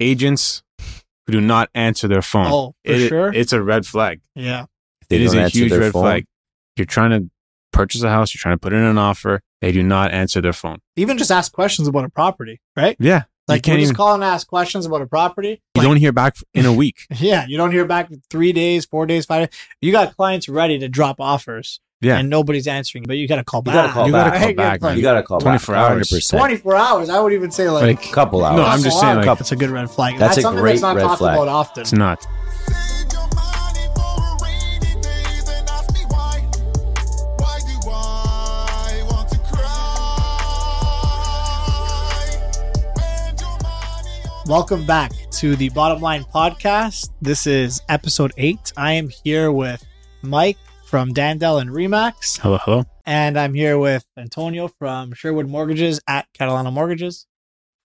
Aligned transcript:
agents 0.00 0.62
who 1.26 1.32
do 1.32 1.40
not 1.40 1.68
answer 1.74 2.08
their 2.08 2.22
phone. 2.22 2.46
Oh, 2.46 2.74
for 2.84 2.92
It- 2.92 3.08
sure. 3.08 3.32
It's 3.32 3.52
a 3.52 3.62
red 3.62 3.86
flag. 3.86 4.20
yeah. 4.34 4.66
They 5.08 5.16
it 5.16 5.22
is 5.22 5.34
a 5.34 5.48
huge 5.48 5.72
red 5.72 5.92
phone. 5.92 6.02
flag. 6.02 6.24
You're 6.76 6.84
trying 6.84 7.10
to 7.10 7.30
purchase 7.72 8.02
a 8.02 8.10
house, 8.10 8.34
you're 8.34 8.40
trying 8.40 8.54
to 8.54 8.58
put 8.58 8.72
in 8.74 8.82
an 8.82 8.98
offer, 8.98 9.40
they 9.62 9.72
do 9.72 9.82
not 9.82 10.10
answer 10.12 10.40
their 10.40 10.52
phone. 10.52 10.80
Even 10.96 11.16
just 11.18 11.30
ask 11.30 11.50
questions 11.52 11.88
about 11.88 12.04
a 12.04 12.08
property, 12.10 12.60
right? 12.76 12.96
Yeah. 12.98 13.22
Like 13.46 13.66
you 13.66 13.72
you 13.72 13.76
can't 13.76 13.80
just 13.80 13.90
even, 13.90 13.96
call 13.96 14.14
and 14.14 14.22
ask 14.24 14.46
questions 14.46 14.84
about 14.84 15.00
a 15.00 15.06
property. 15.06 15.62
you 15.74 15.82
don't 15.82 15.96
hear 15.96 16.12
back 16.12 16.36
in 16.52 16.66
a 16.66 16.72
week. 16.82 17.06
Yeah, 17.18 17.46
you 17.48 17.56
don't 17.56 17.72
hear 17.72 17.86
back 17.86 18.10
three 18.30 18.52
days, 18.52 18.84
four 18.84 19.06
days, 19.06 19.24
five 19.24 19.48
days. 19.48 19.58
You 19.80 19.92
got 19.92 20.14
clients 20.16 20.48
ready 20.48 20.78
to 20.78 20.88
drop 20.88 21.18
offers, 21.20 21.80
Yeah. 22.00 22.18
and 22.18 22.30
nobody's 22.30 22.68
answering. 22.68 23.02
But 23.08 23.16
you 23.16 23.26
got 23.26 23.36
to 23.36 23.44
call 23.44 23.60
You 23.60 23.64
back. 23.72 23.74
gotta 23.74 23.92
call 23.92 24.06
You 24.06 24.12
back. 24.12 24.32
gotta 24.34 24.44
call 24.46 24.54
back, 24.54 24.80
man. 24.82 24.96
You 24.96 25.02
got 25.02 25.14
to 25.14 25.22
call 25.24 25.40
24 25.40 25.74
back. 25.74 25.90
hours. 25.90 26.08
100%. 26.10 26.38
Twenty-four 26.38 26.76
hours. 26.76 27.10
I 27.10 27.20
would 27.20 27.32
even 27.32 27.50
say 27.50 27.68
like, 27.70 27.82
Like, 27.82 28.12
couple 28.12 28.44
hours. 28.44 28.56
No, 28.56 28.62
I'm 28.64 28.80
just 28.82 29.00
saying, 29.00 29.16
like, 29.16 29.26
that's 29.38 29.50
a 29.52 29.56
good 29.56 29.70
red 29.70 29.90
flag. 29.90 30.16
That's 30.18 30.36
a 30.38 30.42
great 30.42 30.80
that's 30.80 30.82
not 30.82 30.94
red 30.96 31.02
talked 31.02 31.18
flag. 31.18 31.34
about 31.36 31.48
often. 31.48 31.80
it's 31.82 31.92
not. 31.92 32.22
Save 32.22 33.12
your 33.12 33.28
money 33.34 33.88
for 33.96 34.36
rainy 34.44 34.94
days 35.02 35.48
and 35.48 35.68
ask 35.70 35.92
me 35.92 36.00
why. 36.08 36.40
Why 37.38 37.58
do 37.66 37.76
I 37.90 39.02
want 39.10 39.28
to 39.30 39.38
cry? 39.38 39.58
Spend 42.94 43.40
your 43.40 43.58
money 43.60 44.22
on 44.24 44.48
Welcome 44.48 44.86
back 44.86 45.10
to 45.32 45.56
the 45.56 45.68
Bottom 45.70 46.00
Line 46.00 46.22
Podcast. 46.32 47.10
This 47.20 47.48
is 47.48 47.82
episode 47.88 48.32
eight. 48.36 48.72
I 48.76 48.92
am 48.92 49.08
here 49.08 49.50
with 49.50 49.84
Mike 50.22 50.58
from 50.88 51.12
Dandel 51.12 51.60
and 51.60 51.70
Remax, 51.70 52.38
Hello, 52.40 52.58
hello. 52.62 52.84
and 53.04 53.38
I'm 53.38 53.52
here 53.54 53.78
with 53.78 54.04
Antonio 54.16 54.68
from 54.68 55.12
Sherwood 55.12 55.46
Mortgages 55.46 56.00
at 56.08 56.26
Catalana 56.38 56.72
Mortgages. 56.72 57.26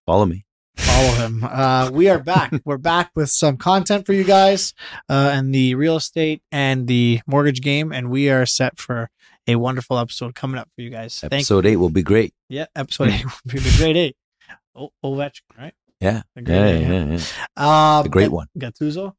Follow 0.05 0.25
me. 0.25 0.45
follow 0.77 1.11
him. 1.13 1.43
Uh, 1.43 1.89
we 1.91 2.09
are 2.09 2.19
back. 2.19 2.53
We're 2.65 2.77
back 2.77 3.11
with 3.15 3.29
some 3.29 3.57
content 3.57 4.05
for 4.05 4.13
you 4.13 4.23
guys 4.23 4.73
uh, 5.09 5.31
and 5.33 5.53
the 5.53 5.75
real 5.75 5.97
estate 5.97 6.41
and 6.51 6.87
the 6.87 7.19
mortgage 7.27 7.61
game, 7.61 7.91
and 7.91 8.09
we 8.09 8.29
are 8.29 8.45
set 8.45 8.77
for 8.79 9.09
a 9.47 9.55
wonderful 9.57 9.97
episode 9.99 10.33
coming 10.35 10.57
up 10.57 10.69
for 10.75 10.81
you 10.81 10.89
guys. 10.89 11.19
Thank 11.19 11.33
Episode 11.33 11.65
eight 11.65 11.75
will 11.77 11.89
be 11.89 12.03
great. 12.03 12.33
Yeah, 12.49 12.65
episode 12.75 13.09
eight 13.09 13.25
will 13.25 13.53
be 13.53 13.59
the 13.59 13.75
great 13.77 13.97
eight. 13.97 14.15
O- 14.75 14.91
Ovechkin, 15.03 15.41
right? 15.57 15.73
Yeah. 15.99 16.21
The 16.35 16.41
great 16.41 16.55
Yeah, 16.55 16.65
eight, 16.67 16.81
yeah, 16.81 17.17
yeah. 17.57 17.97
Um, 17.97 18.03
The 18.03 18.09
great 18.09 18.31
one. 18.31 18.47
Gattuso, 18.57 19.13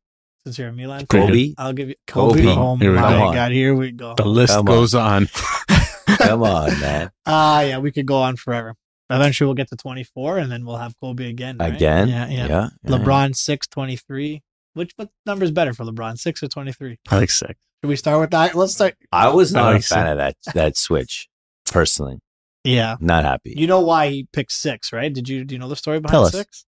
since 0.45 0.59
you're 0.59 0.69
a 0.69 0.73
Milan. 0.73 1.05
Great. 1.09 1.20
fan, 1.20 1.28
Kobe. 1.28 1.55
I'll 1.59 1.73
give 1.73 1.89
you 1.89 1.95
Kobe. 2.06 2.42
Kobe. 2.42 2.55
Oh 2.56 2.77
Here 2.77 2.91
we 2.92 2.98
my 2.98 3.11
go. 3.12 3.33
god, 3.33 3.53
here 3.53 3.75
we 3.75 3.92
go. 3.92 4.14
The 4.14 4.25
list 4.27 4.55
Come 4.55 4.64
goes 4.67 4.95
on. 4.95 5.28
Come 6.19 6.42
on, 6.42 6.78
man. 6.81 7.11
Ah, 7.27 7.62
yeah, 7.62 7.78
we 7.78 7.91
could 7.91 8.06
go 8.06 8.17
on 8.17 8.37
forever. 8.37 8.75
Eventually, 9.11 9.47
we'll 9.47 9.55
get 9.55 9.69
to 9.69 9.77
24, 9.77 10.39
and 10.39 10.50
then 10.53 10.65
we'll 10.65 10.77
have 10.77 10.95
Kobe 11.00 11.28
again. 11.28 11.59
right? 11.59 11.75
Again? 11.75 12.09
Yeah, 12.09 12.28
yeah. 12.28 12.47
Yeah. 12.47 12.69
LeBron 12.87 13.34
six 13.37 13.67
twenty 13.67 13.97
three. 13.97 14.42
Which 14.75 14.92
what 14.97 15.09
number 15.27 15.45
is 15.45 15.50
better 15.50 15.72
for 15.72 15.84
LeBron? 15.84 16.19
Six 16.19 16.42
or 16.42 16.48
twenty 16.48 16.72
three? 16.72 16.98
I 17.09 17.17
like 17.19 17.31
six. 17.31 17.55
Should 17.83 17.89
we 17.89 17.97
start 17.97 18.20
with 18.20 18.31
that? 18.31 18.55
Let's 18.55 18.75
start. 18.75 18.95
I 19.12 19.28
was 19.28 19.55
I 19.55 19.61
not 19.61 19.72
like 19.75 19.81
a 19.81 19.84
fan 19.84 20.06
of 20.09 20.17
that 20.19 20.37
that 20.55 20.77
switch. 20.77 21.28
Personally, 21.67 22.19
Yeah. 22.65 22.97
not 23.00 23.25
happy. 23.25 23.55
You 23.56 23.67
know 23.67 23.81
why 23.81 24.09
he 24.09 24.27
picked 24.33 24.53
six, 24.53 24.92
right? 24.92 25.12
Did 25.12 25.28
you 25.28 25.45
do 25.45 25.55
you 25.55 25.59
know 25.59 25.69
the 25.69 25.77
story 25.77 26.00
behind 26.00 26.12
Tell 26.15 26.25
us. 26.27 26.33
six? 26.33 26.65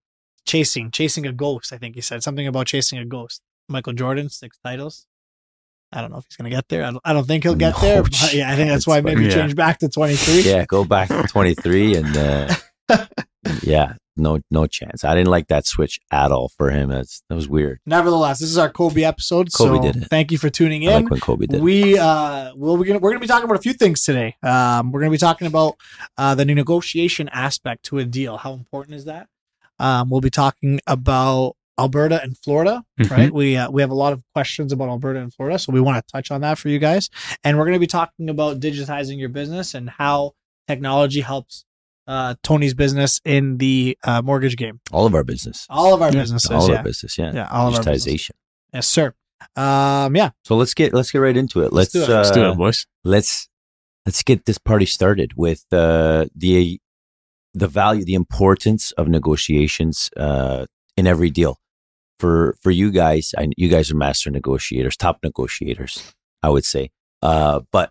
Chasing, 0.47 0.91
chasing 0.91 1.27
a 1.27 1.33
ghost. 1.33 1.73
I 1.73 1.79
think 1.79 1.95
he 1.97 2.01
said 2.01 2.23
something 2.23 2.47
about 2.47 2.67
chasing 2.69 2.99
a 2.99 3.05
ghost. 3.05 3.41
Michael 3.69 3.93
Jordan, 3.93 4.29
six 4.29 4.59
titles. 4.65 5.07
I 5.93 6.01
don't 6.01 6.11
know 6.11 6.19
if 6.19 6.25
he's 6.29 6.37
gonna 6.37 6.51
get 6.51 6.69
there. 6.69 6.85
I 6.85 6.91
don't, 6.91 7.01
I 7.05 7.13
don't 7.13 7.27
think 7.27 7.45
he'll 7.45 7.55
get 7.55 7.75
No, 7.77 7.81
there. 7.81 8.03
But 8.03 8.33
yeah, 8.35 8.51
I 8.51 8.57
think 8.57 8.69
that's 8.69 8.87
why 8.87 9.01
maybe 9.01 9.23
funny. 9.29 9.35
change 9.35 9.55
back 9.57 9.79
to 9.79 9.89
twenty 9.89 10.17
three. 10.17 10.41
yeah, 10.43 10.65
go 10.67 10.85
back 10.85 11.09
to 11.09 11.23
23 11.23 11.97
and 11.97 12.17
uh, 12.17 12.55
yeah, 13.63 13.95
no 14.17 14.41
no 14.51 14.67
chance. 14.67 15.05
I 15.05 15.15
didn't 15.15 15.31
like 15.31 15.47
that 15.49 15.65
switch 15.67 16.01
at 16.11 16.33
all 16.33 16.49
for 16.49 16.71
him. 16.71 16.91
That's 16.91 17.23
that 17.29 17.35
was 17.37 17.49
weird. 17.49 17.79
Nevertheless, 17.87 18.41
this 18.41 18.51
is 18.51 18.59
our 18.59 18.69
Kobe 18.69 19.03
episode. 19.05 19.53
Kobe 19.53 19.77
so 19.77 19.83
did 19.93 20.03
it. 20.03 20.09
thank 20.09 20.33
you 20.33 20.39
for 20.39 20.51
tuning 20.51 20.89
I 20.89 20.93
in. 20.97 21.03
like 21.05 21.11
when 21.13 21.21
Kobe 21.21 21.47
did. 21.47 21.63
We 21.63 21.97
uh 21.99 22.53
well 22.57 22.77
we're 22.77 22.85
gonna 22.85 22.99
we're 22.99 23.11
gonna 23.11 23.21
be 23.21 23.27
talking 23.29 23.45
about 23.45 23.59
a 23.59 23.63
few 23.63 23.73
things 23.73 24.03
today. 24.05 24.35
Um 24.43 24.91
we're 24.93 25.01
gonna 25.01 25.11
be 25.13 25.19
talking 25.19 25.47
about 25.47 25.77
uh 26.19 26.35
the 26.35 26.45
new 26.45 26.55
negotiation 26.57 27.29
aspect 27.29 27.85
to 27.87 27.99
a 27.99 28.05
deal. 28.05 28.37
How 28.39 28.53
important 28.55 28.97
is 28.97 29.05
that? 29.05 29.29
Um 29.79 30.11
we'll 30.11 30.21
be 30.21 30.31
talking 30.31 30.81
about 30.87 31.55
Alberta 31.79 32.23
and 32.23 32.37
Florida, 32.39 32.83
Mhm. 33.01 33.11
right? 33.11 33.33
We 33.33 33.57
uh, 33.57 33.71
we 33.71 33.83
have 33.83 33.91
a 33.91 33.95
lot 33.95 34.13
of 34.13 34.23
questions 34.35 34.73
about 34.73 34.89
Alberta 34.89 35.21
and 35.21 35.33
Florida, 35.33 35.59
so 35.59 35.73
we 35.73 35.81
want 35.81 35.97
to 36.05 36.13
touch 36.13 36.31
on 36.31 36.41
that 36.41 36.57
for 36.59 36.69
you 36.69 36.79
guys. 36.79 37.11
And 37.45 37.59
we're 37.59 37.67
gonna 37.67 37.79
be 37.79 37.87
talking 37.87 38.29
about 38.31 38.61
digitizing 38.61 39.19
your 39.19 39.29
business 39.29 39.75
and 39.75 39.91
how 39.91 40.33
technology 40.69 41.21
helps 41.21 41.65
uh 42.07 42.35
Tony's 42.43 42.73
business 42.75 43.21
in 43.25 43.59
the 43.59 43.99
uh, 44.05 44.23
mortgage 44.23 44.57
game. 44.57 44.81
all 44.93 45.07
of 45.07 45.15
our 45.15 45.25
business. 45.25 45.67
All 45.69 45.93
of 45.93 46.03
our 46.03 46.13
Yeah, 46.13 46.21
businesses, 46.23 46.51
all 46.51 46.65
of 46.65 46.71
yeah. 46.71 46.77
our 46.77 46.83
business, 46.85 47.19
yeah. 47.19 47.33
Yeah, 47.35 47.49
all 47.51 47.69
of 47.69 47.75
our 47.75 47.83
business. 47.83 48.05
Digitization. 48.15 48.31
Yes, 48.73 48.87
sir. 48.87 49.13
Um 49.55 50.17
yeah, 50.17 50.31
So 50.45 50.57
let's 50.57 50.73
get 50.73 50.95
let's 50.95 51.11
get 51.11 51.19
right 51.19 51.37
into 51.37 51.61
it. 51.61 51.73
Let's 51.73 51.95
Let's 51.95 52.07
do 52.07 52.13
it. 52.13 52.17
Let's 52.17 52.31
do 52.31 52.45
uh, 52.45 52.53
it, 52.53 52.57
boys. 52.57 52.87
let's 53.05 53.49
let's 54.07 54.23
get 54.23 54.47
this 54.47 54.57
party 54.59 54.87
started 54.87 55.33
with 55.37 55.65
uh, 55.73 56.27
the 56.35 56.81
the 57.53 57.69
value, 57.69 58.05
the 58.05 58.15
importance 58.15 58.93
of 58.93 59.09
negotiations 59.09 60.11
uh, 60.17 60.67
in 60.97 61.07
every 61.07 61.31
deal. 61.31 61.59
For 62.19 62.57
for 62.63 62.71
you 62.71 62.91
guys, 62.91 63.35
I, 63.37 63.49
you 63.57 63.69
guys 63.69 63.91
are 63.91 63.97
master 63.97 64.31
negotiators, 64.31 64.97
top 64.97 65.19
negotiators, 65.23 66.15
I 66.43 66.49
would 66.49 66.65
say. 66.65 66.91
Uh, 67.23 67.61
but 67.73 67.91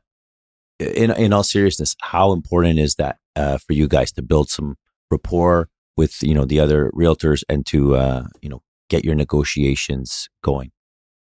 in 0.79 1.11
in 1.11 1.31
all 1.33 1.43
seriousness, 1.43 1.95
how 2.01 2.31
important 2.33 2.79
is 2.79 2.95
that 2.95 3.17
uh, 3.35 3.57
for 3.59 3.73
you 3.73 3.87
guys 3.87 4.11
to 4.13 4.21
build 4.21 4.49
some 4.49 4.77
rapport 5.11 5.69
with 5.95 6.23
you 6.23 6.33
know 6.33 6.45
the 6.45 6.59
other 6.59 6.89
realtors 6.91 7.43
and 7.49 7.65
to 7.67 7.95
uh, 7.95 8.23
you 8.41 8.49
know 8.49 8.61
get 8.89 9.05
your 9.05 9.15
negotiations 9.15 10.27
going? 10.43 10.71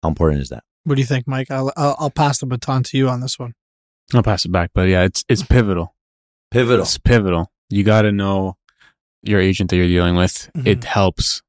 How 0.01 0.09
important 0.09 0.41
is 0.41 0.49
that? 0.49 0.63
what 0.85 0.95
do 0.95 1.01
you 1.01 1.07
think, 1.07 1.27
Mike? 1.27 1.49
I'll 1.49 1.71
I'll, 1.77 1.95
I'll 1.97 2.09
pass 2.11 2.39
the 2.39 2.45
baton 2.45 2.83
to 2.83 2.97
you 2.97 3.09
on 3.09 3.21
this 3.21 3.39
one. 3.39 3.53
I'll 4.13 4.21
pass 4.23 4.45
it 4.45 4.51
back, 4.51 4.71
but 4.75 4.87
yeah, 4.89 5.03
it's 5.03 5.23
it's 5.29 5.41
pivotal. 5.43 5.95
Pivotal. 6.51 6.83
It's 6.83 6.97
pivotal. 6.99 7.51
You 7.69 7.83
got 7.83 8.03
to 8.03 8.11
know 8.11 8.57
your 9.23 9.39
agent 9.39 9.69
that 9.71 9.77
you're 9.77 9.87
dealing 9.87 10.15
with. 10.15 10.51
Mhm. 10.55 10.67
It 10.67 10.83
helps 10.83 11.41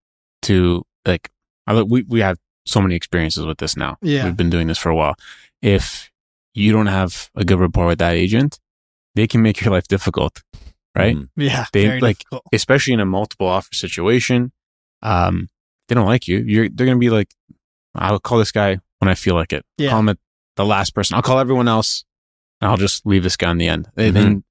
to 0.43 0.87
like. 1.05 1.31
I, 1.67 1.73
look- 1.75 1.89
we 1.91 2.03
we 2.03 2.21
have 2.21 2.39
so 2.67 2.81
many 2.81 2.95
experiences 2.95 3.45
with 3.45 3.59
this 3.59 3.77
now. 3.77 3.97
Yeah. 4.03 4.25
we've 4.25 4.37
been 4.37 4.51
doing 4.51 4.67
this 4.69 4.79
for 4.79 4.89
a 4.91 4.95
while. 4.97 5.15
If 5.63 6.11
you 6.55 6.73
don't 6.73 6.87
have 6.87 7.31
a 7.35 7.45
good 7.45 7.59
rapport 7.59 7.87
with 7.87 7.99
that 7.99 8.15
agent, 8.15 8.59
they 9.15 9.27
can 9.27 9.43
make 9.43 9.61
your 9.61 9.73
life 9.73 9.87
difficult, 9.89 10.43
right? 10.97 11.17
Mhm. 11.17 11.29
Yeah, 11.37 11.67
They, 11.73 11.87
very 11.87 12.01
like, 12.01 12.19
difficult. 12.19 12.43
Especially 12.53 12.95
in 12.95 13.01
a 13.01 13.05
multiple 13.07 13.47
offer 13.47 13.75
situation. 13.75 14.53
Um, 15.03 15.49
they 15.89 15.95
don't 15.95 16.07
like 16.07 16.27
you. 16.29 16.39
You're 16.39 16.69
they're 16.69 16.87
gonna 16.87 16.99
be 16.99 17.11
like, 17.11 17.29
I'll 17.95 18.19
call 18.21 18.39
this 18.39 18.53
guy 18.53 18.79
when 19.01 19.09
I 19.11 19.15
feel 19.15 19.35
like 19.35 19.53
it. 19.53 19.65
Yeah. 19.79 19.91
Call 19.91 20.01
him 20.01 20.09
at 20.09 20.19
the 20.57 20.65
last 20.65 20.95
person. 20.95 21.15
I'll 21.17 21.23
call 21.23 21.39
everyone 21.39 21.69
else, 21.69 22.05
and 22.61 22.71
I'll 22.71 22.77
just 22.79 23.05
leave 23.07 23.23
this 23.23 23.37
guy 23.37 23.51
in 23.51 23.59
the 23.59 23.69
end. 23.69 23.89
And 23.97 24.11
Mhm. 24.11 24.15
then 24.15 24.45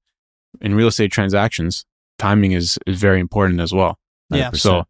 in 0.60 0.74
real 0.76 0.88
estate 0.88 1.10
transactions, 1.10 1.84
timing 2.18 2.52
is 2.52 2.78
is 2.86 3.00
very 3.00 3.18
important 3.20 3.60
as 3.60 3.72
well. 3.72 3.98
Yeah. 4.30 4.50
100%. 4.50 4.56
So 4.60 4.84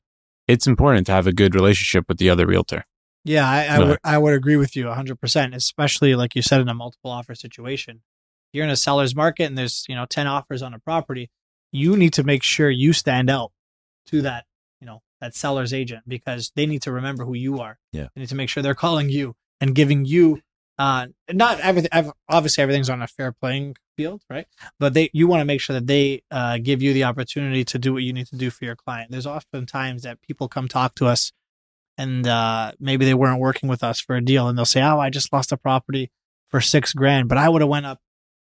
it's 0.48 0.66
important 0.66 1.06
to 1.06 1.12
have 1.12 1.26
a 1.26 1.32
good 1.32 1.54
relationship 1.54 2.04
with 2.08 2.18
the 2.18 2.30
other 2.30 2.46
realtor. 2.46 2.84
Yeah, 3.24 3.48
I, 3.48 3.64
I 3.64 3.78
Right. 3.78 3.88
would 3.88 3.98
I 4.04 4.18
would 4.18 4.34
agree 4.34 4.56
with 4.56 4.76
you 4.76 4.84
100%, 4.84 5.54
especially 5.54 6.14
like 6.14 6.34
you 6.34 6.42
said 6.42 6.60
in 6.60 6.68
a 6.68 6.74
multiple 6.74 7.10
offer 7.10 7.34
situation. 7.34 8.02
You're 8.52 8.64
in 8.64 8.70
a 8.70 8.76
seller's 8.76 9.16
market 9.16 9.44
and 9.44 9.56
there's, 9.58 9.84
you 9.88 9.94
know, 9.96 10.04
10 10.08 10.26
offers 10.26 10.62
on 10.62 10.74
a 10.74 10.78
property. 10.78 11.30
You 11.72 11.96
need 11.96 12.12
to 12.14 12.22
make 12.22 12.42
sure 12.42 12.70
you 12.70 12.92
stand 12.92 13.28
out 13.30 13.50
to 14.06 14.22
that, 14.22 14.44
you 14.80 14.86
know, 14.86 15.00
that 15.20 15.34
seller's 15.34 15.72
agent 15.72 16.04
because 16.06 16.52
they 16.54 16.66
need 16.66 16.82
to 16.82 16.92
remember 16.92 17.24
who 17.24 17.34
you 17.34 17.58
are. 17.60 17.78
Yeah. 17.92 18.08
They 18.14 18.20
need 18.20 18.28
to 18.28 18.34
make 18.36 18.48
sure 18.50 18.62
they're 18.62 18.74
calling 18.74 19.08
you 19.08 19.34
and 19.60 19.74
giving 19.74 20.04
you 20.04 20.40
uh 20.78 21.06
not 21.32 21.60
everything 21.60 21.90
obviously 22.28 22.62
everything's 22.62 22.90
on 22.90 23.00
a 23.02 23.06
fair 23.06 23.30
playing 23.32 23.76
field, 23.96 24.22
right? 24.28 24.46
But 24.80 24.94
they 24.94 25.08
you 25.12 25.28
want 25.28 25.40
to 25.40 25.44
make 25.44 25.60
sure 25.60 25.74
that 25.74 25.86
they 25.86 26.22
uh 26.30 26.58
give 26.58 26.82
you 26.82 26.92
the 26.92 27.04
opportunity 27.04 27.64
to 27.64 27.78
do 27.78 27.92
what 27.92 28.02
you 28.02 28.12
need 28.12 28.26
to 28.28 28.36
do 28.36 28.50
for 28.50 28.64
your 28.64 28.76
client. 28.76 29.10
There's 29.10 29.26
often 29.26 29.66
times 29.66 30.02
that 30.02 30.20
people 30.20 30.48
come 30.48 30.66
talk 30.68 30.94
to 30.96 31.06
us 31.06 31.32
and 31.96 32.26
uh, 32.26 32.72
maybe 32.80 33.04
they 33.04 33.14
weren't 33.14 33.38
working 33.40 33.68
with 33.68 33.84
us 33.84 34.00
for 34.00 34.16
a 34.16 34.20
deal, 34.20 34.48
and 34.48 34.58
they'll 34.58 34.64
say, 34.64 34.82
"Oh, 34.82 34.98
I 34.98 35.10
just 35.10 35.32
lost 35.32 35.52
a 35.52 35.56
property 35.56 36.10
for 36.48 36.60
six 36.60 36.92
grand, 36.92 37.28
but 37.28 37.38
I 37.38 37.48
would 37.48 37.62
have 37.62 37.68
went 37.68 37.86
up, 37.86 38.00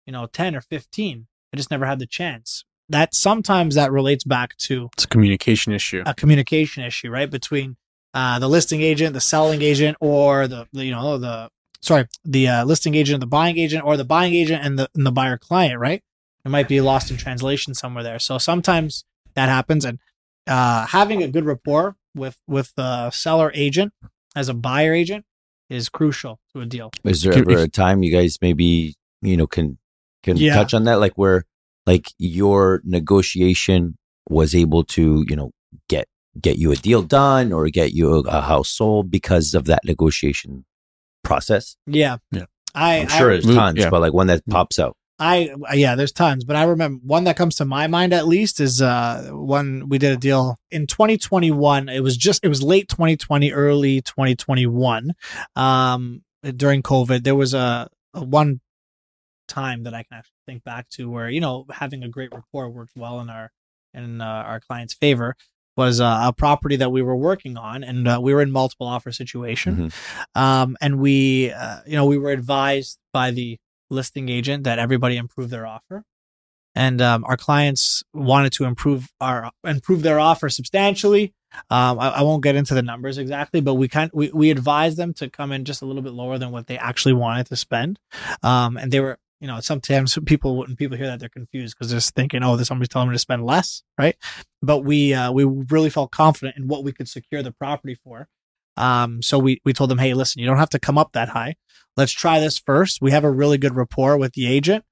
you 0.05 0.13
know, 0.13 0.27
ten 0.27 0.57
or 0.57 0.61
fifteen. 0.61 1.29
I 1.53 1.57
just 1.57 1.71
never 1.71 1.87
had 1.87 2.01
the 2.01 2.09
chance." 2.09 2.65
That 2.89 3.15
sometimes 3.15 3.77
that 3.77 3.93
relates 3.93 4.25
back 4.25 4.57
to 4.59 4.89
It's 4.95 5.05
a 5.05 5.09
communication 5.09 5.73
issue. 5.73 6.03
a 6.07 6.13
communication 6.15 6.83
issue, 6.83 7.09
right, 7.09 7.31
between 7.31 7.77
uh, 8.15 8.41
the 8.41 8.49
listing 8.49 8.83
agent, 8.83 9.13
the 9.13 9.21
selling 9.21 9.63
agent, 9.63 9.97
or 10.01 10.49
the, 10.49 10.67
the 10.73 10.85
you 10.85 10.91
know 10.93 11.17
the 11.17 11.49
sorry 11.81 12.07
the 12.25 12.49
uh, 12.49 12.65
listing 12.65 12.95
agent, 12.95 13.21
the 13.21 13.27
buying 13.27 13.59
agent, 13.59 13.85
or 13.85 13.97
the 13.97 14.05
buying 14.05 14.35
agent 14.35 14.65
and 14.65 14.79
the 14.79 14.89
and 14.95 15.07
the 15.07 15.13
buyer 15.13 15.39
client, 15.39 15.79
right? 15.79 16.03
It 16.45 16.49
might 16.49 16.69
be 16.69 16.81
lost 16.81 17.11
in 17.11 17.17
translation 17.17 17.75
somewhere 17.75 18.05
there. 18.05 18.19
So 18.21 18.39
sometimes 18.39 19.05
that 19.35 19.49
happens, 19.49 19.85
and 19.85 19.99
uh, 20.47 20.87
having 20.87 21.23
a 21.23 21.29
good 21.29 21.45
rapport 21.45 21.97
with 22.15 22.39
with 22.47 22.73
the 22.77 23.11
seller 23.11 23.51
agent 23.55 23.93
as 24.35 24.49
a 24.49 24.55
buyer 24.55 24.93
agent 24.95 25.25
is 25.69 25.89
crucial 25.89 26.39
to 26.55 26.61
a 26.61 26.67
deal. 26.67 26.93
Is 27.05 27.23
there 27.23 27.33
ever 27.35 27.63
a 27.63 27.69
time 27.69 28.03
you 28.03 28.13
guys 28.13 28.39
maybe 28.41 28.95
you 29.23 29.37
know 29.37 29.47
can 29.47 29.79
can 30.23 30.37
Yeah. 30.37 30.55
touch 30.55 30.75
on 30.75 30.85
that, 30.85 31.01
like 31.01 31.15
where 31.15 31.45
like 31.87 32.13
your 32.19 32.81
negotiation 32.85 33.97
was 34.29 34.55
able 34.55 34.85
to 34.85 35.25
you 35.29 35.37
know 35.37 35.51
get 35.89 36.07
get 36.41 36.59
you 36.59 36.71
a 36.71 36.77
deal 36.77 37.03
done 37.03 37.53
or 37.53 37.69
get 37.69 37.93
you 37.93 38.15
a, 38.15 38.21
a 38.21 38.41
house 38.43 38.69
sold 38.69 39.11
because 39.11 39.55
of 39.55 39.65
that 39.65 39.85
negotiation 39.85 40.65
process? 41.27 41.77
Yeah. 41.87 42.19
Yeah. 42.31 42.45
I, 42.75 43.01
I'm 43.01 43.09
sure 43.09 43.31
I, 43.31 43.35
there's 43.35 43.47
Lu- 43.47 43.55
tons, 43.55 43.79
yeah. 43.79 43.91
but 43.91 44.01
like 44.01 44.13
one 44.13 44.27
that 44.29 44.47
pops 44.47 44.79
out. 44.79 44.97
I 45.19 45.55
yeah, 45.73 45.95
there's 45.95 46.13
tons, 46.13 46.45
but 46.45 46.57
I 46.57 46.65
remember 46.65 47.01
one 47.03 47.25
that 47.25 47.39
comes 47.39 47.55
to 47.57 47.65
my 47.65 47.87
mind 47.87 48.13
at 48.13 48.27
least 48.27 48.61
is 48.61 48.83
uh 48.83 49.31
one 49.31 49.89
we 49.89 49.97
did 49.97 50.13
a 50.13 50.17
deal 50.19 50.59
in 50.71 50.87
2021. 50.87 51.89
It 51.89 52.01
was 52.01 52.19
just 52.19 52.45
it 52.45 52.49
was 52.49 52.63
late 52.63 52.89
2020, 52.91 53.51
early 53.53 54.03
2021. 54.03 55.15
Um, 55.55 56.23
during 56.55 56.83
COVID, 56.83 57.25
there 57.25 57.35
was 57.35 57.55
a, 57.55 57.89
a 58.13 58.25
one 58.25 58.61
time 59.49 59.85
that 59.85 59.95
I 59.95 60.03
can 60.03 60.19
actually 60.19 60.33
think 60.45 60.65
back 60.65 60.89
to 60.91 61.11
where 61.11 61.31
you 61.31 61.41
know 61.41 61.65
having 61.71 62.03
a 62.03 62.09
great 62.09 62.35
rapport 62.35 62.69
worked 62.69 62.93
well 62.95 63.21
in 63.21 63.31
our 63.31 63.51
in 63.95 64.21
uh, 64.21 64.25
our 64.25 64.61
client's 64.61 64.93
favor. 64.93 65.35
Was 65.77 66.01
uh, 66.01 66.21
a 66.25 66.33
property 66.33 66.77
that 66.77 66.91
we 66.91 67.03
were 67.03 67.17
working 67.17 67.59
on, 67.59 67.85
and 67.85 68.09
uh, 68.09 68.19
we 68.23 68.33
were 68.33 68.41
in 68.41 68.51
multiple 68.51 68.87
offer 68.87 69.13
situation. 69.13 69.93
Um, 70.35 70.77
and 70.81 70.99
we, 70.99 71.51
uh, 71.53 71.81
you 71.87 71.97
know, 71.97 72.07
we 72.07 72.17
were 72.17 72.31
advised 72.31 72.99
by 73.13 73.31
the 73.31 73.59
listing 73.91 74.31
agent 74.31 74.65
that 74.65 74.79
everybody 74.79 75.17
improve 75.19 75.51
their 75.51 75.67
offer. 75.67 76.03
And 76.75 77.01
um, 77.01 77.25
our 77.27 77.37
clients 77.37 78.03
wanted 78.13 78.53
to 78.53 78.65
improve 78.65 79.09
our 79.21 79.51
improve 79.65 80.03
their 80.03 80.19
offer 80.19 80.49
substantially. 80.49 81.35
Um, 81.71 81.99
I, 81.99 82.09
I 82.09 82.23
won't 82.23 82.43
get 82.43 82.55
into 82.57 82.75
the 82.75 82.83
numbers 82.83 83.17
exactly, 83.19 83.61
but 83.61 83.75
we 83.75 83.89
kind 83.89 84.11
we, 84.13 84.31
we 84.31 84.51
advised 84.51 84.97
them 84.97 85.15
to 85.15 85.31
come 85.31 85.53
in 85.53 85.65
just 85.65 85.83
a 85.83 85.87
little 85.87 86.03
bit 86.03 86.13
lower 86.13 86.37
than 86.39 86.51
what 86.53 86.67
they 86.67 86.77
actually 86.77 87.15
wanted 87.15 87.47
to 87.47 87.57
spend. 87.57 87.99
Um, 88.43 88.77
and 88.77 88.93
they 88.93 89.01
were, 89.01 89.19
you 89.41 89.47
know, 89.47 89.61
sometimes 89.61 90.19
people 90.25 90.57
when 90.57 90.77
people 90.77 90.97
hear 90.97 91.07
that 91.07 91.21
they're 91.21 91.29
confused 91.29 91.77
because 91.77 91.91
they're 91.91 92.01
thinking, 92.01 92.43
oh, 92.43 92.57
there's 92.57 92.69
somebody's 92.69 92.89
telling 92.89 93.09
me 93.09 93.15
to 93.15 93.19
spend 93.19 93.45
less, 93.45 93.83
right? 93.99 94.17
But 94.63 94.79
we 94.81 95.15
uh, 95.15 95.33
we 95.33 95.45
really 95.45 95.91
felt 95.91 96.11
confident 96.11 96.57
in 96.57 96.69
what 96.69 96.85
we 96.85 96.93
could 96.93 97.09
secure 97.09 97.43
the 97.43 97.53
property 97.53 97.97
for. 98.03 98.29
Um, 98.77 99.23
so 99.23 99.39
we 99.39 99.61
we 99.65 99.73
told 99.73 99.91
them, 99.91 99.99
hey, 99.99 100.15
listen, 100.15 100.41
you 100.41 100.47
don't 100.47 100.59
have 100.59 100.71
to 100.71 100.79
come 100.79 100.99
up 100.99 101.13
that 101.13 101.31
high 101.31 101.57
let's 101.97 102.13
try 102.13 102.41
this 102.41 102.59
first. 102.59 103.01
We 103.01 103.11
have 103.11 103.25
a 103.25 103.31
really 103.31 103.59
good 103.59 103.75
rapport 103.75 104.17
with 104.17 104.35
the 104.35 104.47
agent. 104.47 104.85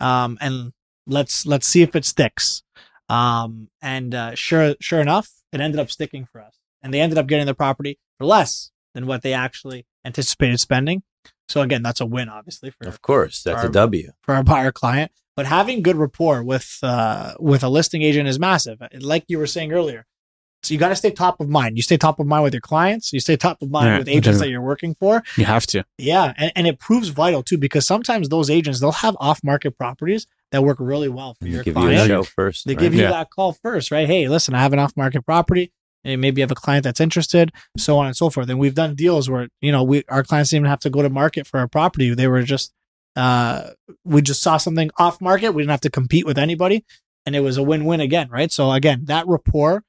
Um, 0.00 0.38
and 0.40 0.72
let's, 1.06 1.46
let's 1.46 1.66
see 1.66 1.82
if 1.82 1.94
it 1.94 2.04
sticks. 2.04 2.62
Um, 3.08 3.68
and, 3.82 4.14
uh, 4.14 4.34
sure, 4.34 4.74
sure 4.80 5.00
enough, 5.00 5.30
it 5.52 5.60
ended 5.60 5.80
up 5.80 5.90
sticking 5.90 6.26
for 6.30 6.40
us 6.40 6.58
and 6.82 6.92
they 6.92 7.00
ended 7.00 7.18
up 7.18 7.26
getting 7.26 7.46
the 7.46 7.54
property 7.54 7.98
for 8.18 8.24
less 8.24 8.70
than 8.94 9.06
what 9.06 9.22
they 9.22 9.32
actually 9.32 9.86
anticipated 10.04 10.58
spending. 10.58 11.02
So 11.48 11.60
again, 11.60 11.82
that's 11.82 12.00
a 12.00 12.06
win, 12.06 12.28
obviously, 12.28 12.70
for, 12.70 12.86
Of 12.88 13.02
course, 13.02 13.42
that's 13.42 13.60
Our- 13.62 13.68
a 13.68 13.72
W. 13.72 14.12
for 14.22 14.34
our 14.34 14.42
buyer 14.42 14.72
client. 14.72 15.12
But 15.36 15.46
having 15.46 15.82
good 15.82 15.96
rapport 15.96 16.42
with 16.44 16.78
uh, 16.82 17.34
with 17.40 17.64
a 17.64 17.68
listing 17.68 18.02
agent 18.02 18.28
is 18.28 18.38
massive. 18.38 18.80
Like 19.00 19.24
you 19.26 19.38
were 19.38 19.48
saying 19.48 19.72
earlier, 19.72 20.06
so 20.62 20.72
you 20.72 20.78
got 20.78 20.90
to 20.90 20.96
stay 20.96 21.10
top 21.10 21.40
of 21.40 21.48
mind. 21.48 21.76
You 21.76 21.82
stay 21.82 21.96
top 21.96 22.20
of 22.20 22.26
mind 22.28 22.44
with 22.44 22.54
your 22.54 22.60
clients. 22.60 23.12
You 23.12 23.18
stay 23.18 23.36
top 23.36 23.60
of 23.60 23.68
mind 23.68 23.86
Yeah, 23.88 23.98
with 23.98 24.08
agents 24.08 24.38
that 24.38 24.48
you're 24.48 24.62
working 24.62 24.94
for. 24.94 25.24
You 25.36 25.44
have 25.46 25.66
to. 25.68 25.84
Yeah, 25.98 26.32
and, 26.36 26.52
and 26.54 26.66
it 26.68 26.78
proves 26.78 27.08
vital 27.08 27.42
too 27.42 27.58
because 27.58 27.84
sometimes 27.84 28.28
those 28.28 28.48
agents 28.48 28.78
they'll 28.78 28.92
have 28.92 29.16
off 29.18 29.42
market 29.42 29.76
properties 29.76 30.28
that 30.52 30.62
work 30.62 30.76
really 30.78 31.08
well 31.08 31.34
for 31.34 31.46
They 31.46 31.50
your 31.50 31.64
give 31.64 31.76
you 31.76 31.88
a 31.88 32.06
show 32.06 32.22
first. 32.22 32.64
They 32.66 32.74
right? 32.74 32.80
give 32.80 32.94
you 32.94 33.02
Yeah. 33.02 33.10
that 33.10 33.30
call 33.30 33.54
first, 33.54 33.90
right? 33.90 34.06
Hey, 34.06 34.28
listen, 34.28 34.54
I 34.54 34.60
have 34.60 34.72
an 34.72 34.78
off 34.78 34.96
market 34.96 35.22
property. 35.26 35.72
And 36.04 36.20
maybe 36.20 36.40
you 36.40 36.42
have 36.42 36.50
a 36.50 36.54
client 36.54 36.84
that's 36.84 37.00
interested, 37.00 37.50
so 37.78 37.96
on 37.98 38.06
and 38.06 38.16
so 38.16 38.28
forth. 38.30 38.48
And 38.50 38.58
we've 38.58 38.74
done 38.74 38.94
deals 38.94 39.30
where 39.30 39.48
you 39.60 39.72
know 39.72 39.82
we 39.82 40.04
our 40.08 40.22
clients 40.22 40.50
didn't 40.50 40.62
even 40.62 40.70
have 40.70 40.80
to 40.80 40.90
go 40.90 41.02
to 41.02 41.08
market 41.10 41.46
for 41.46 41.60
a 41.60 41.68
property. 41.68 42.12
They 42.14 42.28
were 42.28 42.42
just 42.42 42.72
uh 43.16 43.70
we 44.04 44.20
just 44.22 44.42
saw 44.42 44.56
something 44.56 44.90
off 44.98 45.20
market. 45.20 45.52
We 45.52 45.62
didn't 45.62 45.70
have 45.70 45.80
to 45.82 45.90
compete 45.90 46.26
with 46.26 46.36
anybody, 46.38 46.84
and 47.26 47.34
it 47.34 47.40
was 47.40 47.56
a 47.56 47.62
win 47.62 47.84
win 47.84 48.00
again, 48.00 48.28
right? 48.30 48.50
So 48.52 48.70
again, 48.72 49.04
that 49.06 49.26
rapport 49.26 49.82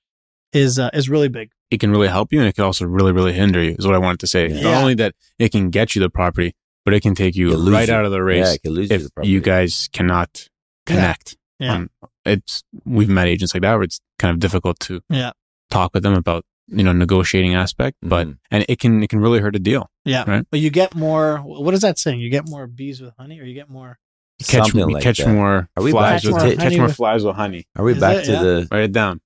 is 0.54 0.80
uh, 0.80 0.90
is 0.94 1.10
really 1.10 1.28
big. 1.30 1.52
It 1.72 1.80
can 1.80 1.90
really 1.92 2.08
help 2.08 2.32
you 2.32 2.40
and 2.40 2.48
it 2.48 2.54
can 2.56 2.64
also 2.64 2.86
really, 2.86 3.12
really 3.12 3.34
hinder 3.34 3.62
you, 3.62 3.76
is 3.78 3.86
what 3.86 3.96
I 3.96 3.98
wanted 3.98 4.20
to 4.22 4.28
say. 4.28 4.48
Yeah. 4.48 4.62
Not 4.62 4.74
only 4.76 4.94
that 4.96 5.16
it 5.40 5.52
can 5.52 5.72
get 5.72 5.96
you 5.96 6.02
the 6.02 6.10
property, 6.12 6.54
but 6.86 6.94
it 6.94 7.02
can 7.02 7.16
take 7.16 7.36
you 7.36 7.50
It 7.52 7.58
lose 7.58 7.74
right 7.74 7.88
you. 7.88 7.94
out 7.94 8.06
of 8.06 8.12
the 8.12 8.20
Yeah, 8.20 8.24
race 8.24 8.54
it 8.54 8.62
could 8.62 8.72
lose 8.72 8.90
you 8.92 8.96
if 8.98 9.08
the 9.16 9.26
you 9.28 9.42
guys 9.42 9.90
cannot 9.92 10.48
Yeah. 10.88 10.94
connect. 10.96 11.38
Yeah. 11.60 11.74
Um, 11.74 11.90
it's 12.24 12.64
we've 12.86 13.10
met 13.10 13.28
agents 13.28 13.54
like 13.56 13.64
that 13.64 13.74
where 13.74 13.82
it's 13.84 14.00
kind 14.20 14.32
of 14.32 14.40
difficult 14.40 14.80
to 14.82 15.02
Yeah. 15.10 15.32
Talk 15.70 15.92
with 15.94 16.04
them 16.04 16.14
about 16.14 16.44
you 16.68 16.84
know 16.84 16.94
negotiating 16.94 17.54
aspect, 17.56 17.98
but 18.02 18.28
Mhm. 18.28 18.38
and 18.52 18.66
it 18.68 18.80
can 18.80 19.04
it 19.04 19.10
can 19.10 19.20
really 19.20 19.40
hurt 19.40 19.56
a 19.56 19.60
deal. 19.60 19.90
Yeah, 20.04 20.24
Right. 20.28 20.46
but 20.50 20.60
you 20.60 20.70
get 20.70 20.96
more. 20.96 21.38
What 21.40 21.74
is 21.74 21.82
that 21.82 22.00
saying? 22.00 22.20
You 22.20 22.30
get 22.30 22.48
more 22.50 22.66
bees 22.68 23.02
with 23.02 23.14
honey, 23.18 23.40
or 23.40 23.44
you 23.46 23.54
get 23.54 23.70
more. 23.70 23.98
Catch 24.44 24.72
Something 24.72 24.90
like 24.90 25.04
catch 25.04 25.20
that. 25.20 25.30
more 25.34 25.70
Are 25.78 25.84
we 25.84 25.92
flies 25.92 26.24
back 26.24 26.34
with 26.34 26.44
to 26.52 26.58
catch 26.58 26.76
more 26.78 26.88
with- 26.88 26.96
flies 26.98 27.24
with 27.24 27.36
honey. 27.36 27.66
Are 27.78 27.86
we 27.86 27.94
Is 27.94 28.00
back 28.00 28.18
it? 28.18 28.26
to 28.26 28.32
Yeah. 28.34 28.42
the 28.44 28.68
Write 28.72 28.84
it 28.84 28.92
down. 28.92 29.22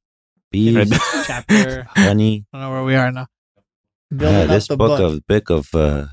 bees, 0.51 0.75
Right. 0.75 0.87
chapter. 1.27 1.87
honey? 1.95 2.45
I 2.53 2.57
don't 2.57 2.61
know 2.67 2.71
where 2.73 2.83
we 2.83 2.95
are 2.95 3.11
now. 3.11 3.27
Building 4.15 4.37
Yeah, 4.37 4.43
up 4.43 4.49
this 4.49 4.67
the 4.67 4.77
book, 4.77 4.99
of 4.99 5.25
book 5.27 5.49
of 5.49 5.73
uh, 5.75 6.07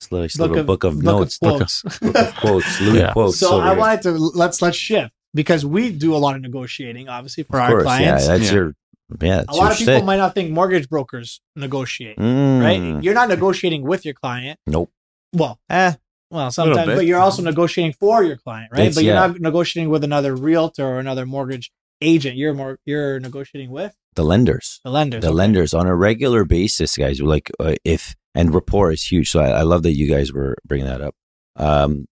this 0.00 0.10
little, 0.12 0.48
little 0.48 0.64
book 0.64 0.84
of 0.84 1.02
notes, 1.02 1.38
book, 1.38 1.56
quotes. 1.58 1.84
of 1.84 2.34
quotes, 2.36 2.80
Louis 2.80 2.98
Yeah. 3.00 3.12
quotes. 3.12 3.38
so 3.38 3.56
over 3.56 3.66
I 3.66 3.74
wanted 3.74 4.02
to 4.02 4.12
let's 4.12 4.62
let's 4.62 4.76
shift 4.76 5.12
because 5.34 5.64
we 5.66 5.90
do 5.92 6.14
a 6.14 6.18
lot 6.18 6.36
of 6.36 6.42
negotiating, 6.42 7.08
obviously 7.08 7.42
for 7.44 7.56
Of 7.58 7.62
our 7.62 7.70
course, 7.70 7.82
clients. 7.84 8.26
Yeah, 8.26 8.36
that's 8.36 8.48
Yeah. 8.48 8.54
your 8.54 8.74
yeah. 9.20 9.36
That's 9.38 9.48
a 9.48 9.52
lot 9.52 9.62
your 9.64 9.72
of 9.72 9.78
people 9.78 9.94
stick. 9.94 10.04
might 10.04 10.16
not 10.16 10.34
think 10.34 10.50
mortgage 10.50 10.88
brokers 10.88 11.40
negotiate, 11.56 12.16
Mm. 12.18 12.62
right? 12.62 13.02
You're 13.04 13.14
not 13.14 13.28
negotiating 13.28 13.82
with 13.82 14.04
your 14.04 14.14
client. 14.14 14.58
Nope. 14.66 14.90
Well, 15.32 15.58
Eh, 15.68 15.94
well, 16.30 16.50
sometimes, 16.50 16.86
but 16.94 17.06
you're 17.06 17.20
also 17.20 17.42
negotiating 17.42 17.94
for 17.98 18.22
your 18.22 18.36
client, 18.36 18.70
right? 18.72 18.80
It's- 18.82 18.94
but 18.94 19.04
you're 19.04 19.14
yeah. 19.14 19.26
not 19.28 19.40
negotiating 19.40 19.90
with 19.90 20.04
another 20.04 20.34
realtor 20.36 20.84
or 20.86 20.98
another 21.00 21.26
mortgage 21.26 21.70
agent. 22.00 22.36
You're 22.36 22.54
more 22.54 22.78
you're 22.86 23.20
negotiating 23.20 23.70
with 23.70 23.94
the 24.14 24.24
lenders. 24.24 24.80
the 24.84 24.90
lenders. 24.90 25.22
the 25.22 25.28
Okay. 25.28 25.34
lenders 25.36 25.74
on 25.74 25.86
a 25.86 25.94
regular 25.94 26.44
basis, 26.44 26.96
guys. 26.96 27.20
Like 27.20 27.50
uh, 27.60 27.74
if 27.84 28.14
and 28.34 28.54
rapport 28.54 28.92
is 28.92 29.02
huge. 29.04 29.30
So 29.30 29.40
I, 29.40 29.48
I 29.50 29.62
love 29.62 29.82
that 29.82 29.94
you 29.96 30.06
guys 30.08 30.32
were 30.32 30.56
bringing 30.66 30.86
that 30.86 31.00
up. 31.00 31.14
Um, 31.56 32.06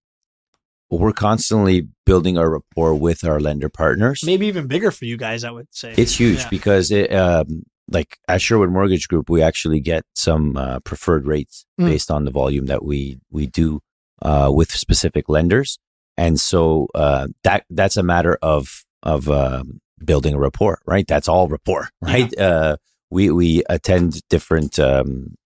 we're 0.90 1.12
constantly 1.12 1.86
building 2.06 2.38
our 2.38 2.50
rapport 2.50 2.94
with 2.94 3.24
our 3.24 3.38
lender 3.40 3.68
partners. 3.68 4.22
Maybe 4.24 4.46
even 4.46 4.66
bigger 4.66 4.90
for 4.90 5.04
you 5.04 5.16
guys, 5.16 5.44
I 5.44 5.50
would 5.50 5.68
say. 5.70 5.94
It's 5.96 6.18
huge 6.18 6.38
Yeah. 6.40 6.48
because 6.50 6.90
it, 6.90 7.12
um, 7.12 7.64
like 7.90 8.18
at 8.28 8.40
Sherwood 8.42 8.70
Mortgage 8.70 9.08
Group, 9.08 9.28
we 9.30 9.42
actually 9.42 9.80
get 9.80 10.04
some 10.14 10.56
uh, 10.56 10.80
preferred 10.80 11.26
rates 11.26 11.64
Mm. 11.80 11.86
based 11.86 12.10
on 12.10 12.24
the 12.24 12.30
volume 12.30 12.66
that 12.66 12.84
we 12.84 13.18
we 13.30 13.46
do 13.46 13.80
uh, 14.22 14.50
with 14.54 14.70
specific 14.72 15.28
lenders, 15.28 15.78
and 16.16 16.40
so 16.40 16.88
uh, 16.94 17.28
that 17.44 17.64
that's 17.70 17.96
a 17.96 18.02
matter 18.02 18.36
of 18.42 18.84
of 19.02 19.28
um, 19.30 19.80
building 20.04 20.34
a 20.34 20.38
rapport, 20.38 20.80
right? 20.86 21.06
That's 21.06 21.28
all 21.28 21.48
rapport, 21.48 21.88
right? 22.02 22.36
Uh, 22.38 22.76
we 23.10 23.30
we 23.30 23.62
attend 23.70 24.20
different 24.28 24.78
um, 24.78 25.36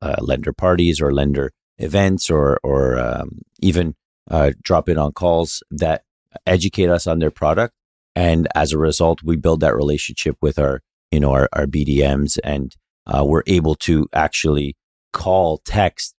uh, 0.00 0.16
lender 0.20 0.52
parties 0.52 1.00
or 1.00 1.12
lender 1.12 1.50
events, 1.78 2.30
or 2.30 2.58
or 2.62 2.98
um, 2.98 3.40
even 3.60 3.94
uh, 4.30 4.52
drop 4.62 4.88
in 4.88 4.98
on 4.98 5.12
calls 5.12 5.62
that 5.70 6.02
educate 6.46 6.88
us 6.88 7.06
on 7.06 7.18
their 7.18 7.30
product, 7.30 7.74
and 8.14 8.48
as 8.54 8.72
a 8.72 8.78
result, 8.78 9.22
we 9.22 9.36
build 9.36 9.60
that 9.60 9.74
relationship 9.76 10.36
with 10.40 10.58
our 10.58 10.80
you 11.10 11.20
know 11.20 11.32
our, 11.32 11.48
our 11.52 11.66
BDMs, 11.66 12.38
and 12.44 12.74
uh, 13.06 13.24
we're 13.24 13.42
able 13.46 13.74
to 13.74 14.08
actually 14.12 14.76
call, 15.12 15.58
text, 15.64 16.14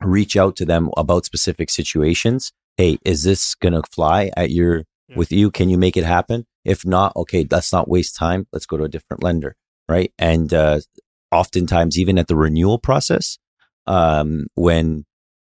reach 0.00 0.36
out 0.36 0.56
to 0.56 0.64
them 0.64 0.90
about 0.96 1.24
specific 1.24 1.70
situations. 1.70 2.52
Hey, 2.76 2.98
is 3.04 3.22
this 3.22 3.54
gonna 3.54 3.82
fly 3.90 4.30
at 4.36 4.50
your 4.50 4.84
Yeah. 5.08 5.16
with 5.16 5.32
you? 5.32 5.50
Can 5.50 5.68
you 5.70 5.78
make 5.78 5.96
it 5.96 6.04
happen? 6.04 6.46
If 6.64 6.84
not, 6.84 7.14
okay, 7.16 7.46
let's 7.50 7.72
not 7.72 7.88
waste 7.88 8.16
time. 8.16 8.46
Let's 8.52 8.66
go 8.66 8.76
to 8.76 8.84
a 8.84 8.88
different 8.88 9.22
lender, 9.22 9.54
right? 9.88 10.12
And 10.18 10.52
uh, 10.52 10.80
oftentimes, 11.30 11.98
even 11.98 12.18
at 12.18 12.26
the 12.28 12.36
renewal 12.36 12.78
process, 12.78 13.38
um, 13.86 14.46
when 14.54 15.04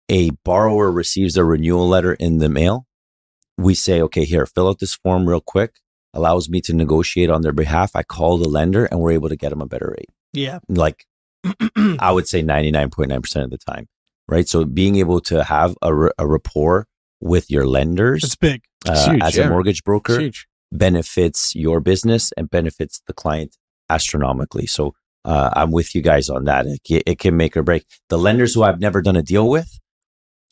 a 0.10 0.32
borrower 0.44 0.92
receives 0.92 1.38
a 1.38 1.44
renewal 1.44 1.88
letter 1.88 2.14
in 2.14 2.40
the 2.40 2.50
mail, 2.50 2.86
we 3.58 3.76
say, 3.76 4.02
okay, 4.02 4.26
here, 4.26 4.46
fill 4.46 4.70
out 4.70 4.80
this 4.80 4.96
form 4.96 5.28
real 5.28 5.42
quick. 5.42 5.76
Allows 6.14 6.50
me 6.50 6.62
to 6.62 6.74
negotiate 6.74 7.30
on 7.30 7.42
their 7.42 7.52
behalf. 7.52 7.92
I 7.96 8.04
call 8.04 8.38
the 8.38 8.50
lender 8.50 8.86
and 8.86 9.00
we're 9.00 9.12
able 9.12 9.30
to 9.30 9.36
get 9.36 9.50
them 9.50 9.62
a 9.62 9.68
better 9.68 9.94
rate. 9.98 10.10
yeah. 10.34 10.60
Like 10.68 11.06
I 12.00 12.12
would 12.12 12.28
say 12.28 12.42
99.9% 12.42 13.44
of 13.44 13.50
the 13.52 13.58
time, 13.58 13.88
right? 14.28 14.48
So 14.48 14.66
being 14.66 14.96
able 14.96 15.22
to 15.22 15.44
have 15.44 15.72
a, 15.82 15.88
r- 15.88 16.14
a 16.18 16.28
rapport 16.28 16.88
with 17.22 17.52
your 17.52 17.68
lenders 17.68 18.24
It's 18.24 18.36
big. 18.36 18.62
Uh, 18.88 19.12
huge, 19.12 19.22
as 19.24 19.38
yeah. 19.38 19.44
a 19.46 19.50
mortgage 19.50 19.84
broker 19.84 20.32
benefits 20.72 21.54
your 21.56 21.80
business 21.80 22.32
and 22.38 22.50
benefits 22.50 23.02
the 23.08 23.14
client 23.14 23.58
astronomically. 23.90 24.66
So 24.68 24.96
uh, 25.26 25.50
I'm 25.54 25.72
with 25.72 25.94
you 25.96 26.02
guys 26.02 26.30
on 26.30 26.46
that. 26.46 26.66
It, 26.66 27.04
it 27.06 27.20
can 27.20 27.36
make 27.38 27.58
or 27.58 27.64
break. 27.64 27.86
The 28.10 28.18
lenders 28.18 28.54
who 28.54 28.64
I've 28.64 28.80
never 28.80 29.02
done 29.02 29.16
a 29.16 29.22
deal 29.22 29.50
with, 29.50 29.80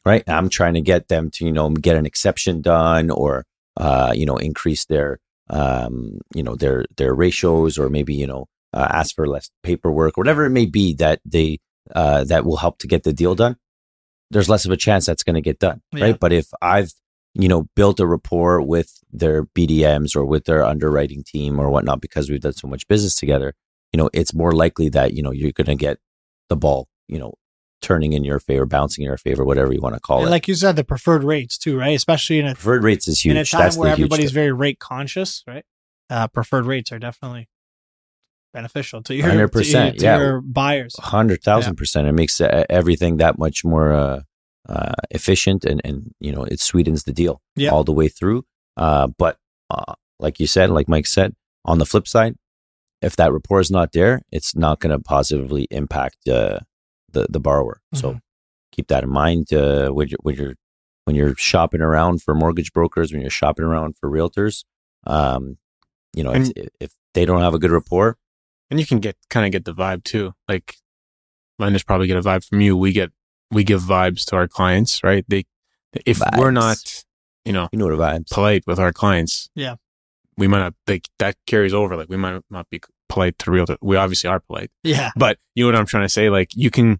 right? 0.07 0.23
I'm 0.27 0.49
trying 0.49 0.73
to 0.75 0.81
get 0.81 1.09
them 1.09 1.29
to, 1.31 1.45
you 1.45 1.51
know, 1.51 1.69
get 1.69 1.97
an 1.97 2.05
exception 2.05 2.61
done 2.61 3.09
or, 3.09 3.45
uh, 3.75 4.13
you 4.15 4.25
know, 4.25 4.37
increase 4.37 4.85
their, 4.85 5.19
um, 5.49 6.19
you 6.33 6.43
know, 6.43 6.55
their, 6.55 6.85
their 6.95 7.13
ratios 7.13 7.77
or 7.77 7.89
maybe, 7.89 8.15
you 8.15 8.25
know, 8.25 8.45
uh, 8.73 8.87
ask 8.89 9.13
for 9.15 9.27
less 9.27 9.49
paperwork, 9.63 10.15
whatever 10.17 10.45
it 10.45 10.49
may 10.51 10.65
be 10.65 10.93
that 10.93 11.19
they, 11.25 11.59
uh, 11.93 12.23
that 12.23 12.45
will 12.45 12.57
help 12.57 12.77
to 12.79 12.87
get 12.87 13.03
the 13.03 13.13
deal 13.13 13.35
done. 13.35 13.57
There's 14.31 14.49
less 14.49 14.65
of 14.65 14.71
a 14.71 14.77
chance 14.77 15.05
that's 15.05 15.23
going 15.23 15.35
to 15.35 15.41
get 15.41 15.59
done, 15.59 15.81
Yeah. 15.93 16.05
right? 16.05 16.19
But 16.19 16.31
if 16.33 16.47
I've, 16.61 16.91
you 17.33 17.47
know, 17.47 17.67
built 17.75 17.99
a 17.99 18.05
rapport 18.07 18.61
with 18.61 18.99
their 19.11 19.43
BDMs 19.43 20.15
or 20.15 20.25
with 20.25 20.45
their 20.45 20.65
underwriting 20.65 21.23
team 21.23 21.59
or 21.59 21.69
whatnot 21.69 22.01
because 22.01 22.29
we've 22.29 22.41
done 22.41 22.53
so 22.53 22.67
much 22.67 22.87
business 22.87 23.15
together, 23.15 23.53
you 23.93 23.97
know, 23.97 24.09
it's 24.13 24.33
more 24.33 24.53
likely 24.53 24.89
that, 24.89 25.13
you 25.13 25.21
know, 25.21 25.31
you're 25.31 25.51
going 25.51 25.67
to 25.67 25.75
get 25.75 25.97
the 26.49 26.55
ball, 26.57 26.87
you 27.07 27.19
know, 27.19 27.33
turning 27.81 28.13
in 28.13 28.23
your 28.23 28.39
favor, 28.39 28.65
bouncing 28.65 29.03
in 29.03 29.07
your 29.09 29.17
favor, 29.17 29.45
whatever 29.45 29.71
you 29.71 29.79
want 29.81 29.93
to 29.95 30.01
call 30.01 30.19
And 30.19 30.27
it. 30.27 30.31
like 30.31 30.47
you 30.47 30.55
said, 30.55 30.75
the 30.75 30.83
preferred 30.83 31.23
rates 31.23 31.57
too, 31.57 31.77
right? 31.77 31.95
Especially 31.95 32.39
in 32.39 32.47
a 32.47 32.53
Preferred 32.55 32.83
rates 32.83 33.07
is 33.07 33.23
huge. 33.23 33.31
in 33.31 33.37
a 33.37 33.45
time 33.45 33.61
That's 33.61 33.77
where 33.77 33.91
everybody's 33.91 34.31
very 34.31 34.51
rate 34.51 34.79
conscious, 34.79 35.43
right? 35.47 35.63
Uh, 36.09 36.27
preferred 36.27 36.65
rates 36.65 36.91
are 36.91 36.99
definitely 36.99 37.47
beneficial 38.53 39.03
to 39.03 39.13
your 39.15 39.27
100%, 39.27 39.51
to, 39.51 39.69
your- 39.69 39.91
to 39.91 40.03
yeah. 40.03 40.17
your 40.17 40.41
buyers. 40.41 40.95
hundred 40.99 41.43
thousand 41.43 41.75
percent. 41.75 42.07
It 42.07 42.13
makes 42.13 42.39
uh, 42.41 42.65
everything 42.69 43.17
that 43.17 43.37
much 43.37 43.63
more 43.63 43.91
uh, 43.93 44.21
uh, 44.67 44.93
efficient, 45.11 45.63
and 45.65 45.81
and 45.83 46.13
you 46.19 46.31
know 46.31 46.43
it 46.43 46.59
sweetens 46.59 47.03
the 47.03 47.13
deal 47.13 47.41
Yeah. 47.55 47.69
all 47.71 47.83
the 47.83 47.91
way 47.93 48.07
through. 48.07 48.45
Uh, 48.75 49.07
but 49.17 49.37
uh, 49.69 49.93
like 50.19 50.39
you 50.39 50.47
said, 50.47 50.69
like 50.69 50.87
Mike 50.87 51.05
said, 51.07 51.35
on 51.65 51.77
the 51.77 51.85
flip 51.85 52.07
side, 52.07 52.35
if 53.01 53.15
that 53.17 53.31
rapport 53.31 53.59
is 53.59 53.69
not 53.69 53.91
there, 53.91 54.21
it's 54.31 54.55
not 54.55 54.79
going 54.79 54.91
to 54.97 55.03
positively 55.03 55.67
impact 55.69 56.27
uh, 56.27 56.59
the 57.11 57.27
the 57.29 57.39
borrower. 57.39 57.81
So 57.93 58.13
Mhm. 58.13 58.21
keep 58.71 58.87
that 58.87 59.03
in 59.03 59.09
mind 59.09 59.51
uh, 59.53 59.89
when 59.89 60.07
you're 60.09 60.19
when 60.21 60.35
you're 60.35 60.55
when 61.05 61.15
you're 61.15 61.35
shopping 61.35 61.81
around 61.81 62.21
for 62.21 62.33
mortgage 62.35 62.73
brokers, 62.73 63.11
when 63.11 63.21
you're 63.21 63.29
shopping 63.29 63.65
around 63.65 63.95
for 63.97 64.09
realtors. 64.09 64.63
Um, 65.05 65.57
you 66.13 66.23
know, 66.23 66.33
if, 66.33 66.51
if 66.79 66.91
they 67.13 67.23
don't 67.25 67.41
have 67.41 67.53
a 67.53 67.59
good 67.59 67.71
rapport, 67.71 68.17
and 68.69 68.79
you 68.79 68.85
can 68.85 68.99
get 68.99 69.15
kind 69.29 69.45
of 69.45 69.51
get 69.51 69.65
the 69.65 69.73
vibe 69.73 70.03
too. 70.03 70.33
Like 70.49 70.75
lenders 71.59 71.83
probably 71.83 72.07
get 72.07 72.17
a 72.17 72.21
vibe 72.21 72.45
from 72.47 72.59
you. 72.61 72.75
We 72.75 72.91
get 72.91 73.11
we 73.51 73.63
give 73.63 73.81
vibes 73.81 74.25
to 74.25 74.35
our 74.35 74.47
clients, 74.47 75.03
right? 75.03 75.23
They 75.27 75.45
if 76.05 76.19
we're 76.37 76.51
not, 76.51 76.77
you 77.45 77.53
know, 77.53 77.69
you 77.71 77.79
know 77.79 77.89
the 77.89 77.95
vibes. 78.01 78.29
polite 78.29 78.63
with 78.67 78.77
our 78.79 78.91
clients, 78.91 79.49
Yeah. 79.55 79.75
we 80.37 80.47
might 80.47 80.59
not. 80.59 80.73
Like 80.87 81.07
that 81.19 81.37
carries 81.47 81.73
over. 81.73 81.95
Like 81.95 82.09
we 82.09 82.17
might 82.17 82.41
not 82.49 82.69
be 82.69 82.81
polite 83.09 83.37
to 83.39 83.51
realtor. 83.51 83.77
We 83.81 83.95
obviously 83.95 84.29
are 84.29 84.39
polite, 84.39 84.71
Yeah, 84.83 85.11
but 85.15 85.37
you 85.55 85.63
know 85.65 85.69
what 85.71 85.79
I'm 85.79 85.85
trying 85.85 86.03
to 86.05 86.09
say. 86.09 86.29
Like 86.29 86.49
you 86.55 86.69
can, 86.71 86.99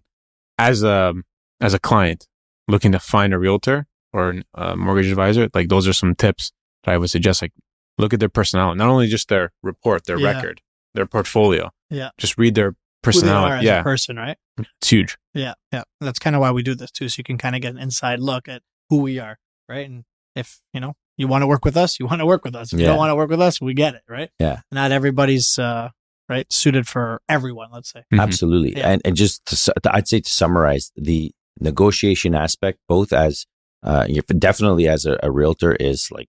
as 0.58 0.82
a 0.82 1.14
as 1.60 1.74
a 1.74 1.78
client 1.78 2.26
looking 2.68 2.92
to 2.92 2.98
find 2.98 3.32
a 3.34 3.38
realtor 3.38 3.86
or 4.12 4.42
a 4.54 4.76
mortgage 4.76 5.06
advisor, 5.10 5.48
like 5.54 5.68
those 5.68 5.86
are 5.88 5.92
some 5.92 6.14
tips 6.14 6.52
that 6.84 6.94
I 6.94 6.98
would 6.98 7.10
suggest. 7.10 7.42
Like 7.42 7.52
look 7.98 8.12
at 8.14 8.20
their 8.20 8.28
personality, 8.28 8.78
not 8.78 8.88
only 8.88 9.06
just 9.08 9.28
their 9.28 9.50
report, 9.62 10.04
their 10.06 10.18
Yeah. 10.18 10.32
record, 10.34 10.60
their 10.94 11.06
portfolio. 11.06 11.70
Yeah. 11.90 12.10
just 12.18 12.36
read 12.38 12.54
their 12.54 12.70
who 12.70 12.72
they 12.72 12.76
are 12.76 13.02
personality. 13.02 13.54
as 13.58 13.64
Yeah, 13.64 13.80
a 13.80 13.82
person, 13.82 14.16
right? 14.16 14.36
it's 14.58 14.88
huge. 14.90 15.16
Yeah, 15.34 15.54
yeah. 15.72 15.84
That's 16.00 16.18
kind 16.18 16.36
of 16.36 16.40
why 16.40 16.50
we 16.50 16.62
do 16.62 16.74
this 16.74 16.90
too, 16.90 17.08
so 17.08 17.18
you 17.18 17.24
can 17.24 17.38
kind 17.38 17.54
of 17.56 17.62
get 17.62 17.72
an 17.72 17.78
inside 17.78 18.18
look 18.20 18.48
at 18.48 18.62
who 18.90 18.98
we 18.98 19.18
are, 19.18 19.38
right? 19.68 19.88
And 19.88 20.04
if 20.36 20.60
you 20.74 20.80
know 20.80 20.94
you 21.16 21.26
want 21.28 21.42
to 21.42 21.46
work 21.46 21.64
with 21.64 21.76
us, 21.76 21.98
you 21.98 22.06
want 22.06 22.20
to 22.20 22.26
work 22.26 22.44
with 22.44 22.54
us. 22.54 22.72
If 22.72 22.78
you 22.80 22.86
don't 22.86 22.96
want 22.98 23.10
to 23.10 23.16
work 23.16 23.30
with 23.30 23.40
us, 23.40 23.60
we 23.60 23.72
get 23.74 23.94
it, 23.94 24.02
right? 24.08 24.30
Yeah. 24.38 24.60
Not 24.70 24.92
everybody's 24.92 25.58
uh, 25.58 25.88
right 26.28 26.50
suited 26.52 26.86
for 26.88 27.20
everyone. 27.28 27.68
Let's 27.72 27.90
say. 27.92 28.04
Mhm. 28.12 28.20
Absolutely. 28.20 28.76
Yeah. 28.76 28.90
And 28.90 29.02
and 29.04 29.16
just 29.16 29.44
to, 29.46 29.56
su- 29.56 29.72
I'd 29.90 30.08
say 30.08 30.20
to 30.20 30.30
summarize 30.30 30.92
the 30.96 31.32
negotiation 31.60 32.34
aspect, 32.34 32.78
both 32.88 33.12
as 33.12 33.46
uh, 33.82 34.06
you 34.08 34.22
definitely 34.22 34.88
as 34.88 35.06
a, 35.06 35.18
a 35.22 35.30
realtor 35.30 35.72
is 35.74 36.10
like 36.10 36.28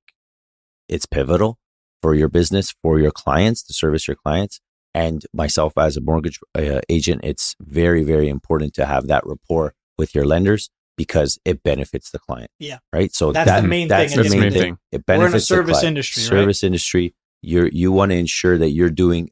it's 0.88 1.06
pivotal 1.06 1.58
for 2.02 2.16
your 2.16 2.30
business, 2.30 2.74
for 2.82 3.00
your 3.00 3.12
clients 3.12 3.62
to 3.64 3.74
service 3.74 4.08
your 4.08 4.16
clients, 4.16 4.60
and 4.94 5.26
myself 5.34 5.74
as 5.78 5.98
a 5.98 6.02
mortgage 6.02 6.40
uh, 6.56 6.80
agent, 6.90 7.22
it's 7.24 7.56
very 7.62 8.04
very 8.04 8.30
important 8.30 8.74
to 8.76 8.86
have 8.86 9.08
that 9.08 9.24
rapport 9.26 9.74
with 9.98 10.16
your 10.16 10.26
lenders 10.26 10.70
because 10.98 11.40
it 11.46 11.64
benefits 11.64 12.12
the 12.12 12.20
client. 12.20 12.52
Yeah. 12.60 12.80
Right. 12.92 13.14
So 13.14 13.32
That's 13.32 13.50
that, 13.50 13.62
the 13.62 13.68
main 13.68 13.88
that's 13.88 14.14
thing 14.14 14.24
the 14.24 14.30
main 14.38 14.52
thing. 14.52 14.62
thing. 14.62 14.78
It 14.92 15.04
We're 15.08 15.16
in 15.16 15.20
a 15.22 15.24
benefits 15.26 15.48
the 15.48 15.56
service 15.56 15.72
client. 15.80 15.88
industry, 15.88 16.24
right? 16.24 16.30
Service 16.30 16.64
industry. 16.64 17.16
You're 17.42 17.68
you 17.70 17.92
want 17.92 18.12
to 18.12 18.18
ensure 18.18 18.58
that 18.58 18.72
you're 18.72 18.90
doing 18.90 19.30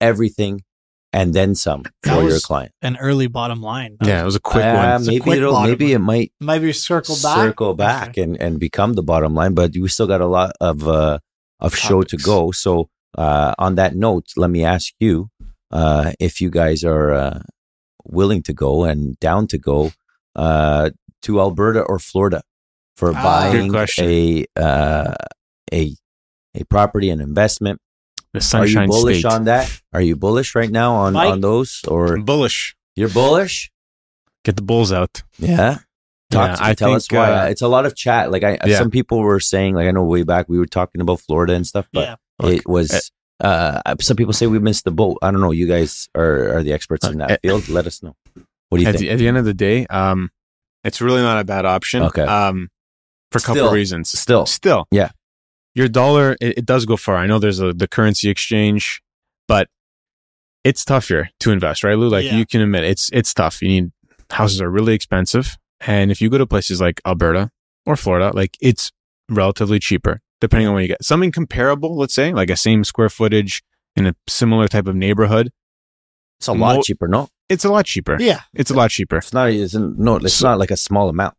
everything 0.00 0.62
and 1.12 1.32
then 1.32 1.54
some 1.54 1.82
That 2.02 2.14
for 2.16 2.28
your 2.28 2.40
client. 2.40 2.72
An 2.82 2.96
early 2.98 3.26
bottom 3.26 3.62
line. 3.62 3.96
Yeah, 4.02 4.20
it 4.22 4.24
was 4.24 4.36
a 4.36 4.40
quick 4.40 4.64
Uh, 4.64 4.74
one. 4.74 4.88
It's 5.00 5.06
a 5.08 5.10
maybe 5.12 5.20
quick 5.20 5.36
it'll 5.38 5.62
maybe 5.62 5.84
line. 5.86 5.94
it 5.94 5.98
might 6.04 6.32
Maybe 6.40 6.72
circle 6.72 7.14
back. 7.22 7.36
circle 7.38 7.74
back 7.74 8.08
Okay. 8.10 8.22
and 8.22 8.36
and 8.40 8.58
become 8.60 8.92
the 8.94 9.02
bottom 9.02 9.34
line, 9.34 9.54
but 9.54 9.72
we 9.80 9.88
still 9.88 10.06
got 10.06 10.20
a 10.20 10.26
lot 10.26 10.52
of 10.60 10.86
uh 10.88 11.18
of 11.60 11.74
show 11.74 12.02
to 12.02 12.16
go. 12.18 12.50
So 12.52 12.88
uh 13.16 13.54
on 13.58 13.76
that 13.76 13.94
note, 13.96 14.26
let 14.36 14.50
me 14.50 14.64
ask 14.64 14.92
you 15.00 15.28
uh 15.70 16.12
if 16.20 16.40
you 16.40 16.50
guys 16.50 16.84
are 16.84 17.12
uh 17.12 17.40
willing 18.04 18.42
to 18.42 18.52
go 18.52 18.84
and 18.84 19.18
down 19.20 19.46
to 19.48 19.58
go 19.58 19.92
uh 20.34 20.90
to 21.22 21.40
Alberta 21.40 21.80
or 21.80 21.98
Florida 21.98 22.42
for 22.96 23.12
Ah. 23.14 23.22
buying 23.22 23.68
Good 23.68 23.72
question. 23.72 24.04
a 24.06 24.44
uh 24.56 25.14
a 25.72 25.94
a 26.54 26.64
property 26.64 27.08
and 27.10 27.20
investment. 27.22 27.80
The 28.38 28.58
Are 28.58 28.66
you 28.66 28.86
bullish 28.86 29.20
State. 29.20 29.32
on 29.32 29.44
that? 29.44 29.80
Are 29.92 30.00
you 30.00 30.16
bullish 30.16 30.54
right 30.54 30.70
now 30.70 30.94
on 30.94 31.12
Mike? 31.14 31.30
on 31.32 31.40
those 31.40 31.82
or 31.88 32.18
bullish. 32.18 32.76
you're 32.94 33.08
bullish? 33.08 33.70
Get 34.44 34.56
the 34.56 34.62
bulls 34.62 34.92
out. 34.92 35.22
Yeah. 35.38 35.78
Talk 36.30 36.48
Yeah, 36.50 36.54
to 36.56 36.62
me. 36.62 36.68
I 36.70 36.74
Tell 36.74 36.94
us 36.94 37.10
why. 37.10 37.30
uh, 37.32 37.44
it's 37.46 37.62
a 37.62 37.68
lot 37.68 37.86
of 37.86 37.94
chat. 37.96 38.30
Like 38.30 38.42
I, 38.44 38.58
Yeah. 38.64 38.78
some 38.78 38.90
people 38.90 39.20
were 39.20 39.40
saying, 39.40 39.74
like 39.74 39.86
I 39.88 39.90
know 39.90 40.04
way 40.04 40.22
back 40.22 40.48
we 40.48 40.58
were 40.58 40.66
talking 40.66 41.00
about 41.00 41.20
Florida 41.20 41.54
and 41.54 41.66
stuff, 41.66 41.88
but 41.92 42.00
yeah. 42.00 42.14
Look, 42.40 42.54
it 42.54 42.68
was. 42.68 43.10
Uh, 43.38 43.80
some 44.00 44.16
people 44.16 44.32
say 44.32 44.46
we 44.46 44.58
missed 44.58 44.84
the 44.84 44.90
boat. 44.90 45.18
I 45.22 45.30
don't 45.30 45.40
know. 45.40 45.50
You 45.52 45.66
guys 45.66 46.08
are 46.14 46.56
are 46.58 46.62
the 46.62 46.72
experts 46.72 47.06
in 47.06 47.20
Uh, 47.20 47.26
that 47.28 47.42
field. 47.42 47.68
Let 47.68 47.86
us 47.86 48.02
know. 48.02 48.14
What 48.70 48.78
do 48.78 48.82
you 48.82 48.88
at 48.88 48.92
think? 48.96 49.00
the, 49.08 49.10
at 49.10 49.18
the 49.18 49.28
end 49.28 49.36
of 49.36 49.44
the 49.44 49.54
day, 49.54 49.86
um, 49.86 50.30
it's 50.84 51.00
really 51.00 51.20
not 51.22 51.38
a 51.40 51.44
bad 51.44 51.64
option. 51.66 52.02
Okay. 52.02 52.22
Um, 52.22 52.70
for 53.30 53.38
a 53.38 53.40
couple 53.40 53.54
Still. 53.56 53.66
of 53.68 53.72
reasons. 53.72 54.10
Still, 54.18 54.46
Still. 54.46 54.86
Yeah. 54.90 55.10
Your 55.76 55.88
dollar, 55.88 56.36
it, 56.40 56.58
it 56.58 56.66
does 56.66 56.86
go 56.86 56.96
far. 56.96 57.16
I 57.16 57.26
know 57.26 57.38
there's 57.38 57.60
a, 57.60 57.72
the 57.72 57.86
currency 57.86 58.28
exchange, 58.30 59.02
but 59.46 59.68
it's 60.64 60.84
tougher 60.84 61.28
to 61.40 61.52
invest, 61.52 61.84
right, 61.84 61.96
Lou? 61.96 62.08
Like 62.08 62.24
Yeah. 62.24 62.36
you 62.38 62.46
can 62.46 62.60
admit 62.62 62.82
it's, 62.84 63.10
it's 63.12 63.32
tough. 63.34 63.60
You 63.62 63.68
need, 63.68 63.92
houses 64.30 64.60
are 64.60 64.70
really 64.70 64.94
expensive. 64.94 65.56
And 65.80 66.10
if 66.10 66.20
you 66.22 66.30
go 66.30 66.38
to 66.38 66.46
places 66.46 66.80
like 66.80 67.00
Alberta 67.06 67.50
or 67.84 67.94
Florida, 67.96 68.32
like 68.34 68.56
it's 68.60 68.90
relatively 69.28 69.78
cheaper, 69.78 70.20
depending 70.40 70.66
on 70.66 70.74
what 70.74 70.80
you 70.80 70.88
get. 70.88 71.04
Something 71.04 71.30
comparable, 71.30 71.96
let's 71.96 72.14
say, 72.14 72.32
like 72.32 72.48
a 72.50 72.56
same 72.56 72.82
square 72.82 73.10
footage 73.10 73.62
in 73.94 74.06
a 74.06 74.14
similar 74.28 74.68
type 74.68 74.86
of 74.86 74.96
neighborhood, 74.96 75.50
it's 76.40 76.48
a 76.48 76.52
lot 76.52 76.76
Mo- 76.76 76.82
cheaper. 76.82 77.06
No, 77.08 77.28
it's 77.48 77.64
a 77.64 77.70
lot 77.70 77.84
cheaper. 77.86 78.16
Yeah. 78.18 78.40
It's 78.54 78.70
a 78.70 78.74
lot 78.74 78.90
cheaper. 78.90 79.18
it's 79.18 79.32
not. 79.32 79.50
It's 79.50 79.74
no. 79.74 80.16
It's 80.16 80.34
So- 80.34 80.48
not 80.48 80.58
like 80.58 80.70
a 80.70 80.76
small 80.76 81.08
amount. 81.08 81.34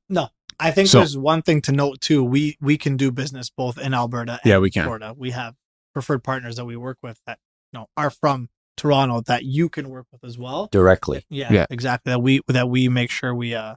I 0.60 0.72
think 0.72 0.88
So- 0.90 1.00
there's 1.00 1.18
one 1.18 1.42
thing 1.42 1.62
to 1.64 1.72
note 1.72 2.02
too. 2.02 2.24
We 2.24 2.58
we 2.62 2.78
can 2.78 2.98
do 2.98 3.12
business 3.12 3.50
both 3.50 3.78
in 3.78 3.94
Alberta 3.94 4.34
and 4.34 4.42
Yeah, 4.46 4.58
we 4.58 4.72
can. 4.72 4.84
Florida. 4.84 5.14
We 5.16 5.32
have 5.32 5.56
preferred 5.94 6.24
partners 6.24 6.56
that 6.58 6.66
we 6.66 6.76
work 6.76 6.98
with 7.04 7.20
that 7.28 7.40
you 7.72 7.80
know 7.80 7.88
are 7.98 8.10
from 8.10 8.50
Toronto 8.76 9.22
that 9.22 9.44
you 9.44 9.70
can 9.70 9.90
work 9.90 10.06
with 10.12 10.24
as 10.24 10.38
well. 10.38 10.68
Directly. 10.72 11.26
Yeah, 11.30 11.52
Yeah. 11.52 11.66
exactly. 11.70 12.12
That 12.12 12.20
we 12.22 12.42
that 12.48 12.70
we 12.70 12.88
make 12.90 13.10
sure 13.12 13.34
we 13.36 13.54
uh 13.56 13.76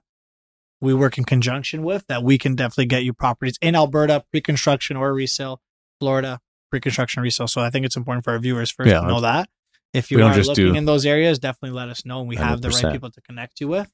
we 0.80 0.94
work 0.94 1.18
in 1.18 1.24
conjunction 1.24 1.82
with 1.82 2.06
that 2.08 2.22
we 2.22 2.38
can 2.38 2.54
definitely 2.54 2.86
get 2.86 3.04
you 3.04 3.12
properties 3.12 3.56
in 3.60 3.74
Alberta 3.74 4.24
pre-construction 4.30 4.96
or 4.96 5.12
resale, 5.12 5.60
Florida 6.00 6.40
pre-construction 6.70 7.22
resale. 7.22 7.48
So 7.48 7.60
I 7.60 7.68
think 7.68 7.84
it's 7.84 7.96
important 7.96 8.24
for 8.24 8.32
our 8.32 8.38
viewers 8.38 8.70
first 8.70 8.88
Yeah, 8.90 9.00
to 9.00 9.06
know 9.06 9.20
that. 9.20 9.50
If 9.92 10.10
you 10.10 10.22
are 10.22 10.34
looking 10.36 10.54
do- 10.54 10.74
in 10.74 10.84
those 10.84 11.04
areas, 11.04 11.38
definitely 11.38 11.76
let 11.76 11.88
us 11.88 12.04
know 12.06 12.20
and 12.20 12.28
we 12.28 12.36
have 12.36 12.62
the 12.62 12.70
right 12.70 12.92
people 12.92 13.10
to 13.10 13.20
connect 13.20 13.60
you 13.60 13.68
with. 13.68 13.90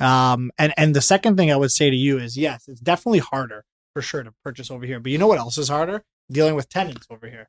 Um 0.00 0.50
and 0.58 0.72
and 0.76 0.94
the 0.94 1.00
second 1.00 1.36
thing 1.36 1.50
I 1.50 1.56
would 1.56 1.72
say 1.72 1.90
to 1.90 1.96
you 1.96 2.18
is 2.18 2.36
yes, 2.36 2.68
it's 2.68 2.80
definitely 2.80 3.18
harder 3.20 3.64
for 3.94 4.02
sure 4.02 4.22
to 4.22 4.32
purchase 4.44 4.70
over 4.70 4.86
here. 4.86 5.00
But 5.00 5.12
you 5.12 5.18
know 5.18 5.26
what 5.26 5.38
else 5.38 5.58
is 5.58 5.68
harder? 5.68 6.04
Dealing 6.30 6.54
with 6.54 6.68
tenants 6.68 7.06
over 7.10 7.26
here. 7.28 7.48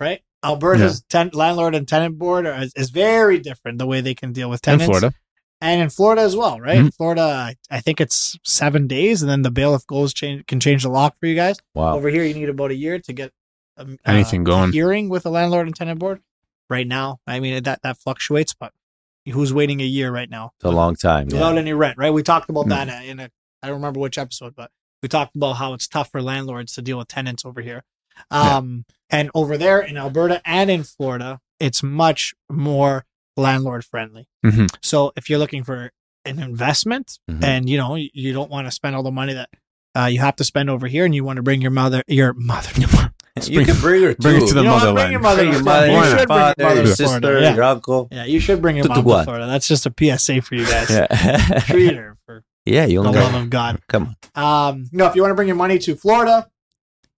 Right? 0.00 0.22
Alberta's 0.44 1.02
ten- 1.08 1.30
landlord 1.32 1.74
and 1.74 1.88
tenant 1.88 2.18
board 2.18 2.46
are, 2.46 2.62
is, 2.62 2.72
is 2.76 2.90
very 2.90 3.40
different 3.40 3.78
the 3.78 3.86
way 3.86 4.00
they 4.00 4.14
can 4.14 4.32
deal 4.32 4.48
with 4.48 4.62
tenants. 4.62 4.84
In 4.84 4.90
Florida. 4.90 5.12
and 5.60 5.80
in 5.82 5.90
Florida 5.90 6.22
as 6.22 6.36
well, 6.36 6.60
right? 6.60 6.76
Mhm. 6.78 6.86
In 6.86 6.90
Florida, 6.92 7.54
I- 7.68 7.80
think 7.80 8.00
it's 8.00 8.38
seven 8.44 8.86
days, 8.86 9.22
and 9.22 9.28
then 9.28 9.42
the 9.42 9.50
bailiff 9.50 9.84
goes 9.88 10.14
change 10.14 10.46
can 10.46 10.60
change 10.60 10.84
the 10.84 10.88
lock 10.90 11.18
for 11.18 11.26
you 11.26 11.34
guys. 11.34 11.56
Wow. 11.74 11.96
Over 11.96 12.10
here, 12.10 12.22
you 12.22 12.34
need 12.34 12.48
about 12.48 12.70
a 12.70 12.76
year 12.76 13.00
to 13.00 13.12
get 13.12 13.32
um, 13.76 13.98
Anything 14.06 14.42
uh, 14.42 14.44
going. 14.44 14.72
hearing 14.72 15.08
with 15.08 15.26
a 15.26 15.30
landlord 15.30 15.66
and 15.66 15.74
tenant 15.74 15.98
board. 15.98 16.20
Right 16.70 16.86
now, 16.86 17.18
I 17.26 17.40
mean 17.40 17.62
that 17.64 17.82
that 17.82 17.98
fluctuates, 17.98 18.54
but 18.54 18.72
who's 19.30 19.52
waiting 19.52 19.80
a 19.80 19.84
year 19.84 20.10
right 20.10 20.28
now 20.30 20.52
It's 20.56 20.64
a 20.64 20.70
long 20.70 20.96
time. 20.96 21.26
without 21.26 21.54
Yeah. 21.54 21.60
any 21.60 21.72
rent? 21.72 21.98
Right? 21.98 22.12
We 22.12 22.22
talked 22.22 22.48
about 22.50 22.66
Mm. 22.66 22.68
that 22.70 22.88
uh, 22.88 23.04
in 23.04 23.20
a 23.20 23.30
I 23.62 23.66
don't 23.68 23.76
remember 23.76 24.00
which 24.00 24.18
episode, 24.18 24.54
but 24.56 24.70
we 25.02 25.08
talked 25.08 25.34
about 25.36 25.54
how 25.54 25.72
it's 25.74 25.88
tough 25.88 26.10
for 26.10 26.22
landlords 26.22 26.74
to 26.74 26.82
deal 26.82 26.98
with 26.98 27.08
tenants 27.08 27.44
over 27.44 27.60
here. 27.60 27.82
Yeah. 28.32 28.56
Um, 28.56 28.84
and 29.10 29.30
over 29.34 29.56
there 29.58 29.80
in 29.80 29.96
Alberta 29.96 30.40
and 30.44 30.70
in 30.70 30.82
Florida, 30.84 31.40
it's 31.60 31.82
much 31.82 32.34
more 32.50 33.04
landlord 33.36 33.84
friendly. 33.84 34.28
Mhm. 34.44 34.68
So 34.82 35.12
if 35.16 35.28
you're 35.30 35.38
looking 35.38 35.64
for 35.64 35.90
an 36.24 36.38
investment 36.40 37.18
Mhm. 37.30 37.42
and 37.44 37.68
you 37.70 37.76
know 37.78 37.94
you- 37.94 38.10
you 38.12 38.32
don't 38.32 38.50
want 38.50 38.66
to 38.66 38.70
spend 38.70 38.94
all 38.96 39.02
the 39.02 39.10
money 39.10 39.32
that 39.34 39.48
uh, 39.96 40.04
you 40.06 40.20
have 40.20 40.36
to 40.36 40.44
spend 40.44 40.68
over 40.70 40.86
here, 40.86 41.04
and 41.04 41.14
you 41.14 41.24
want 41.24 41.38
to 41.38 41.42
bring 41.42 41.60
your 41.62 41.70
mother, 41.72 42.02
your 42.06 42.32
mother, 42.34 42.70
You 43.46 43.64
can 43.64 43.78
bring 43.80 44.02
her 44.02 44.14
Bring 44.20 44.42
it 44.42 44.48
to 44.48 44.54
the 44.54 44.60
You 44.60 44.66
know 44.66 44.70
motherland. 44.76 44.96
Bring 44.96 45.10
your 45.12 45.20
mother, 45.20 45.44
your 45.44 45.62
mother, 45.62 45.86
your 45.86 45.94
not? 46.00 46.18
should 46.18 46.28
bring 46.28 46.38
your 46.38 46.54
father, 46.54 46.54
mother 46.64 46.74
your 46.76 46.84
to 46.84 46.96
sister, 46.96 47.40
Yeah. 47.40 47.54
your 47.54 47.64
uncle. 47.64 48.08
yeah, 48.10 48.24
you 48.24 48.40
should 48.40 48.60
bring 48.62 48.76
your 48.76 48.84
To 48.84 48.88
mom 48.88 48.96
to 48.96 49.02
Tutuguan. 49.10 49.24
Florida. 49.24 49.46
That's 49.46 49.68
just 49.68 49.86
a 49.86 49.92
PSA 49.98 50.42
for 50.42 50.54
you 50.54 50.64
guys. 50.66 50.90
Yeah. 50.90 51.06
Treat 51.66 51.94
her 51.96 52.16
for 52.26 52.42
yeah. 52.64 52.86
You 52.86 53.02
the 53.02 53.08
only 53.08 53.20
love 53.20 53.34
of 53.34 53.50
God. 53.50 53.80
Come 53.88 54.16
on. 54.34 54.72
Um, 54.74 54.88
no, 54.92 55.06
if 55.06 55.14
you 55.14 55.22
want 55.22 55.30
to 55.30 55.36
bring 55.36 55.48
your 55.48 55.56
money 55.56 55.78
to 55.78 55.94
Florida, 55.96 56.48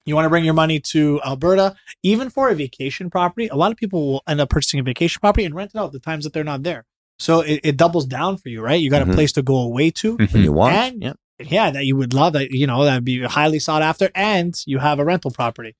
You 0.06 0.14
want 0.14 0.24
to 0.26 0.30
bring 0.30 0.44
your 0.44 0.54
money 0.54 0.80
to 0.92 1.20
Alberta, 1.24 1.74
even 2.02 2.30
for 2.30 2.48
a 2.48 2.54
vacation 2.54 3.10
property. 3.10 3.48
A 3.48 3.54
lot 3.56 3.70
of 3.70 3.76
people 3.76 4.12
will 4.12 4.22
end 4.26 4.40
up 4.40 4.48
purchasing 4.48 4.80
a 4.80 4.82
vacation 4.82 5.20
property 5.20 5.44
and 5.44 5.54
rent 5.54 5.72
it 5.74 5.78
out 5.78 5.92
the 5.92 5.98
times 6.00 6.24
that 6.24 6.32
they're 6.32 6.44
not 6.44 6.62
there. 6.62 6.84
So 7.18 7.40
it, 7.42 7.60
it 7.64 7.76
doubles 7.76 8.06
down 8.06 8.38
for 8.38 8.48
you, 8.48 8.62
right? 8.62 8.80
You 8.80 8.88
got 8.90 9.06
Mhm. 9.06 9.10
a 9.10 9.14
place 9.14 9.32
to 9.32 9.42
go 9.42 9.56
away 9.58 9.90
to. 10.00 10.16
when 10.16 10.26
Mhm. 10.28 10.42
you 10.42 10.52
want. 10.52 10.74
And- 10.74 11.02
yeah. 11.02 11.12
Yeah, 11.42 11.70
that 11.70 11.86
you 11.86 11.96
would 11.96 12.12
love 12.12 12.34
that, 12.34 12.50
you 12.50 12.66
know, 12.66 12.84
that'd 12.84 13.02
be 13.04 13.22
highly 13.22 13.58
sought 13.60 13.80
after 13.80 14.10
and 14.14 14.54
you 14.66 14.78
have 14.78 14.98
a 14.98 15.04
rental 15.06 15.30
property. 15.30 15.74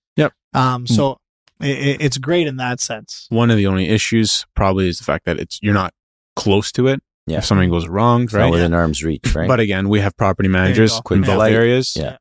Yep. 0.55 0.63
Um, 0.63 0.87
so 0.87 1.19
it, 1.61 2.01
it's 2.01 2.19
great 2.19 2.47
in 2.47 2.57
that 2.57 2.81
sense. 2.81 3.27
One 3.31 3.51
of 3.51 3.57
the 3.57 3.67
only 3.67 3.89
issues 3.89 4.47
probably 4.55 4.89
is 4.89 4.99
the 4.99 5.05
fact 5.05 5.25
that 5.27 5.39
it's 5.39 5.59
you're 5.63 5.75
not 5.75 5.93
close 6.37 6.73
to 6.73 6.87
it. 6.89 7.01
Yeah. 7.27 7.39
If 7.39 7.45
something 7.45 7.71
goes 7.71 7.87
wrong, 7.87 8.25
It's 8.25 8.33
right? 8.33 8.51
within 8.51 8.75
arm's 8.75 9.05
reach, 9.05 9.35
right? 9.35 9.47
But 9.47 9.61
again, 9.61 9.89
we 9.89 10.01
have 10.01 10.17
property 10.17 10.49
managers 10.49 10.93
go. 10.95 11.01
Quick 11.03 11.19
in 11.19 11.23
both 11.25 11.35
flight. 11.37 11.53
areas. 11.53 11.95
Yeah. 11.97 12.17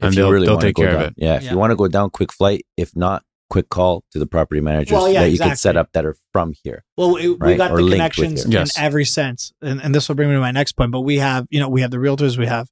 and 0.00 0.08
if 0.12 0.14
you 0.14 0.22
they'll- 0.22 0.30
really 0.32 0.46
they'll 0.46 0.56
wanna 0.56 0.66
take 0.66 0.74
go 0.76 0.82
care 0.82 0.90
of 0.92 0.98
down- 1.00 1.08
it. 1.08 1.14
Yeah, 1.16 1.36
if 1.36 1.42
Yeah. 1.44 1.50
you 1.52 1.58
want 1.58 1.70
to 1.70 1.76
go 1.76 1.88
down 1.88 2.10
quick 2.10 2.32
flight, 2.32 2.64
if 2.76 2.94
not, 2.94 3.22
quick 3.50 3.68
call 3.68 4.04
to 4.12 4.18
the 4.18 4.26
property 4.26 4.60
managers 4.60 4.92
Well, 4.92 5.08
yeah, 5.08 5.22
that 5.22 5.30
you 5.30 5.38
can 5.38 5.56
set 5.56 5.76
up 5.76 5.88
that 5.92 6.04
are 6.04 6.16
from 6.32 6.52
here. 6.62 6.84
Well, 6.96 7.14
we, 7.14 7.30
we 7.30 7.54
got 7.56 7.70
or 7.72 7.82
the 7.82 7.90
connections 7.90 8.44
you. 8.44 8.50
Yes. 8.52 8.76
in 8.76 8.82
every 8.84 9.04
sense, 9.04 9.52
and, 9.62 9.80
and 9.82 9.94
this 9.94 10.08
will 10.08 10.14
bring 10.16 10.28
me 10.28 10.34
to 10.34 10.40
my 10.40 10.50
next 10.50 10.72
point. 10.72 10.90
But 10.90 11.00
we 11.02 11.18
have, 11.18 11.46
you 11.50 11.60
know, 11.60 11.68
we 11.68 11.80
have 11.82 11.90
the 11.90 11.96
realtors, 11.98 12.36
we 12.38 12.46
have 12.46 12.68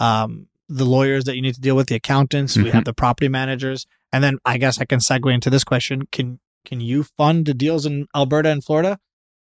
um, 0.00 0.48
the 0.68 0.84
lawyers 0.84 1.24
that 1.24 1.36
you 1.36 1.42
need 1.42 1.54
to 1.54 1.60
deal 1.60 1.76
with, 1.76 1.86
the 1.88 1.94
accountants, 1.94 2.56
we 2.56 2.64
Mhm. 2.64 2.70
have 2.72 2.84
the 2.84 2.94
property 2.94 3.28
managers, 3.28 3.86
and 4.12 4.22
then 4.22 4.38
I 4.44 4.58
guess 4.58 4.80
I 4.80 4.84
can 4.84 4.98
segue 5.00 5.32
into 5.32 5.50
this 5.50 5.64
question: 5.64 6.02
Can 6.12 6.38
can 6.64 6.80
you 6.80 7.04
fund 7.18 7.46
the 7.46 7.54
deals 7.54 7.86
in 7.86 8.06
Alberta 8.14 8.50
and 8.50 8.62
Florida? 8.64 8.98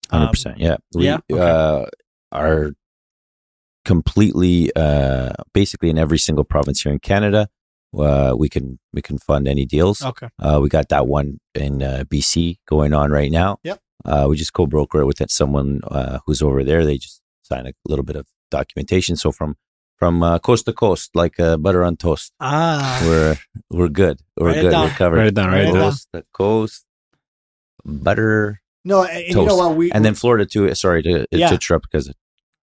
Hundred 0.09 0.25
Um, 0.25 0.31
percent. 0.31 0.57
Yeah. 0.59 0.77
We 0.93 1.05
yeah? 1.05 1.19
Okay. 1.31 1.41
uh, 1.41 1.85
are 2.31 2.71
completely 3.85 4.71
uh, 4.75 5.31
basically 5.53 5.89
in 5.89 5.97
every 5.97 6.17
single 6.17 6.43
province 6.43 6.81
here 6.81 6.91
in 6.91 6.99
Canada. 6.99 7.47
Uh, 7.97 8.33
we 8.37 8.47
can 8.47 8.79
we 8.93 9.01
can 9.01 9.17
fund 9.17 9.47
any 9.47 9.65
deals. 9.65 10.01
Okay. 10.03 10.29
Uh, 10.39 10.59
we 10.61 10.69
got 10.69 10.89
that 10.89 11.07
one 11.07 11.39
in 11.55 11.83
uh, 11.83 12.03
BC 12.07 12.57
going 12.67 12.93
on 12.93 13.11
right 13.11 13.31
now. 13.31 13.57
Yep. 13.63 13.79
Uh, 14.05 14.25
we 14.29 14.35
just 14.37 14.53
co-broker 14.53 15.01
it 15.01 15.05
with 15.05 15.21
someone 15.29 15.81
uh, 15.89 16.19
who's 16.25 16.41
over 16.41 16.63
there. 16.63 16.85
They 16.85 16.97
just 16.97 17.21
sign 17.43 17.67
a 17.67 17.73
little 17.85 18.05
bit 18.05 18.15
of 18.15 18.25
documentation. 18.49 19.15
So 19.15 19.31
from 19.31 19.55
from 20.01 20.23
uh, 20.23 20.39
coast 20.39 20.65
to 20.65 20.73
coast, 20.73 21.15
like 21.15 21.39
uh, 21.39 21.57
butter 21.57 21.83
on 21.85 21.95
toast, 21.95 22.33
Ah, 22.39 22.99
we're 23.05 23.37
we're 23.69 23.87
good. 23.87 24.17
We're 24.35 24.47
Write 24.47 24.57
it 24.57 24.61
good. 24.63 24.71
down. 24.71 24.83
We're 24.87 24.95
covered. 25.01 25.17
Write 25.17 25.27
it 25.27 25.35
down, 25.35 25.49
write 25.51 25.67
it 25.67 25.73
down. 25.73 25.81
coast 25.91 26.07
to 26.13 26.23
coast, 26.33 26.85
butter, 27.85 28.61
no, 28.83 29.03
and 29.03 29.23
you 29.27 29.35
know 29.35 29.55
what? 29.55 29.75
We 29.75 29.91
and 29.91 30.03
then 30.03 30.15
Florida 30.15 30.45
too. 30.45 30.73
Sorry 30.73 31.03
to, 31.03 31.25
Yeah. 31.31 31.49
to 31.49 31.53
interrupt 31.53 31.85
because 31.91 32.09
I 32.09 32.13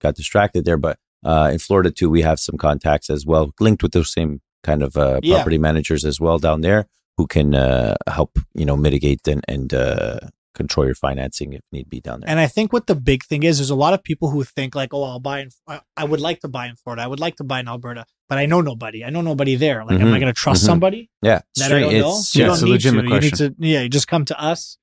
got 0.03 0.17
distracted 0.17 0.65
there, 0.65 0.77
but 0.77 0.99
uh, 1.25 1.51
in 1.53 1.59
Florida 1.61 1.91
too, 1.93 2.11
we 2.11 2.23
have 2.23 2.41
some 2.41 2.57
contacts 2.59 3.11
as 3.11 3.25
well, 3.25 3.53
linked 3.61 3.83
with 3.85 3.93
those 3.93 4.13
same 4.13 4.41
kind 4.65 4.83
of 4.83 4.97
uh, 4.97 5.21
Yeah. 5.23 5.37
property 5.37 5.59
managers 5.59 6.05
as 6.05 6.19
well 6.21 6.39
down 6.41 6.63
there, 6.63 6.87
who 7.17 7.29
can 7.29 7.55
uh, 7.55 7.95
help 8.09 8.39
you 8.55 8.65
know 8.65 8.77
mitigate 8.77 9.29
and 9.29 9.45
and 9.47 9.73
uh, 9.73 10.19
control 10.55 10.85
your 10.87 10.95
financing 10.95 11.53
if 11.53 11.61
need 11.71 11.89
be 11.89 12.01
down 12.01 12.21
there. 12.21 12.29
And 12.31 12.41
I 12.41 12.47
think 12.49 12.73
what 12.73 12.87
the 12.87 12.95
big 12.95 13.25
thing 13.25 13.43
is, 13.45 13.59
there's 13.59 13.71
a 13.71 13.75
lot 13.75 13.95
of 13.95 14.03
people 14.03 14.31
who 14.31 14.43
think 14.45 14.75
like, 14.75 14.93
oh, 14.93 15.05
I'll 15.05 15.21
buy 15.21 15.41
in. 15.41 15.51
I- 15.69 15.81
I 15.97 16.05
would 16.05 16.21
like 16.21 16.41
to 16.41 16.49
buy 16.49 16.67
in 16.67 16.77
Florida. 16.77 17.03
I 17.03 17.07
would 17.07 17.21
like 17.21 17.37
to 17.37 17.45
buy 17.45 17.61
in 17.61 17.69
Alberta, 17.69 18.05
but 18.29 18.39
I 18.39 18.47
know 18.47 18.61
nobody. 18.61 19.05
I 19.05 19.11
know 19.11 19.21
nobody 19.21 19.55
there. 19.57 19.85
Like, 19.85 20.01
am 20.01 20.09
I 20.09 20.17
Mhm. 20.17 20.21
going 20.21 20.35
to 20.35 20.41
trust 20.41 20.63
Mhm. 20.63 20.67
somebody 20.67 21.11
yeah, 21.23 21.41
that 21.57 21.65
I 21.65 21.67
straight- 21.67 21.81
don't 21.83 21.93
know? 22.01 22.19
it's 22.19 22.35
You 22.35 22.41
yeah, 22.41 22.47
don't 22.47 22.55
it's 22.55 22.63
a 22.63 22.67
legitimate 22.67 23.03
to. 23.09 23.15
You 23.15 23.21
need 23.21 23.35
to. 23.37 23.55
Yeah, 23.59 23.81
you 23.83 23.89
just 23.89 24.09
come 24.09 24.25
to 24.25 24.41
us, 24.41 24.79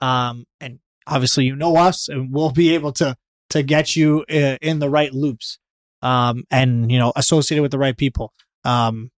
um, 0.00 0.44
and 0.60 0.78
obviously 1.06 1.44
you 1.46 1.56
know 1.56 1.76
us, 1.76 2.08
and 2.08 2.32
we'll 2.32 2.50
be 2.52 2.74
able 2.74 2.92
to 2.92 3.16
to 3.50 3.62
get 3.62 3.96
you 3.96 4.24
uh, 4.30 4.56
in 4.60 4.78
the 4.78 4.90
right 4.90 5.12
loops, 5.12 5.58
um, 6.02 6.44
and 6.50 6.92
you 6.92 6.98
know 6.98 7.12
associated 7.16 7.62
with 7.62 7.70
the 7.72 7.78
right 7.78 7.96
people. 7.96 8.32
Um, 8.64 9.10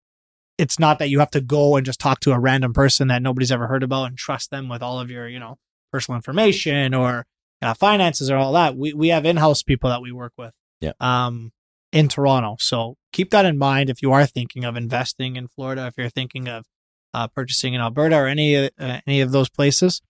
it's 0.57 0.78
not 0.78 0.99
that 0.99 1.09
you 1.09 1.19
have 1.19 1.30
to 1.33 1.40
go 1.40 1.76
and 1.76 1.85
just 1.87 1.99
talk 1.99 2.21
to 2.21 2.33
a 2.33 2.38
random 2.38 2.73
person 2.73 3.09
that 3.09 3.23
nobody's 3.23 3.50
ever 3.50 3.66
heard 3.66 3.83
about 3.83 4.04
and 4.04 4.16
trust 4.19 4.50
them 4.50 4.69
with 4.69 4.83
all 4.83 5.00
of 5.00 5.11
your, 5.11 5.26
you 5.26 5.38
know, 5.40 5.57
personal 5.92 6.16
information 6.16 6.94
or 6.94 7.26
uh, 7.62 7.75
finances 7.75 8.30
or 8.30 8.37
all 8.37 8.52
that. 8.52 8.76
We 8.76 8.92
we 8.94 9.09
have 9.09 9.25
in-house 9.25 9.62
people 9.62 9.90
that 9.90 10.00
we 10.02 10.12
work 10.12 10.32
with. 10.38 10.52
Yeah. 10.80 10.92
Um, 11.00 11.52
in 11.92 12.09
Toronto. 12.09 12.56
So 12.61 12.96
keep 13.12 13.31
that 13.31 13.44
in 13.44 13.59
mind 13.59 13.90
if 13.90 14.00
you 14.00 14.12
are 14.12 14.24
thinking 14.24 14.64
of 14.64 14.76
investing 14.76 15.37
in 15.37 15.48
Florida, 15.48 15.87
if 15.88 15.94
you're 15.98 16.09
thinking 16.09 16.48
of 16.48 16.64
uh, 17.12 17.26
purchasing 17.29 17.74
in 17.74 17.81
Alberta 17.81 18.16
or 18.16 18.26
any 18.29 18.57
uh, 18.57 19.00
any 19.07 19.20
of 19.20 19.33
those 19.33 19.48
places. 19.48 20.00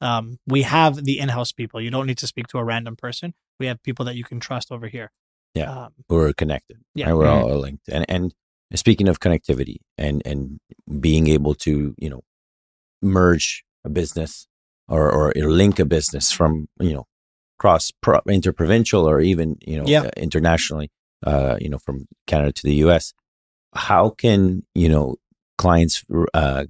Um, 0.00 0.38
we 0.46 0.62
have 0.62 1.04
the 1.04 1.18
in-house 1.18 1.50
people. 1.52 1.80
You 1.80 1.90
don't 1.90 2.06
need 2.06 2.18
to 2.18 2.26
speak 2.26 2.46
to 2.48 2.58
a 2.58 2.64
random 2.64 2.94
person. 2.96 3.34
We 3.58 3.66
have 3.66 3.82
people 3.82 4.04
that 4.04 4.14
you 4.16 4.22
can 4.24 4.38
trust 4.38 4.70
over 4.70 4.86
here. 4.86 5.10
Yeah. 5.54 5.70
Um, 5.86 5.92
we're 6.08 6.32
connected. 6.32 6.78
Yeah. 6.94 7.06
right? 7.06 7.14
we're 7.14 7.24
Mhm. 7.26 7.42
all 7.42 7.58
linked. 7.58 7.88
And 7.88 8.04
and 8.08 8.34
speaking 8.74 9.08
of 9.08 9.18
connectivity 9.18 9.76
and 9.96 10.20
and 10.26 10.58
being 11.00 11.26
able 11.28 11.54
to 11.54 11.94
you 11.98 12.10
know 12.10 12.22
merge 13.02 13.64
a 13.84 13.88
business 13.88 14.46
or 14.88 15.10
or 15.12 15.32
link 15.34 15.78
a 15.78 15.84
business 15.84 16.32
from 16.32 16.68
you 16.80 16.92
know 16.94 17.06
cross 17.58 17.90
pro- 18.00 18.20
interprovincial 18.28 19.08
or 19.08 19.20
even 19.20 19.56
you 19.66 19.76
know 19.78 19.84
Yeah. 19.86 20.02
uh, 20.02 20.10
internationally, 20.16 20.90
uh, 21.26 21.56
you 21.60 21.68
know 21.68 21.78
from 21.78 22.06
Canada 22.26 22.52
to 22.52 22.62
the 22.62 22.74
U.S. 22.86 23.12
How 23.74 24.10
can 24.10 24.64
you 24.74 24.88
know 24.88 25.16
clients 25.58 26.04
uh, 26.34 26.64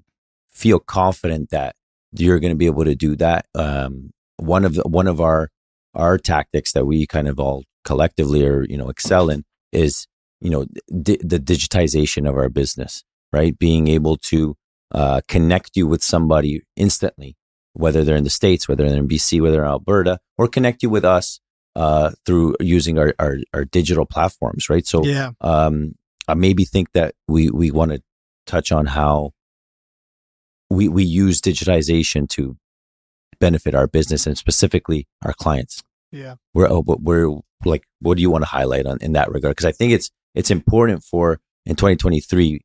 feel 0.50 0.78
confident 0.78 1.50
that 1.50 1.76
you're 2.12 2.40
going 2.40 2.52
to 2.52 2.56
be 2.56 2.66
able 2.66 2.84
to 2.84 2.94
do 2.94 3.16
that? 3.16 3.46
Um, 3.54 4.10
one 4.36 4.64
of 4.64 4.74
the, 4.74 4.82
one 4.82 5.06
of 5.06 5.20
our 5.20 5.50
our 5.94 6.18
tactics 6.18 6.72
that 6.72 6.86
we 6.86 7.06
kind 7.06 7.28
of 7.28 7.38
all 7.40 7.64
collectively 7.84 8.44
or 8.46 8.64
you 8.68 8.76
know 8.76 8.88
excel 8.88 9.30
in 9.30 9.44
is 9.72 10.06
you 10.40 10.50
know 10.50 10.64
di- 11.02 11.20
the 11.22 11.38
digitization 11.38 12.28
of 12.28 12.36
our 12.36 12.48
business 12.48 13.02
right 13.32 13.58
being 13.58 13.88
able 13.88 14.16
to 14.16 14.54
uh, 14.92 15.20
connect 15.28 15.76
you 15.76 15.86
with 15.86 16.02
somebody 16.02 16.62
instantly 16.76 17.36
whether 17.78 18.04
they're 18.04 18.16
in 18.16 18.24
the 18.24 18.30
states 18.30 18.68
whether 18.68 18.86
they're 18.88 18.98
in 18.98 19.08
bc 19.08 19.40
whether 19.40 19.56
they're 19.56 19.64
in 19.64 19.70
alberta 19.70 20.18
or 20.36 20.48
connect 20.48 20.82
you 20.82 20.90
with 20.90 21.04
us 21.04 21.40
uh, 21.76 22.10
through 22.26 22.56
using 22.58 22.98
our, 22.98 23.14
our, 23.20 23.36
our 23.54 23.64
digital 23.64 24.04
platforms 24.04 24.68
right 24.68 24.86
so 24.86 25.04
yeah. 25.04 25.30
um, 25.40 25.94
I 26.28 26.34
maybe 26.34 26.64
think 26.64 26.92
that 26.92 27.14
we 27.26 27.50
we 27.50 27.70
want 27.70 27.92
to 27.92 28.02
touch 28.46 28.70
on 28.70 28.86
how 28.86 29.32
we 30.70 30.86
we 30.86 31.02
use 31.02 31.40
digitization 31.40 32.28
to 32.30 32.56
benefit 33.40 33.74
our 33.74 33.86
business 33.86 34.26
and 34.26 34.36
specifically 34.36 35.08
our 35.24 35.32
clients. 35.32 35.82
Yeah. 36.12 36.34
We're 36.52 36.68
oh, 36.70 36.84
we're 36.86 37.38
like, 37.64 37.84
what 38.00 38.16
do 38.16 38.22
you 38.22 38.30
want 38.30 38.42
to 38.42 38.50
highlight 38.50 38.86
on 38.86 38.98
in 39.00 39.14
that 39.14 39.30
regard? 39.32 39.56
Because 39.56 39.64
I 39.64 39.72
think 39.72 39.92
it's 39.92 40.10
it's 40.34 40.50
important 40.50 41.02
for 41.02 41.40
in 41.64 41.76
2023 41.76 42.60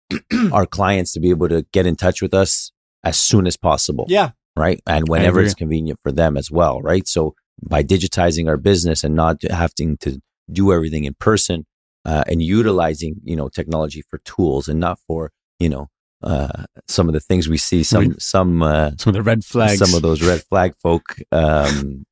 our 0.52 0.66
clients 0.66 1.12
to 1.12 1.20
be 1.20 1.30
able 1.30 1.48
to 1.48 1.66
get 1.72 1.86
in 1.86 1.96
touch 1.96 2.22
with 2.22 2.32
us 2.32 2.70
as 3.04 3.18
soon 3.18 3.46
as 3.46 3.56
possible 3.56 4.06
Yeah. 4.08 4.30
Right? 4.58 4.80
And 4.86 5.08
whenever 5.08 5.40
it's 5.40 5.54
convenient 5.54 5.98
for 6.02 6.12
them 6.12 6.36
as 6.36 6.50
well, 6.50 6.80
right? 6.82 7.06
So 7.08 7.34
by 7.62 7.82
digitizing 7.82 8.48
our 8.48 8.56
business 8.56 9.04
and 9.04 9.14
not 9.14 9.42
having 9.50 9.96
to 9.98 10.20
do 10.50 10.72
everything 10.72 11.04
in 11.04 11.14
person 11.14 11.66
uh, 12.04 12.24
and 12.26 12.42
utilizing, 12.42 13.16
you 13.24 13.36
know, 13.36 13.48
technology 13.48 14.02
for 14.08 14.18
tools 14.18 14.68
and 14.68 14.78
not 14.80 14.98
for, 15.06 15.30
you 15.58 15.68
know, 15.68 15.88
uh, 16.22 16.64
some 16.88 17.06
of 17.08 17.12
the 17.14 17.20
things 17.20 17.48
we 17.48 17.56
see 17.58 17.82
some 17.84 18.08
Right. 18.08 18.22
some 18.22 18.62
uh, 18.62 18.90
Some 18.98 19.10
of 19.10 19.14
the 19.14 19.22
red 19.22 19.44
flags. 19.44 19.78
some 19.78 19.94
of 19.94 20.02
those 20.02 20.20
red 20.22 20.42
flag 20.42 20.74
folk 20.82 21.16
um, 21.32 22.04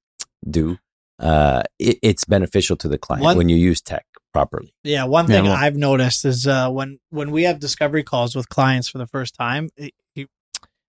do. 0.49 0.79
Uh, 1.19 1.63
it, 1.79 1.99
it's 2.03 2.25
beneficial 2.25 2.77
to 2.77 2.89
the 2.89 2.99
client 2.99 3.25
One- 3.25 3.37
when 3.37 3.49
you 3.49 3.57
use 3.57 3.81
tech 3.81 4.05
properly. 4.35 4.75
Yeah, 4.85 5.05
one 5.05 5.27
Yeah, 5.29 5.37
thing 5.37 5.45
well- 5.47 5.55
I've 5.57 5.77
noticed 5.77 6.25
is 6.25 6.47
uh, 6.47 6.71
when 6.71 6.99
when 7.11 7.31
we 7.31 7.45
have 7.45 7.59
discovery 7.59 8.03
calls 8.05 8.37
with 8.37 8.49
clients 8.49 8.87
for 8.89 8.99
the 8.99 9.07
first 9.07 9.35
time, 9.35 9.71
it, 9.77 9.93
you, 10.15 10.27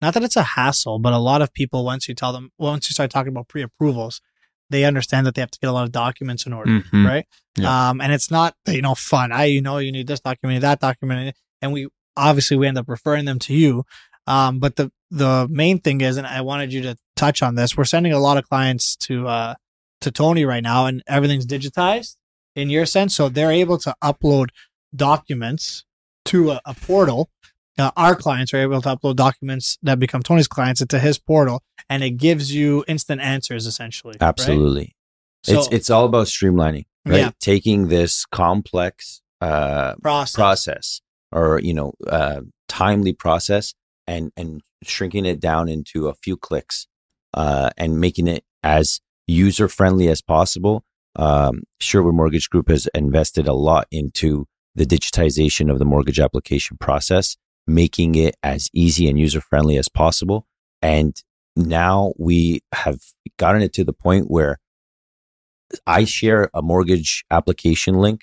not 0.01 0.13
that 0.13 0.23
it's 0.23 0.35
a 0.35 0.43
hassle, 0.43 0.99
but 0.99 1.13
a 1.13 1.17
lot 1.17 1.41
of 1.41 1.53
people 1.53 1.83
once 1.85 2.07
you 2.07 2.15
tell 2.15 2.31
them 2.33 2.51
once 2.57 2.89
you 2.89 2.93
start 2.93 3.11
talking 3.11 3.31
about 3.31 3.47
pre-approvals, 3.47 4.21
they 4.69 4.85
understand 4.85 5.25
that 5.25 5.35
they 5.35 5.41
have 5.41 5.51
to 5.51 5.59
get 5.59 5.69
a 5.69 5.73
lot 5.73 5.83
of 5.83 5.91
documents 5.91 6.45
in 6.45 6.53
order, 6.53 6.79
Mhm. 6.81 7.05
right? 7.07 7.25
Yeah. 7.57 7.89
Um, 7.89 7.99
and 8.01 8.13
it's 8.13 8.29
not 8.31 8.55
you 8.67 8.81
know 8.81 8.95
fun. 8.95 9.31
I 9.31 9.45
you 9.45 9.61
know 9.61 9.77
you 9.79 9.91
need 9.91 10.07
this 10.07 10.19
document, 10.19 10.61
that 10.61 10.79
document, 10.79 11.35
and 11.61 11.73
we 11.73 11.87
obviously 12.15 12.55
we 12.57 12.67
end 12.67 12.77
up 12.77 12.87
referring 12.87 13.25
them 13.25 13.39
to 13.39 13.53
you. 13.53 13.83
Um, 14.27 14.59
but 14.59 14.75
the 14.75 14.91
the 15.11 15.47
main 15.49 15.79
thing 15.79 16.01
is, 16.01 16.17
and 16.17 16.27
I 16.27 16.41
wanted 16.41 16.71
you 16.71 16.81
to 16.83 16.95
touch 17.15 17.41
on 17.41 17.55
this, 17.55 17.75
we're 17.75 17.83
sending 17.85 18.13
a 18.13 18.19
lot 18.19 18.37
of 18.37 18.47
clients 18.47 18.95
to 19.07 19.27
uh 19.27 19.55
to 20.01 20.11
Tony 20.11 20.45
right 20.45 20.63
now, 20.63 20.85
and 20.85 21.01
everything's 21.07 21.45
digitized 21.47 22.15
in 22.55 22.69
your 22.69 22.85
sense. 22.85 23.15
So 23.15 23.27
they're 23.27 23.51
able 23.51 23.77
to 23.79 23.95
upload 24.03 24.49
documents 24.95 25.83
to 26.25 26.51
a, 26.51 26.61
a 26.65 26.73
portal. 26.73 27.29
Uh, 27.79 27.91
our 27.95 28.15
clients 28.15 28.53
are 28.53 28.57
able 28.57 28.81
to 28.81 28.89
upload 28.89 29.15
documents 29.15 29.77
that 29.81 29.99
become 29.99 30.21
Tony's 30.21 30.47
clients 30.47 30.81
into 30.81 30.99
his 30.99 31.17
portal, 31.17 31.63
and 31.89 32.03
it 32.03 32.11
gives 32.11 32.53
you 32.53 32.83
instant 32.87 33.21
answers 33.21 33.65
essentially. 33.65 34.15
right? 34.19 34.27
Absolutely. 34.27 34.95
So 35.43 35.59
it's 35.59 35.67
it's 35.71 35.89
all 35.89 36.05
about 36.05 36.27
streamlining, 36.27 36.85
right? 37.05 37.19
Yeah. 37.19 37.31
Taking 37.39 37.87
this 37.87 38.25
complex 38.25 39.21
uh, 39.41 39.95
process. 40.01 40.35
process 40.35 41.01
or 41.31 41.59
you 41.59 41.73
know 41.73 41.93
uh, 42.07 42.41
timely 42.67 43.13
process 43.13 43.73
and 44.07 44.31
and 44.35 44.61
shrinking 44.83 45.25
it 45.25 45.39
down 45.39 45.69
into 45.69 46.07
a 46.07 46.13
few 46.13 46.37
clicks 46.37 46.87
uh, 47.33 47.69
and 47.77 47.99
making 47.99 48.27
it 48.27 48.43
as 48.63 48.99
user 49.27 49.67
friendly 49.67 50.07
as 50.07 50.21
possible. 50.21 50.83
Um, 51.15 51.63
Sherwood 51.79 52.15
Mortgage 52.15 52.49
Group 52.49 52.69
has 52.69 52.87
invested 52.93 53.47
a 53.47 53.53
lot 53.53 53.87
into 53.91 54.45
the 54.75 54.85
digitization 54.85 55.71
of 55.71 55.79
the 55.79 55.85
mortgage 55.85 56.19
application 56.19 56.77
process, 56.77 57.35
making 57.69 58.15
it 58.15 58.35
as 58.43 58.69
easy 58.73 59.07
and 59.07 59.19
user 59.19 59.41
friendly 59.41 59.77
as 59.77 59.87
possible. 59.89 60.45
And 60.81 61.15
now 61.55 62.13
we 62.17 62.61
have 62.73 62.99
gotten 63.37 63.61
it 63.61 63.73
to 63.73 63.83
the 63.83 63.93
point 63.93 64.29
where 64.29 64.57
I 65.85 66.05
share 66.05 66.49
a 66.53 66.61
mortgage 66.61 67.25
application 67.29 67.95
link 67.99 68.21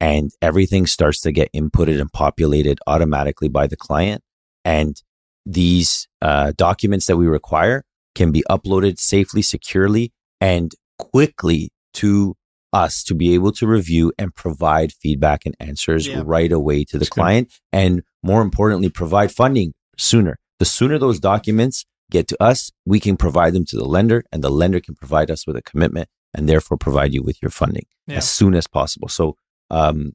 and 0.00 0.30
everything 0.42 0.86
starts 0.86 1.20
to 1.22 1.32
get 1.32 1.52
inputted 1.52 2.00
and 2.00 2.12
populated 2.12 2.78
automatically 2.86 3.48
by 3.48 3.66
the 3.66 3.76
client. 3.76 4.22
And 4.64 5.00
these 5.46 6.08
uh, 6.22 6.52
documents 6.56 7.06
that 7.06 7.16
we 7.16 7.26
require 7.26 7.84
can 8.14 8.32
be 8.32 8.42
uploaded 8.50 8.98
safely, 8.98 9.42
securely, 9.42 10.12
and 10.40 10.72
quickly 10.98 11.70
to 11.94 12.34
us 12.72 13.02
to 13.04 13.14
be 13.14 13.32
able 13.34 13.52
to 13.52 13.66
review 13.66 14.12
and 14.18 14.34
provide 14.34 14.92
feedback 14.92 15.46
and 15.46 15.56
answers 15.58 16.06
Yeah. 16.06 16.22
right 16.24 16.50
away 16.52 16.84
to 16.84 16.92
the 16.94 16.98
That's 17.00 17.08
good. 17.10 17.20
client. 17.20 17.52
And 17.72 18.02
more 18.22 18.42
importantly, 18.42 18.88
provide 18.88 19.32
funding 19.32 19.74
sooner. 19.96 20.36
The 20.58 20.64
sooner 20.64 20.98
those 20.98 21.20
documents 21.20 21.84
get 22.10 22.26
to 22.28 22.42
us, 22.42 22.70
we 22.86 23.00
can 23.00 23.16
provide 23.16 23.52
them 23.52 23.64
to 23.66 23.76
the 23.76 23.84
lender 23.84 24.24
and 24.32 24.42
the 24.42 24.50
lender 24.50 24.80
can 24.80 24.94
provide 24.94 25.30
us 25.30 25.46
with 25.46 25.56
a 25.56 25.62
commitment 25.62 26.08
and 26.34 26.48
therefore 26.48 26.76
provide 26.78 27.12
you 27.14 27.22
with 27.22 27.40
your 27.42 27.50
funding 27.50 27.84
Yeah. 28.06 28.16
as 28.18 28.28
soon 28.30 28.54
as 28.54 28.66
possible. 28.66 29.08
So, 29.08 29.36
um, 29.70 30.12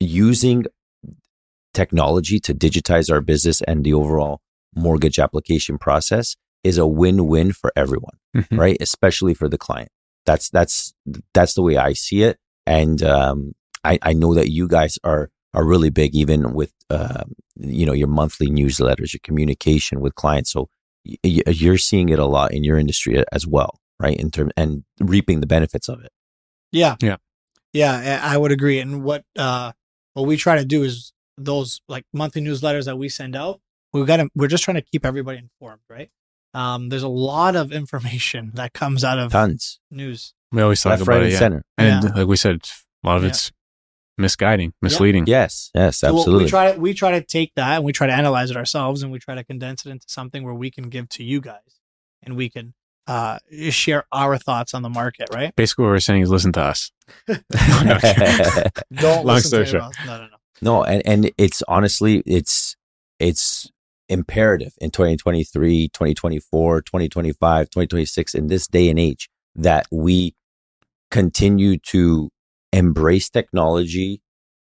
using 0.00 0.64
technology 1.74 2.40
to 2.40 2.54
digitize 2.54 3.10
our 3.10 3.20
business 3.20 3.62
and 3.62 3.84
the 3.84 3.92
overall 3.94 4.40
mortgage 4.74 5.18
application 5.18 5.78
process 5.78 6.36
is 6.64 6.78
a 6.78 6.86
win-win 6.86 7.52
for 7.52 7.72
everyone, 7.76 8.16
Mhm. 8.36 8.58
right? 8.58 8.76
Especially 8.80 9.34
for 9.34 9.48
the 9.48 9.58
client. 9.58 9.90
That's 10.26 10.50
that's 10.50 10.92
that's 11.32 11.54
the 11.54 11.62
way 11.62 11.76
I 11.76 11.92
see 11.94 12.22
it, 12.22 12.38
and 12.66 13.02
um, 13.02 13.54
I 13.84 13.98
I 14.02 14.12
know 14.12 14.34
that 14.34 14.50
you 14.50 14.68
guys 14.68 14.98
are 15.02 15.30
are 15.54 15.64
really 15.64 15.90
big, 15.90 16.14
even 16.14 16.52
with 16.54 16.72
um, 16.90 17.32
you 17.56 17.86
know 17.86 17.92
your 17.92 18.08
monthly 18.08 18.48
newsletters, 18.48 19.12
your 19.12 19.20
communication 19.22 20.00
with 20.00 20.14
clients. 20.14 20.50
So 20.52 20.68
y- 21.06 21.16
y- 21.24 21.42
you're 21.52 21.78
seeing 21.78 22.08
it 22.10 22.18
a 22.18 22.26
lot 22.26 22.52
in 22.52 22.64
your 22.64 22.78
industry 22.78 23.22
as 23.32 23.46
well, 23.46 23.80
right? 24.00 24.16
In 24.16 24.30
term 24.30 24.50
and 24.56 24.84
reaping 25.00 25.40
the 25.40 25.46
benefits 25.46 25.88
of 25.88 26.02
it. 26.04 26.12
Yeah. 26.72 26.96
Yeah. 27.00 27.16
Yeah, 27.72 28.20
I 28.24 28.34
I 28.34 28.36
would 28.36 28.52
agree. 28.52 28.78
And 28.80 29.02
what 29.04 29.24
uh 29.38 29.72
what 30.14 30.26
we 30.26 30.36
try 30.36 30.56
to 30.56 30.64
do 30.64 30.82
is 30.82 31.12
those 31.36 31.80
like 31.88 32.04
monthly 32.12 32.42
newsletters 32.42 32.86
that 32.86 32.96
we 32.98 33.08
send 33.08 33.36
out, 33.36 33.60
we 33.92 34.04
got 34.04 34.16
to 34.18 34.28
we're 34.34 34.48
just 34.48 34.64
trying 34.64 34.74
to 34.76 34.82
keep 34.82 35.04
everybody 35.06 35.38
informed, 35.38 35.82
right? 35.88 36.10
Um 36.54 36.88
there's 36.88 37.02
a 37.02 37.08
lot 37.08 37.56
of 37.56 37.72
information 37.72 38.52
that 38.54 38.72
comes 38.72 39.04
out 39.04 39.18
of 39.18 39.32
Tons, 39.32 39.80
news. 39.90 40.34
We 40.50 40.62
always 40.62 40.80
talk 40.82 40.90
left, 40.92 41.02
about 41.02 41.12
right, 41.12 41.22
it. 41.22 41.24
and 41.24 41.32
Yeah. 41.32 41.38
center. 41.38 41.64
And 41.76 42.04
Yeah. 42.04 42.10
like 42.14 42.26
we 42.26 42.36
said, 42.36 42.66
a 43.04 43.06
lot 43.06 43.18
of 43.18 43.22
Yeah. 43.22 43.28
it's 43.30 43.52
misguiding, 44.18 44.74
misleading. 44.82 45.24
Yes, 45.26 45.70
yes, 45.74 45.98
So 45.98 46.08
absolutely. 46.08 46.44
we 46.44 46.50
try 46.50 46.72
to 46.72 46.78
we 46.80 46.94
try 46.94 47.12
to 47.12 47.22
take 47.24 47.54
that 47.56 47.76
and 47.76 47.84
we 47.84 47.92
try 47.92 48.06
to 48.06 48.12
analyze 48.12 48.50
it 48.50 48.56
ourselves 48.56 49.02
and 49.02 49.10
we 49.12 49.18
try 49.18 49.34
to 49.34 49.44
condense 49.44 49.86
it 49.86 49.90
into 49.90 50.06
something 50.08 50.42
where 50.44 50.54
we 50.54 50.70
can 50.70 50.88
give 50.88 51.08
to 51.10 51.24
you 51.24 51.40
guys 51.40 51.80
and 52.22 52.36
we 52.36 52.48
can 52.50 52.74
uh 53.06 53.38
share 53.70 54.04
our 54.12 54.36
thoughts 54.36 54.74
on 54.74 54.82
the 54.82 54.90
market, 54.90 55.28
right? 55.32 55.54
Basically, 55.56 55.84
what 55.84 55.90
we're 55.92 56.00
saying 56.00 56.22
is 56.22 56.30
listen 56.30 56.52
to 56.52 56.60
us. 56.62 56.90
Don't 57.28 59.24
Long 59.24 59.36
listen 59.36 59.36
to 59.36 59.40
story 59.40 59.66
short. 59.66 59.74
anyone 59.74 59.82
else. 59.84 59.96
No, 60.06 60.16
no, 60.18 60.24
no. 60.24 60.36
No, 60.60 60.84
and, 60.84 61.02
and 61.06 61.30
it's 61.38 61.62
honestly, 61.68 62.22
it's, 62.26 62.74
it's 63.20 63.70
imperative 64.08 64.72
in 64.80 64.90
2023, 64.90 65.88
2024, 65.88 66.82
2025, 66.82 67.70
2026, 67.70 68.34
in 68.34 68.48
this 68.48 68.66
day 68.66 68.88
and 68.90 68.98
age 68.98 69.28
that 69.54 69.86
we 69.92 70.34
continue 71.10 71.78
to 71.78 72.30
embrace 72.72 73.28
technology, 73.30 74.20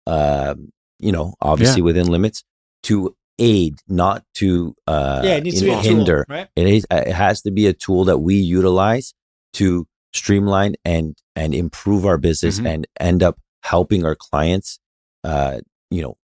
um, 0.07 0.71
you 0.99 1.11
know, 1.11 1.33
obviously 1.41 1.81
within 1.81 2.07
limits 2.07 2.43
to 2.83 3.15
aid, 3.39 3.75
not 3.87 4.23
to, 4.35 4.75
uh, 4.87 5.21
yeah, 5.23 5.35
it 5.35 5.43
needs 5.43 5.59
to 5.59 5.65
you 5.65 5.71
be 5.71 5.73
know, 5.75 5.79
a 5.79 5.83
tool, 5.83 5.95
hinder. 5.97 6.25
right? 6.29 6.47
It 6.55 6.67
is, 6.67 6.85
it 6.91 7.07
has 7.11 7.41
to 7.41 7.51
be 7.51 7.67
a 7.67 7.73
tool 7.73 8.05
that 8.05 8.19
we 8.19 8.35
utilize 8.35 9.13
to 9.53 9.87
streamline 10.13 10.75
and, 10.85 11.17
and 11.35 11.53
improve 11.53 12.05
our 12.05 12.17
business 12.17 12.59
Mhm. 12.59 12.67
and 12.67 12.87
end 12.99 13.21
up 13.23 13.37
helping 13.63 14.05
our 14.05 14.15
clients, 14.15 14.79
uh, 15.23 15.59
you 15.89 16.01
know, 16.01 16.17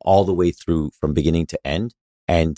all 0.00 0.24
the 0.24 0.32
way 0.34 0.50
through 0.50 0.90
from 1.00 1.12
beginning 1.12 1.46
to 1.46 1.66
end. 1.66 1.94
And, 2.28 2.56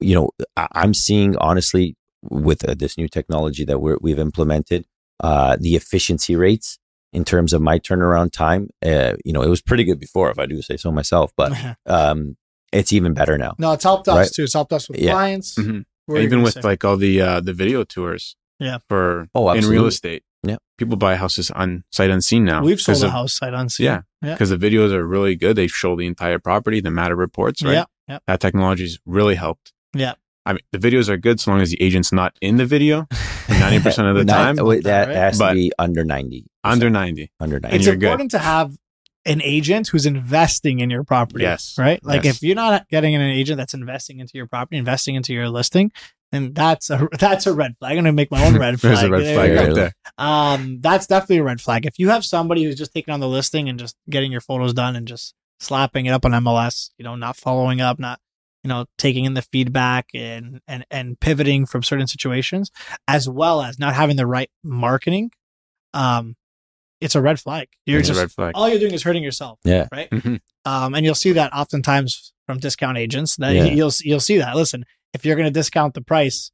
you 0.00 0.14
know, 0.14 0.30
I- 0.56 0.68
I'm 0.72 0.92
seeing 0.94 1.36
honestly 1.38 1.96
with 2.22 2.68
uh, 2.68 2.74
this 2.74 2.98
new 2.98 3.08
technology 3.08 3.64
that 3.64 3.78
we're, 3.80 3.96
we've 4.00 4.18
implemented, 4.18 4.84
uh, 5.20 5.56
the 5.58 5.76
efficiency 5.76 6.36
rates 6.36 6.78
in 7.12 7.24
terms 7.24 7.52
of 7.52 7.60
my 7.62 7.78
turnaround 7.78 8.32
time. 8.32 8.70
Uh, 8.84 9.14
you 9.24 9.32
know, 9.32 9.42
it 9.42 9.48
was 9.48 9.60
pretty 9.60 9.84
good 9.84 10.00
before, 10.00 10.30
if 10.30 10.38
I 10.38 10.46
do 10.46 10.62
say 10.62 10.76
so 10.76 10.90
myself, 10.90 11.32
but, 11.36 11.52
um, 11.86 12.36
it's 12.72 12.92
even 12.92 13.12
better 13.12 13.36
now. 13.36 13.54
no, 13.58 13.72
it's 13.72 13.84
helped 13.84 14.08
us 14.08 14.16
Right. 14.16 14.28
too. 14.34 14.44
It's 14.44 14.54
helped 14.54 14.72
us 14.72 14.88
with 14.88 14.98
Yeah. 14.98 15.12
clients. 15.12 15.56
Mhm. 15.56 15.84
What 16.06 16.14
were 16.14 16.18
you 16.20 16.24
Even 16.26 16.42
with 16.42 16.54
say? 16.54 16.60
like 16.62 16.84
all 16.84 16.96
the 16.96 17.20
uh, 17.20 17.40
the 17.40 17.52
video 17.52 17.84
tours. 17.84 18.34
Yeah. 18.58 18.78
For 18.88 19.28
Oh, 19.34 19.50
in 19.52 19.66
real 19.66 19.86
estate. 19.86 20.22
Yeah. 20.42 20.56
People 20.78 20.96
buy 20.96 21.16
houses 21.16 21.50
on 21.50 21.84
sight 21.92 22.10
unseen 22.10 22.44
now. 22.44 22.62
we've 22.62 22.80
sold 22.80 22.96
'cause 22.96 23.02
a 23.02 23.06
of- 23.06 23.12
house 23.12 23.34
sight 23.36 23.52
unseen. 23.54 23.84
Yeah. 23.86 24.00
Yeah. 24.22 24.32
Because 24.34 24.50
the 24.50 24.56
videos 24.56 24.92
are 24.92 25.06
really 25.06 25.36
good. 25.36 25.54
They 25.56 25.66
show 25.66 25.94
the 25.96 26.06
entire 26.06 26.38
property, 26.38 26.80
the 26.80 26.88
Matterports, 26.90 27.62
right? 27.64 27.72
Yeah. 27.74 27.84
Yeah. 28.08 28.18
That 28.26 28.40
technology's 28.40 28.98
really 29.06 29.34
helped. 29.36 29.72
Yeah. 29.94 30.14
I 30.46 30.54
mean, 30.54 30.62
the 30.72 30.78
videos 30.78 31.08
are 31.08 31.16
good 31.16 31.38
so 31.40 31.50
long 31.52 31.60
as 31.60 31.70
the 31.70 31.80
agent's 31.82 32.10
not 32.12 32.36
in 32.40 32.56
the 32.56 32.66
video. 32.66 33.06
90% 33.46 34.10
of 34.10 34.16
the 34.16 34.24
time, 34.32 34.56
wait, 34.56 34.84
that 34.84 35.08
right? 35.08 35.16
has 35.16 35.38
But- 35.38 35.50
to 35.50 35.54
be 35.54 35.72
under 35.78 36.04
90. 36.04 36.46
under 36.64 36.90
90. 36.90 37.30
Under 37.40 37.60
90. 37.60 37.76
It's 37.76 37.86
you're 37.86 37.96
good. 37.96 38.06
important 38.06 38.30
to 38.32 38.38
have 38.38 38.72
an 39.24 39.40
agent 39.42 39.88
who's 39.88 40.04
investing 40.06 40.80
in 40.80 40.90
your 40.90 41.04
property. 41.04 41.42
Yes. 41.44 41.76
Right? 41.78 42.02
Like 42.04 42.24
Yes. 42.24 42.36
if 42.36 42.42
you're 42.42 42.56
not 42.56 42.88
getting 42.88 43.14
an 43.14 43.20
agent 43.22 43.56
that's 43.58 43.74
investing 43.74 44.18
into 44.20 44.32
your 44.34 44.46
property, 44.46 44.76
investing 44.78 45.14
into 45.14 45.32
your 45.32 45.48
listing, 45.48 45.92
then 46.32 46.52
that's 46.54 46.90
a 46.90 47.06
that's 47.20 47.46
a 47.46 47.52
red 47.52 47.76
flag. 47.78 47.92
I'm 47.92 47.98
gonna 47.98 48.12
make 48.12 48.30
my 48.32 48.44
own 48.44 48.58
red 48.58 48.80
flag. 48.80 48.96
There's 48.96 49.02
a 49.04 49.10
red 49.10 49.22
There 49.24 49.34
flag 49.34 49.50
you 49.50 49.56
go. 49.56 49.64
right 49.64 49.74
there. 49.74 49.92
Um, 50.18 50.78
that's 50.80 51.06
definitely 51.06 51.38
a 51.38 51.42
red 51.44 51.60
flag. 51.60 51.86
If 51.86 51.98
you 51.98 52.08
have 52.08 52.24
somebody 52.24 52.64
who's 52.64 52.74
just 52.74 52.92
taking 52.92 53.12
on 53.14 53.20
the 53.20 53.28
listing 53.28 53.68
and 53.68 53.78
just 53.78 53.96
getting 54.10 54.32
your 54.32 54.40
photos 54.40 54.72
done 54.74 54.96
and 54.96 55.06
just 55.06 55.34
slapping 55.60 56.06
it 56.06 56.10
up 56.10 56.24
on 56.24 56.32
MLS, 56.32 56.90
you 56.98 57.04
know, 57.04 57.14
not 57.14 57.36
following 57.36 57.80
up, 57.80 57.98
not 58.00 58.18
you 58.64 58.68
know, 58.68 58.86
taking 58.98 59.24
in 59.24 59.34
the 59.34 59.42
feedback 59.42 60.06
and 60.14 60.60
and 60.68 60.84
and 60.90 61.18
pivoting 61.20 61.66
from 61.66 61.82
certain 61.82 62.06
situations, 62.06 62.70
as 63.08 63.28
well 63.28 63.62
as 63.62 63.78
not 63.78 63.94
having 63.94 64.16
the 64.16 64.26
right 64.26 64.50
marketing, 64.62 65.30
um, 65.94 66.36
it's 67.00 67.14
a 67.14 67.20
red 67.20 67.40
flag. 67.40 67.68
You're 67.86 67.98
It's 68.00 68.08
just 68.08 68.18
a 68.18 68.22
red 68.22 68.30
flag. 68.32 68.52
all 68.54 68.68
you're 68.68 68.78
doing 68.78 68.94
is 68.94 69.02
hurting 69.02 69.22
yourself. 69.24 69.58
Yeah. 69.64 69.88
Right. 69.90 70.08
Mhm. 70.10 70.40
Um, 70.64 70.94
and 70.94 71.04
you'll 71.04 71.14
see 71.16 71.32
that 71.32 71.52
oftentimes 71.52 72.32
from 72.46 72.58
discount 72.58 72.98
agents. 72.98 73.36
That 73.36 73.54
Yeah. 73.54 73.64
you'll 73.64 73.92
you'll 74.02 74.20
see 74.20 74.38
that. 74.38 74.54
Listen, 74.54 74.84
if 75.12 75.24
you're 75.24 75.36
going 75.36 75.46
to 75.46 75.50
discount 75.52 75.94
the 75.94 76.00
price, 76.02 76.52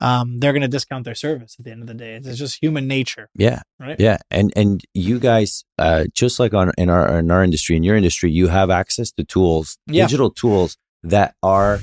um, 0.00 0.38
they're 0.40 0.52
going 0.52 0.62
to 0.62 0.68
discount 0.68 1.04
their 1.04 1.14
service 1.14 1.54
at 1.58 1.64
the 1.64 1.70
end 1.70 1.80
of 1.82 1.86
the 1.86 1.94
day. 1.94 2.16
It's 2.16 2.36
just 2.36 2.60
human 2.60 2.88
nature, 2.88 3.30
Yeah. 3.36 3.62
right? 3.78 3.98
Yeah, 3.98 4.18
and 4.32 4.52
and 4.56 4.82
you 4.92 5.20
guys, 5.20 5.64
uh, 5.78 6.06
just 6.12 6.40
like 6.40 6.52
on 6.52 6.72
in 6.76 6.90
our 6.90 7.20
in 7.20 7.30
our 7.30 7.44
industry, 7.44 7.76
in 7.76 7.84
your 7.84 7.96
industry, 7.96 8.32
you 8.32 8.48
have 8.48 8.70
access 8.70 9.12
to 9.12 9.22
tools, 9.24 9.78
Yeah. 9.86 10.04
digital 10.06 10.30
tools 10.30 10.76
that 11.04 11.34
are 11.42 11.80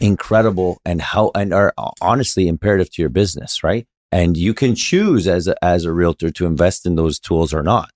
incredible 0.00 0.80
and 0.84 1.00
how 1.00 1.30
and 1.34 1.52
are 1.54 1.72
honestly 2.00 2.48
imperative 2.48 2.90
to 2.92 3.02
your 3.02 3.08
business, 3.08 3.62
right? 3.62 3.86
And 4.10 4.36
you 4.36 4.52
can 4.52 4.74
choose 4.74 5.26
as 5.26 5.46
a, 5.48 5.54
as 5.64 5.84
a 5.84 5.92
realtor 5.92 6.30
to 6.30 6.46
invest 6.46 6.84
in 6.84 6.96
those 6.96 7.18
tools 7.18 7.54
or 7.54 7.62
not, 7.62 7.90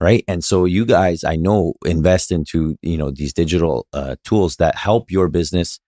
right? 0.00 0.24
And 0.26 0.42
so 0.42 0.64
you 0.64 0.84
guys, 0.84 1.22
I 1.24 1.36
know, 1.36 1.74
invest 1.84 2.32
into 2.32 2.76
you 2.82 2.96
know 2.96 3.10
these 3.10 3.32
digital 3.32 3.86
uh, 3.92 4.16
tools 4.24 4.56
that 4.56 4.76
help 4.76 5.10
your 5.10 5.28
business 5.28 5.78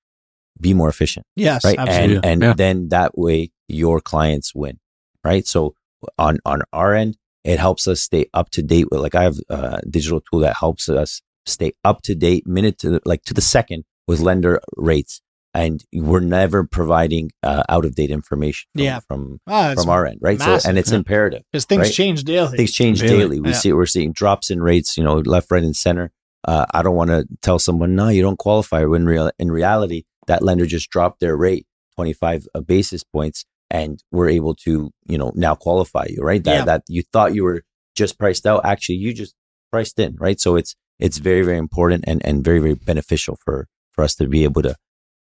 be 0.60 0.72
more 0.72 0.88
efficient 0.88 1.26
Yes, 1.34 1.64
right 1.64 1.76
absolutely. 1.78 2.16
and 2.16 2.24
and 2.24 2.42
Yeah. 2.42 2.54
then 2.56 2.88
that 2.90 3.18
way 3.18 3.50
your 3.66 4.00
clients 4.00 4.54
win 4.54 4.78
right 5.24 5.44
so 5.44 5.74
on 6.16 6.38
on 6.44 6.62
our 6.72 6.94
end 6.94 7.16
it 7.42 7.58
helps 7.58 7.88
us 7.88 8.00
stay 8.00 8.26
up 8.32 8.50
to 8.50 8.62
date 8.62 8.86
with 8.88 9.00
like 9.00 9.16
i 9.16 9.24
have 9.24 9.36
a 9.48 9.80
digital 9.90 10.20
tool 10.20 10.38
that 10.40 10.56
helps 10.56 10.88
us 10.88 11.20
stay 11.44 11.72
up 11.84 12.02
to 12.02 12.14
date 12.14 12.46
minute 12.46 12.78
to 12.78 12.88
the, 12.90 13.00
like 13.04 13.22
to 13.24 13.34
the 13.34 13.40
second 13.40 13.82
with 14.06 14.20
lender 14.20 14.60
rates 14.76 15.20
and 15.56 15.84
we're 15.92 16.18
never 16.20 16.64
providing 16.64 17.30
uh, 17.44 17.62
out 17.68 17.84
of 17.84 17.94
date 17.94 18.10
information 18.10 18.66
from, 18.74 18.82
Yeah. 18.82 19.00
from 19.06 19.40
it's 19.46 19.80
from 19.82 19.90
our 19.90 20.04
end 20.06 20.18
right 20.20 20.38
massive. 20.38 20.62
so 20.62 20.68
and 20.68 20.78
it's 20.78 20.90
imperative 20.92 21.42
because 21.52 21.64
things 21.64 21.82
right? 21.82 21.92
change 21.92 22.24
daily. 22.24 22.56
things 22.56 22.72
change 22.72 23.00
Daily. 23.00 23.18
daily. 23.18 23.40
We 23.40 23.50
Yeah. 23.50 23.54
see 23.56 23.72
we're 23.72 23.86
seeing 23.86 24.12
drops 24.12 24.50
in 24.50 24.62
rates, 24.62 24.96
you 24.96 25.04
know, 25.04 25.18
left, 25.18 25.50
right, 25.50 25.62
and 25.62 25.76
center. 25.76 26.10
Uh, 26.46 26.66
I 26.74 26.82
don't 26.82 26.96
want 26.96 27.10
to 27.10 27.26
tell 27.40 27.58
someone 27.58 27.94
no, 27.94 28.08
you 28.08 28.20
don't 28.20 28.38
qualify. 28.38 28.84
When 28.84 29.06
real 29.06 29.30
in 29.38 29.50
reality, 29.50 30.02
that 30.26 30.42
lender 30.42 30.66
just 30.66 30.90
dropped 30.90 31.20
their 31.20 31.36
rate 31.36 31.66
twenty 31.94 32.12
five 32.12 32.46
basis 32.66 33.02
points, 33.04 33.44
and 33.70 34.02
we're 34.10 34.28
able 34.28 34.54
to 34.56 34.90
you 35.06 35.16
know 35.18 35.32
now 35.36 35.54
qualify 35.54 36.06
you 36.10 36.20
right. 36.22 36.42
That 36.44 36.54
Yeah. 36.58 36.64
that 36.64 36.82
you 36.88 37.02
thought 37.12 37.34
you 37.34 37.44
were 37.44 37.62
just 37.96 38.18
priced 38.18 38.44
out, 38.44 38.64
actually 38.64 38.96
you 38.96 39.14
just 39.14 39.34
priced 39.70 39.98
in 40.00 40.16
right. 40.16 40.38
So 40.40 40.56
it's 40.56 40.74
it's 40.98 41.18
very 41.18 41.42
very 41.42 41.58
important 41.58 42.04
and 42.06 42.20
and 42.26 42.44
very 42.44 42.58
very 42.58 42.74
beneficial 42.74 43.38
for 43.44 43.66
for 43.94 44.04
us 44.04 44.14
to 44.16 44.26
be 44.28 44.44
able 44.44 44.62
to 44.62 44.74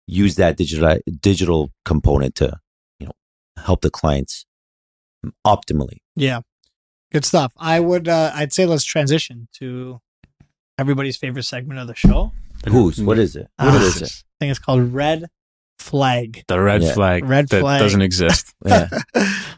use 0.08 0.36
that 0.36 0.58
digital 0.58 0.98
digital 1.20 1.72
component 1.86 2.36
to 2.36 2.60
you 3.00 3.08
know 3.08 3.14
help 3.64 3.82
the 3.82 3.90
clients 3.90 4.46
optimally. 5.46 5.98
Yeah. 6.16 6.42
Good 7.12 7.26
stuff. 7.26 7.54
I 7.58 7.80
would 7.80 8.08
uh 8.08 8.32
I'd 8.34 8.54
say 8.54 8.66
let's 8.66 8.84
transition 8.84 9.48
to 9.56 10.00
everybody's 10.78 11.18
favorite 11.18 11.44
segment 11.44 11.80
of 11.80 11.88
the 11.88 11.96
show. 11.96 12.32
Whose? 12.68 13.02
What 13.02 13.18
is 13.20 13.36
it? 13.36 13.48
Ah. 13.58 13.72
What 13.74 13.82
is 13.82 14.02
it? 14.02 14.10
I 14.10 14.36
think 14.46 14.52
it's 14.52 14.60
called 14.60 14.94
red 14.94 15.26
flag. 15.80 16.44
The 16.48 16.60
red 16.62 16.84
Yeah. 16.84 16.94
flag 16.94 17.26
Red 17.26 17.48
that 17.50 17.62
flag. 17.62 17.80
doesn't 17.82 18.02
exist. 18.02 18.54
Yeah, 18.66 18.88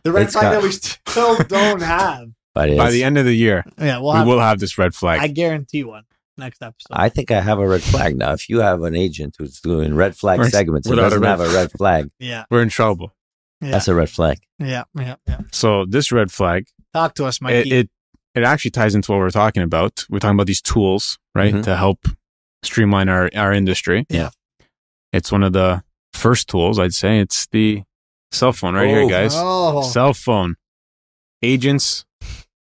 the 0.04 0.12
red 0.12 0.24
It's 0.24 0.34
flag 0.34 0.44
got- 0.44 0.52
that 0.54 0.64
we 0.64 0.72
still 0.72 1.38
don't 1.44 1.82
have. 1.82 2.30
By 2.54 2.68
the 2.92 3.04
end 3.04 3.18
of 3.18 3.26
the 3.26 3.34
year, 3.34 3.64
Yeah, 3.80 4.00
we'll 4.00 4.12
we 4.12 4.18
have, 4.20 4.28
will 4.28 4.40
have 4.40 4.60
this 4.60 4.78
red 4.78 4.94
flag. 4.94 5.20
I 5.22 5.28
guarantee 5.28 5.84
one 5.86 6.04
next 6.38 6.62
episode. 6.62 6.90
I 6.94 7.10
think 7.10 7.32
I 7.32 7.42
have 7.42 7.60
a 7.60 7.68
red 7.68 7.82
flag 7.84 8.18
now. 8.18 8.34
If 8.34 8.50
you 8.50 8.60
have 8.60 8.84
an 8.84 8.96
agent 8.96 9.36
who's 9.38 9.60
doing 9.62 9.96
red 9.96 10.16
flag 10.16 10.40
We're- 10.40 10.50
segments 10.52 10.88
and 10.88 10.96
without 10.96 11.10
doesn't 11.10 11.22
red 11.22 11.30
have 11.30 11.40
a 11.42 11.50
red 11.54 11.72
flag, 11.78 12.10
yeah, 12.20 12.46
We're 12.50 12.62
in 12.62 12.70
trouble. 12.70 13.14
yeah, 13.62 13.72
that's 13.72 13.88
a 13.88 13.96
red 13.96 14.10
flag. 14.10 14.40
yeah, 14.60 14.84
yeah, 14.96 15.16
yeah. 15.28 15.42
So 15.52 15.86
this 15.86 16.12
red 16.12 16.32
flag, 16.32 16.66
Talk 16.94 17.16
to 17.16 17.26
us, 17.26 17.42
Mikey. 17.42 17.70
it, 17.72 17.74
it 17.86 17.90
it 18.34 18.44
actually 18.44 18.72
ties 18.72 18.96
into 18.96 19.12
what 19.12 19.18
we're 19.20 19.30
talking 19.30 19.62
about. 19.64 20.06
We're 20.10 20.20
talking 20.20 20.36
about 20.38 20.48
these 20.48 20.62
tools, 20.62 21.20
right, 21.36 21.54
Mhm. 21.54 21.64
to 21.64 21.76
help 21.76 22.06
streamline 22.64 23.10
our 23.10 23.30
our 23.36 23.52
industry. 23.54 24.06
Yeah. 24.10 24.30
It's 25.14 25.32
one 25.32 25.44
of 25.44 25.52
the 25.54 25.84
first 26.14 26.48
tools, 26.48 26.80
I'd 26.80 26.94
say. 26.94 27.20
It's 27.20 27.48
the 27.52 27.84
cell 28.32 28.54
phone 28.54 28.76
right 28.76 28.88
here, 28.88 29.02
Oh. 29.02 29.10
guys. 29.10 29.34
oh, 29.36 29.82
Cell 29.84 30.14
phone. 30.14 30.56
Agents 31.42 32.06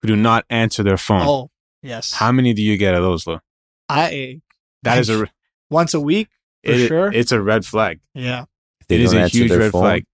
who 0.03 0.09
do 0.09 0.17
not 0.17 0.45
answer 0.51 0.83
their 0.83 0.99
phone. 0.99 1.23
oh, 1.27 1.51
yes. 1.83 2.13
How 2.13 2.33
many 2.33 2.53
do 2.53 2.61
you 2.63 2.77
get 2.77 2.95
of 2.95 3.03
those, 3.03 3.27
Lou? 3.27 3.39
I 3.89 4.41
That 4.83 4.99
is 4.99 5.11
a 5.11 5.27
once 5.71 5.95
a 5.95 6.01
week 6.01 6.29
for 6.65 6.73
it- 6.73 6.89
sure. 6.89 7.13
It's 7.13 7.33
a 7.33 7.41
red 7.41 7.65
flag. 7.67 8.01
yeah, 8.15 8.45
they 8.89 8.97
it 8.97 9.01
is 9.03 9.13
a 9.13 9.29
huge 9.29 9.51
red 9.51 9.73
phone, 9.73 9.83
flag. 9.83 10.05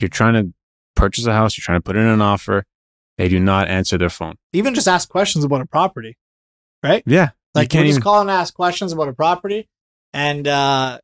You're 0.00 0.08
trying 0.08 0.34
to 0.34 0.52
purchase 0.94 1.26
a 1.26 1.32
house. 1.32 1.56
You're 1.56 1.64
trying 1.64 1.78
to 1.78 1.82
put 1.84 1.96
in 1.96 2.06
an 2.06 2.20
offer. 2.22 2.64
They 3.16 3.28
do 3.28 3.40
not 3.40 3.68
answer 3.68 3.98
their 3.98 4.10
phone. 4.10 4.36
even 4.52 4.74
just 4.74 4.86
ask 4.88 5.08
questions 5.08 5.44
about 5.44 5.60
a 5.60 5.66
property, 5.66 6.16
right? 6.84 7.02
Yeah, 7.06 7.30
Like 7.54 7.64
you 7.64 7.68
can't 7.68 7.84
we 7.86 7.90
just 7.90 8.02
call 8.02 8.20
and 8.20 8.30
ask 8.30 8.54
questions 8.54 8.92
about 8.92 9.08
a 9.08 9.12
property, 9.12 9.68
and 10.12 10.46
uh 10.46 10.98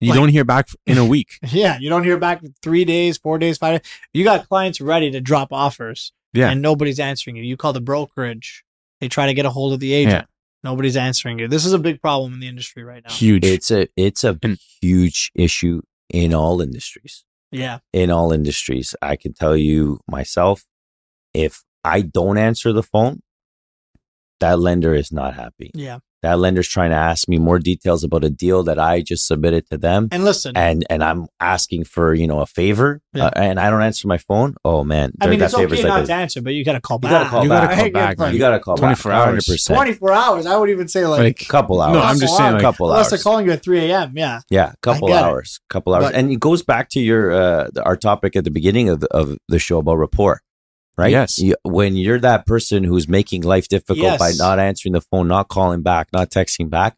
You 0.00 0.10
like- 0.10 0.18
don't 0.18 0.28
hear 0.30 0.44
back 0.44 0.68
in 0.86 0.98
a 0.98 1.04
week. 1.14 1.38
yeah, 1.52 1.78
you 1.78 1.88
don't 1.88 2.02
hear 2.04 2.18
back 2.18 2.42
in 2.42 2.54
three 2.62 2.84
days, 2.84 3.18
four 3.18 3.38
days, 3.38 3.56
five. 3.58 3.82
Days. 3.82 3.90
You 4.12 4.24
got 4.24 4.48
clients 4.48 4.80
ready 4.80 5.10
to 5.12 5.20
drop 5.20 5.52
offers, 5.52 6.12
Yeah. 6.32 6.50
and 6.50 6.60
nobody's 6.60 6.98
answering 6.98 7.36
you. 7.36 7.44
You 7.44 7.56
call 7.56 7.72
the 7.72 7.80
brokerage, 7.80 8.64
they 9.00 9.08
try 9.08 9.26
to 9.26 9.34
get 9.34 9.46
a 9.46 9.50
hold 9.50 9.72
of 9.72 9.78
the 9.80 9.92
agent. 9.92 10.26
Nobody's 10.62 10.96
answering 10.96 11.38
you. 11.38 11.48
This 11.48 11.64
is 11.64 11.72
a 11.72 11.78
big 11.78 12.00
problem 12.02 12.34
in 12.34 12.40
the 12.40 12.48
industry 12.48 12.84
right 12.84 13.02
now. 13.02 13.12
Huge. 13.12 13.44
it's 13.44 13.70
a 13.70 13.88
it's 13.96 14.24
a 14.24 14.38
And- 14.42 14.58
huge 14.82 15.30
issue 15.34 15.80
in 16.10 16.34
all 16.34 16.60
industries. 16.60 17.24
Yeah, 17.52 17.78
In 17.92 18.10
all 18.12 18.30
industries, 18.32 18.94
I 19.02 19.16
can 19.16 19.32
tell 19.32 19.56
you 19.56 19.98
myself, 20.08 20.64
if 21.34 21.64
I 21.84 22.00
don't 22.02 22.38
answer 22.38 22.72
the 22.72 22.82
phone, 22.84 23.22
that 24.38 24.60
lender 24.60 24.94
is 24.94 25.10
not 25.10 25.34
happy. 25.34 25.70
yeah. 25.74 25.98
That 26.22 26.38
lender's 26.38 26.68
trying 26.68 26.90
to 26.90 26.96
ask 26.96 27.28
me 27.28 27.38
more 27.38 27.58
details 27.58 28.04
about 28.04 28.24
a 28.24 28.30
deal 28.30 28.62
that 28.64 28.78
I 28.78 29.00
just 29.00 29.26
submitted 29.26 29.68
to 29.70 29.78
them. 29.78 30.08
And 30.12 30.24
listen, 30.24 30.52
and 30.56 30.84
and 30.90 31.02
I'm 31.02 31.28
asking 31.40 31.84
for 31.84 32.12
you 32.12 32.26
know 32.26 32.40
a 32.40 32.46
favor, 32.46 33.00
Yeah. 33.14 33.26
uh, 33.26 33.30
and 33.36 33.58
I 33.58 33.70
don't 33.70 33.80
answer 33.82 34.06
my 34.06 34.18
phone. 34.18 34.54
Oh 34.64 34.84
man, 34.84 35.12
I 35.20 35.28
mean, 35.28 35.38
that 35.38 35.46
it's 35.46 35.54
okay 35.54 35.62
favor's 35.64 35.82
not 35.84 35.98
like 36.00 36.06
to 36.06 36.12
answer, 36.14 36.42
but 36.42 36.52
you 36.52 36.64
got 36.64 36.72
to 36.74 36.80
call 36.80 36.96
You 36.98 37.08
back. 37.08 37.10
gotta 37.10 37.28
call 37.30 37.42
You 37.44 37.48
back. 37.48 37.62
gotta 37.62 37.76
call 37.76 37.84
Right, 38.02 38.16
back, 38.18 38.32
you 38.34 38.38
got 38.38 38.50
to 38.50 38.60
call 38.60 38.76
24 38.76 39.12
back, 39.12 39.28
hours. 39.28 39.64
24 39.64 40.12
hours. 40.12 40.46
I 40.46 40.56
would 40.56 40.68
even 40.70 40.88
say 40.88 41.06
like, 41.06 41.20
like 41.20 41.48
couple 41.48 41.80
hours. 41.80 41.94
No, 41.94 42.02
I'm 42.02 42.18
just 42.18 42.36
saying, 42.36 42.50
a 42.50 42.52
like- 42.54 42.62
couple 42.62 42.90
unless 42.90 43.10
they're 43.10 43.18
calling 43.18 43.46
you 43.46 43.52
at 43.52 43.62
3 43.62 43.90
a.m. 43.90 44.12
Yeah, 44.16 44.40
Yeah, 44.50 44.72
A 44.72 44.76
couple 44.82 45.08
get 45.08 45.16
it. 45.20 45.24
hours, 45.24 45.60
couple 45.70 45.94
hours, 45.94 46.04
But- 46.06 46.14
and 46.14 46.30
it 46.30 46.40
goes 46.40 46.62
back 46.62 46.90
to 46.90 47.00
your 47.00 47.32
uh, 47.32 47.68
our 47.82 47.96
topic 47.96 48.36
at 48.36 48.44
the 48.44 48.50
beginning 48.50 48.88
of 48.90 49.00
the, 49.00 49.08
of 49.08 49.38
the 49.48 49.58
show 49.58 49.78
about 49.78 49.94
rapport, 49.96 50.42
right? 51.00 51.10
Yes. 51.10 51.38
You, 51.38 51.56
when 51.64 51.96
you're 51.96 52.20
that 52.20 52.46
person 52.46 52.84
who's 52.84 53.08
making 53.08 53.42
life 53.42 53.68
difficult 53.68 54.18
by 54.18 54.32
not 54.36 54.58
answering 54.58 54.92
the 54.92 55.00
phone, 55.00 55.26
not 55.28 55.48
calling 55.48 55.82
back, 55.82 56.08
not 56.12 56.30
texting 56.30 56.70
back, 56.70 56.96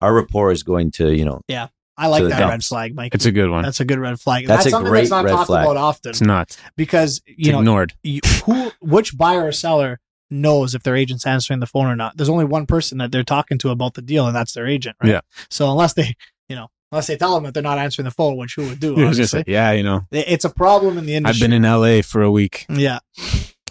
our 0.00 0.14
rapport 0.14 0.52
is 0.52 0.62
going 0.62 0.90
to 0.92 1.12
you 1.12 1.24
know 1.24 1.40
Yeah. 1.48 1.68
I 1.96 2.06
like 2.06 2.20
To 2.20 2.24
the 2.28 2.30
that 2.30 2.48
red 2.48 2.64
flag, 2.64 2.94
Mike. 2.94 3.14
it's 3.14 3.26
a 3.26 3.32
good 3.32 3.50
one. 3.50 3.62
That's 3.62 3.80
a 3.80 3.84
good 3.84 3.98
red 3.98 4.18
flag. 4.18 4.46
That's 4.46 4.60
That's, 4.64 4.66
a 4.68 4.70
something 4.70 4.90
great 4.90 5.00
that's 5.00 5.10
not 5.10 5.26
talked 5.26 5.48
flag. 5.48 5.64
about 5.66 5.76
often 5.76 6.10
It's 6.10 6.22
not. 6.22 6.56
because 6.76 7.20
It's 7.26 7.46
you 7.46 7.52
know 7.52 7.58
ignored. 7.58 7.92
you, 8.02 8.20
who 8.46 8.70
which 8.80 9.18
buyer 9.18 9.44
or 9.46 9.52
seller 9.52 10.00
knows 10.30 10.74
if 10.74 10.82
their 10.82 10.96
agent's 10.96 11.26
answering 11.26 11.60
the 11.60 11.66
phone 11.66 11.86
or 11.86 11.96
not. 11.96 12.16
There's 12.16 12.28
only 12.30 12.44
one 12.46 12.64
person 12.64 12.98
that 12.98 13.10
they're 13.12 13.24
talking 13.24 13.58
to 13.58 13.70
about 13.70 13.94
the 13.94 14.00
deal, 14.02 14.26
and 14.26 14.34
that's 14.34 14.52
their 14.54 14.66
agent, 14.66 14.96
right? 15.02 15.10
Yeah. 15.10 15.20
So 15.50 15.68
unless 15.70 15.92
they, 15.94 16.14
you 16.48 16.56
know, 16.56 16.68
unless 16.92 17.06
they 17.06 17.16
tell 17.16 17.34
them 17.34 17.44
that 17.44 17.54
they're 17.54 17.62
not 17.62 17.78
answering 17.78 18.04
the 18.04 18.10
phone, 18.10 18.36
which 18.36 18.54
who 18.56 18.68
would 18.68 18.80
do? 18.80 18.94
He 18.96 19.04
was 19.04 19.16
just 19.16 19.34
Obviously, 19.34 19.38
like, 19.40 19.48
yeah, 19.48 19.72
you 19.72 19.82
know, 19.82 20.02
it's 20.10 20.44
a 20.44 20.50
problem 20.50 20.98
in 20.98 21.06
the 21.06 21.14
industry. 21.14 21.44
I've 21.44 21.50
been 21.50 21.64
in 21.64 21.70
LA 21.70 22.02
for 22.02 22.22
a 22.22 22.30
week. 22.30 22.66
yeah. 22.68 22.98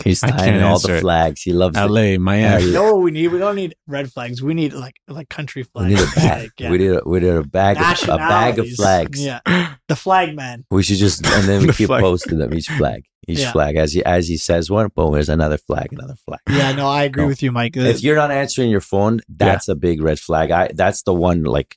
he's 0.03 0.23
I 0.23 0.29
tying 0.29 0.53
can't 0.53 0.63
all 0.63 0.73
answer 0.73 0.87
the 0.93 0.97
it. 0.97 1.01
flags. 1.01 1.41
He 1.41 1.51
loves 1.51 1.77
it. 1.77 1.81
LA, 1.85 2.17
Miami. 2.17 2.65
You 2.65 2.71
know 2.73 2.93
what 2.95 3.01
we 3.03 3.11
need? 3.11 3.27
We 3.29 3.39
don't 3.39 3.55
need 3.55 3.75
red 3.87 4.11
flags. 4.11 4.41
We 4.41 4.53
need 4.53 4.71
like 4.73 4.95
like 5.09 5.27
country 5.29 5.63
flags. 5.63 5.89
We 5.89 5.95
need 5.95 6.01
a 6.01 6.15
bag. 6.15 6.41
Like, 6.43 6.51
yeah. 6.57 6.69
We 6.71 6.77
need 6.77 6.91
a, 6.91 7.01
we 7.05 7.19
need 7.19 7.27
a 7.29 7.43
bag 7.43 7.77
of, 7.77 8.09
a 8.09 8.17
bag 8.17 8.59
of 8.59 8.69
flags. 8.71 9.23
Yeah. 9.23 9.39
The 9.89 9.95
flag 9.97 10.35
man. 10.35 10.65
We 10.71 10.83
should 10.83 10.97
just 10.97 11.25
and 11.25 11.47
then 11.49 11.61
we 11.61 11.67
The 11.67 11.73
keep 11.73 11.87
flag. 11.87 12.01
posting 12.01 12.37
them 12.37 12.53
each 12.53 12.69
flag, 12.69 13.03
each 13.27 13.39
Yeah. 13.39 13.51
flag 13.51 13.75
as 13.75 13.91
he 13.91 14.05
as 14.05 14.29
he 14.29 14.37
says 14.37 14.69
one. 14.71 14.87
Boom, 14.95 15.13
there's 15.13 15.27
another 15.29 15.57
flag, 15.57 15.91
another 15.91 16.15
flag. 16.25 16.39
Yeah. 16.49 16.71
No, 16.71 16.87
I 16.87 17.03
agree 17.03 17.23
No. 17.23 17.27
with 17.27 17.43
you, 17.43 17.51
Mike. 17.51 17.75
If 17.75 18.01
you're 18.01 18.15
not 18.15 18.31
answering 18.31 18.69
your 18.69 18.81
phone, 18.81 19.19
that's 19.27 19.67
a 19.67 19.75
big 19.75 20.01
red 20.01 20.19
flag. 20.19 20.51
I 20.51 20.69
that's 20.73 21.01
the 21.03 21.13
one. 21.13 21.43
Like 21.43 21.75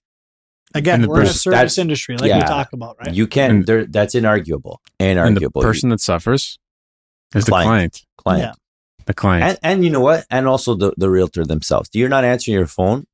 Again, 0.75 1.03
the 1.03 1.09
we're 1.09 1.21
in 1.23 1.27
a 1.27 1.31
service 1.31 1.79
industry, 1.79 2.17
like 2.17 2.33
we 2.33 2.41
talk 2.41 2.73
about, 2.73 2.97
right? 2.99 3.15
you 3.15 3.27
can. 3.27 3.65
And- 3.69 3.93
that's 3.93 4.15
inarguable. 4.15 4.77
and 4.99 5.37
the 5.37 5.51
person 5.51 5.91
that 5.91 6.01
suffers 6.01 6.59
is 7.35 7.45
Client. 7.45 7.45
the 7.45 7.51
client. 7.69 8.07
client. 8.19 8.43
Yeah. 8.43 8.53
The 9.07 9.15
client. 9.15 9.45
And 9.45 9.59
and 9.63 9.85
you 9.85 9.91
know 9.91 10.01
what? 10.01 10.25
And 10.31 10.47
also 10.47 10.75
the 10.75 10.93
the 10.97 11.11
realtor 11.11 11.45
themselves. 11.45 11.89
Do 11.89 11.99
you're 11.99 12.09
not 12.09 12.25
answering 12.25 12.57
your 12.57 12.67
phone. 12.67 13.07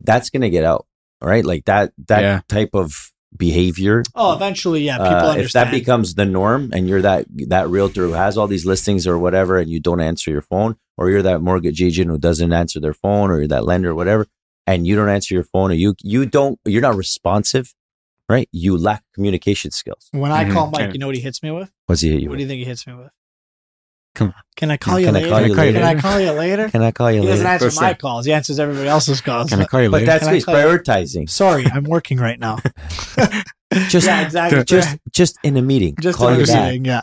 That's 0.00 0.30
gonna 0.30 0.50
get 0.50 0.64
out, 0.64 0.86
right? 1.22 1.44
Like 1.44 1.64
that 1.66 1.92
that 2.08 2.20
Yeah. 2.22 2.40
type 2.48 2.70
of 2.74 3.12
behavior. 3.36 4.02
Oh, 4.14 4.34
eventually, 4.34 4.82
yeah. 4.82 4.98
People 4.98 5.14
uh, 5.14 5.30
understand. 5.32 5.44
if 5.44 5.52
that 5.52 5.70
becomes 5.70 6.14
the 6.14 6.26
norm, 6.26 6.70
and 6.74 6.88
you're 6.88 7.02
that 7.02 7.26
that 7.48 7.68
realtor 7.68 8.06
who 8.06 8.12
has 8.12 8.36
all 8.36 8.48
these 8.48 8.66
listings 8.66 9.06
or 9.06 9.18
whatever, 9.18 9.58
and 9.58 9.70
you 9.70 9.80
don't 9.80 10.00
answer 10.00 10.30
your 10.30 10.42
phone, 10.42 10.76
or 10.98 11.10
you're 11.10 11.22
that 11.22 11.40
mortgage 11.40 11.80
agent 11.82 12.10
who 12.10 12.18
doesn't 12.18 12.52
answer 12.52 12.80
their 12.80 12.92
phone, 12.94 13.30
or 13.30 13.38
you're 13.38 13.48
that 13.48 13.64
lender 13.64 13.90
or 13.90 13.94
whatever, 13.94 14.26
and 14.74 14.86
you 14.86 14.96
don't 14.96 15.08
answer 15.08 15.34
your 15.34 15.44
phone, 15.44 15.70
or 15.70 15.74
you 15.74 15.94
you 16.02 16.26
don't 16.26 16.58
you're 16.64 16.82
not 16.82 16.96
responsive, 16.96 17.74
right? 18.28 18.48
You 18.52 18.76
lack 18.76 19.02
communication 19.14 19.70
skills. 19.70 20.08
when 20.12 20.30
I 20.32 20.44
Mhm. 20.44 20.52
call 20.52 20.70
Mike, 20.70 20.92
you 20.92 20.98
know 20.98 21.06
what 21.06 21.16
he 21.16 21.22
hits 21.22 21.42
me 21.42 21.50
with? 21.50 21.70
What's 21.86 22.00
he 22.02 22.10
hit 22.10 22.20
you? 22.22 22.28
What 22.28 22.32
with? 22.32 22.38
do 22.38 22.42
you 22.44 22.48
think 22.48 22.58
he 22.60 22.64
hits 22.64 22.86
me 22.86 22.94
with? 22.94 23.08
Come 24.14 24.28
on. 24.28 24.34
Can 24.56 24.70
I 24.72 24.76
call 24.76 24.94
Can 24.94 25.02
you 25.02 25.08
I 25.08 25.12
later? 25.12 25.28
call 25.28 25.40
you 25.40 25.54
Can 25.54 25.82
I 25.84 25.94
call 26.00 26.20
you 26.20 26.32
later? 26.32 26.68
Can 26.68 26.82
I 26.82 26.90
call 26.90 27.10
you 27.12 27.20
later? 27.20 27.22
He 27.22 27.28
doesn't 27.28 27.44
later? 27.44 27.52
answer 27.54 27.66
First 27.66 27.80
my 27.80 27.88
thing. 27.90 27.96
calls. 27.98 28.26
He 28.26 28.32
answers 28.32 28.58
everybody 28.58 28.88
else's 28.88 29.20
calls. 29.20 29.50
Can 29.50 29.60
I 29.60 29.64
call 29.66 29.82
you 29.82 29.88
later? 29.88 30.04
But 30.04 30.12
that's 30.12 30.24
what 30.24 30.34
he's 30.34 30.44
call 30.44 30.58
you- 30.58 30.66
prioritizing. 30.78 31.30
Sorry, 31.30 31.64
I'm 31.66 31.84
working 31.84 32.18
right 32.18 32.38
now. 32.40 32.58
Just 33.88 34.06
yeah, 34.08 34.24
exactly. 34.24 34.64
just 34.64 34.98
just 35.12 35.38
in 35.44 35.56
a 35.56 35.62
meeting. 35.62 35.94
just 36.00 36.18
call 36.18 36.28
in 36.28 36.34
a 36.34 36.38
meeting, 36.40 36.84
yeah. 36.86 37.02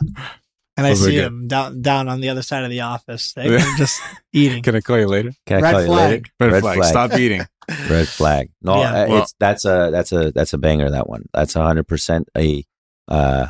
And 0.78 0.86
I 0.86 0.90
Those 0.90 1.04
see 1.04 1.14
good. 1.16 1.24
him 1.24 1.48
down 1.48 1.82
down 1.82 2.08
on 2.08 2.20
the 2.20 2.28
other 2.30 2.40
side 2.42 2.62
of 2.64 2.70
the 2.70 2.80
office, 2.82 3.32
they 3.34 3.54
are 3.54 3.58
just 3.76 4.00
eating. 4.32 4.62
Can 4.62 4.76
I 4.76 4.80
call 4.80 4.98
you 4.98 5.08
later? 5.08 5.32
Can 5.44 5.58
I 5.58 5.60
Red 5.60 5.72
call 5.72 5.80
you 5.82 5.86
flag. 5.88 6.10
later? 6.10 6.22
Red, 6.40 6.52
Red 6.52 6.60
flag. 6.62 6.76
flag. 6.78 6.90
Stop 6.90 7.12
eating. 7.18 7.42
Red 7.90 8.08
flag. 8.08 8.50
No, 8.62 8.80
Yeah. 8.80 8.90
uh, 9.02 9.08
Well- 9.08 9.22
it's 9.24 9.34
that's 9.40 9.64
a 9.66 9.90
that's 9.92 10.12
a 10.12 10.30
that's 10.32 10.52
a 10.54 10.58
banger. 10.58 10.88
That 10.90 11.08
one. 11.08 11.24
That's 11.34 11.54
a 11.56 11.62
hundred 11.62 11.88
percent 11.88 12.28
a 12.38 12.64
uh, 13.08 13.48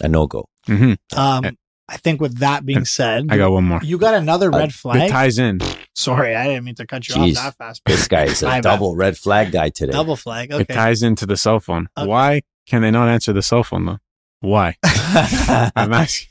a 0.00 0.08
no 0.08 0.26
go. 0.26 0.48
hmm 0.66 0.94
Um, 1.14 1.44
I 1.88 1.96
think 1.96 2.20
with 2.20 2.38
that 2.38 2.64
being 2.64 2.84
said, 2.84 3.26
I 3.30 3.36
got 3.36 3.50
one 3.50 3.64
more. 3.64 3.80
you 3.82 3.98
got 3.98 4.14
another 4.14 4.46
Uh, 4.54 4.58
red 4.58 4.68
It 4.70 4.74
flag. 4.74 5.10
ties 5.10 5.38
in. 5.38 5.58
Sorry, 5.94 6.34
I 6.36 6.46
didn't 6.46 6.64
mean 6.64 6.76
to 6.76 6.86
cut 6.86 7.06
you 7.08 7.16
Jeez. 7.16 7.36
off 7.36 7.42
that 7.42 7.56
fast. 7.58 7.82
This 7.84 8.06
guy 8.08 8.24
is 8.24 8.42
My 8.44 8.58
a 8.58 8.62
bad. 8.62 8.70
double 8.70 8.94
red 8.96 9.18
flag 9.18 9.50
guy 9.52 9.68
today. 9.70 9.92
Double 9.92 10.16
flag. 10.16 10.52
It 10.52 10.68
ties 10.68 11.02
into 11.02 11.26
the 11.26 11.36
cell 11.36 11.60
phone. 11.60 11.88
Okay. 11.98 12.06
Why 12.08 12.42
can 12.66 12.80
they 12.82 12.90
not 12.92 13.08
answer 13.08 13.32
the 13.34 13.42
cell 13.42 13.62
phone 13.64 13.84
though? 13.86 13.98
Why? 14.40 14.76
I'm 14.84 15.92
asking. 15.92 16.28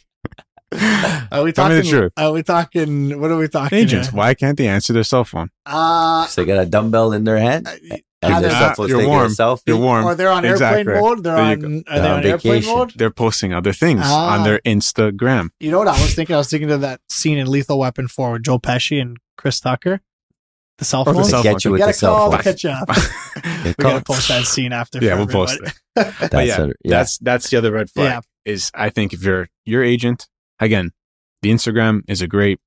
Are 1.31 1.43
we 1.43 1.51
Tell 1.51 1.65
talking? 1.65 1.77
me 1.77 1.81
the 1.81 1.89
truth. 1.89 2.13
Are 2.17 2.31
we 2.31 2.43
talking? 2.43 3.19
What 3.19 3.31
are 3.31 3.37
we 3.37 3.47
talking? 3.47 3.77
Agents, 3.77 4.09
here? 4.09 4.17
why 4.17 4.33
can't 4.33 4.57
they 4.57 4.67
answer 4.67 4.93
their 4.93 5.03
cell 5.03 5.23
phone? 5.23 5.49
Uh, 5.65 6.27
they 6.35 6.45
got 6.45 6.59
a 6.61 6.65
dumbbell 6.65 7.11
in 7.13 7.23
their 7.23 7.37
hand, 7.39 7.67
and 7.67 8.01
either 8.21 8.49
they're 8.49 8.59
that, 8.75 8.77
you're 8.87 9.07
warm. 9.07 9.31
You're 9.65 9.77
warm. 9.77 10.05
or 10.05 10.13
they're 10.15 10.29
on 10.29 10.45
Exactly. 10.45 10.79
airplane 10.93 11.01
mode. 11.01 11.23
They're 11.23 11.37
on. 11.37 11.47
Are 11.47 11.55
They're 11.57 11.81
they 11.85 11.99
on 11.99 12.17
on 12.19 12.25
airplane 12.25 12.53
vacation. 12.61 12.73
mode? 12.77 12.93
They're 12.95 13.09
posting 13.11 13.53
other 13.53 13.73
things 13.73 14.01
Ah. 14.03 14.37
on 14.37 14.43
their 14.43 14.59
Instagram. 14.59 15.49
You 15.59 15.71
know 15.71 15.79
what 15.79 15.87
I 15.87 15.99
was 16.01 16.13
thinking? 16.13 16.35
I 16.35 16.37
was 16.39 16.49
thinking 16.49 16.69
of 16.71 16.81
that 16.81 17.01
scene 17.09 17.37
in 17.39 17.47
Lethal 17.49 17.79
Weapon 17.79 18.07
4 18.07 18.33
with 18.33 18.43
Joe 18.43 18.59
Pesci 18.59 19.01
and 19.01 19.17
Chris 19.37 19.59
Tucker. 19.59 20.01
The 20.77 20.85
cell 20.85 21.01
Oh, 21.01 21.05
phone. 21.05 21.15
the 21.15 21.23
They 21.23 21.29
cell 21.29 21.43
get 21.43 21.65
you 21.65 21.71
we 21.71 21.73
with 21.73 21.79
gotta 21.79 21.91
the 21.91 21.97
cell 21.97 22.15
call 22.15 22.29
phone. 22.31 22.37
to 22.37 22.43
catch 22.43 22.63
you 22.63 22.69
up. 22.69 22.89
We 23.65 23.73
call- 23.73 23.91
gotta 23.91 24.03
post 24.05 24.27
that 24.29 24.45
scene 24.45 24.71
after. 24.71 24.99
Yeah, 25.01 25.15
we'll 25.15 25.27
post 25.27 25.59
it. 25.61 25.73
But 25.95 26.13
That's 26.31 26.47
yeah, 26.47 26.61
a- 26.61 26.67
yeah. 26.67 26.73
that's 26.85 27.17
that's 27.17 27.49
the 27.49 27.57
other 27.57 27.71
red 27.71 27.89
flag. 27.89 28.05
Yeah. 28.45 28.53
Is 28.53 28.71
I 28.73 28.89
think 28.89 29.11
if 29.13 29.21
you're 29.23 29.49
your 29.65 29.83
agent, 29.83 30.27
again, 30.59 30.91
the 31.41 31.49
Instagram 31.51 32.01
is 32.07 32.21
a 32.21 32.27
great. 32.27 32.59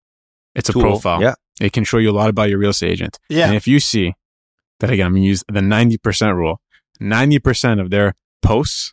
It's 0.55 0.68
a 0.68 0.72
Tool. 0.72 0.83
profile. 0.83 1.22
Yeah. 1.22 1.35
It 1.61 1.72
can 1.72 1.85
show 1.85 1.98
you 1.98 2.11
a 2.11 2.12
lot 2.12 2.28
about 2.31 2.48
your 2.50 2.59
real 2.59 2.70
estate 2.70 2.90
agent. 2.92 3.18
Yeah. 3.28 3.46
And 3.46 3.55
if 3.57 3.66
you 3.66 3.81
see 3.81 4.14
that 4.81 4.90
again, 4.90 5.07
I'm 5.07 5.12
gonna 5.14 5.24
use 5.24 5.44
the 5.50 5.62
ninety 5.62 5.96
percent 5.98 6.37
rule. 6.37 6.61
Ninety 7.00 7.38
percent 7.38 7.81
of 7.81 7.90
their 7.90 8.14
posts 8.42 8.92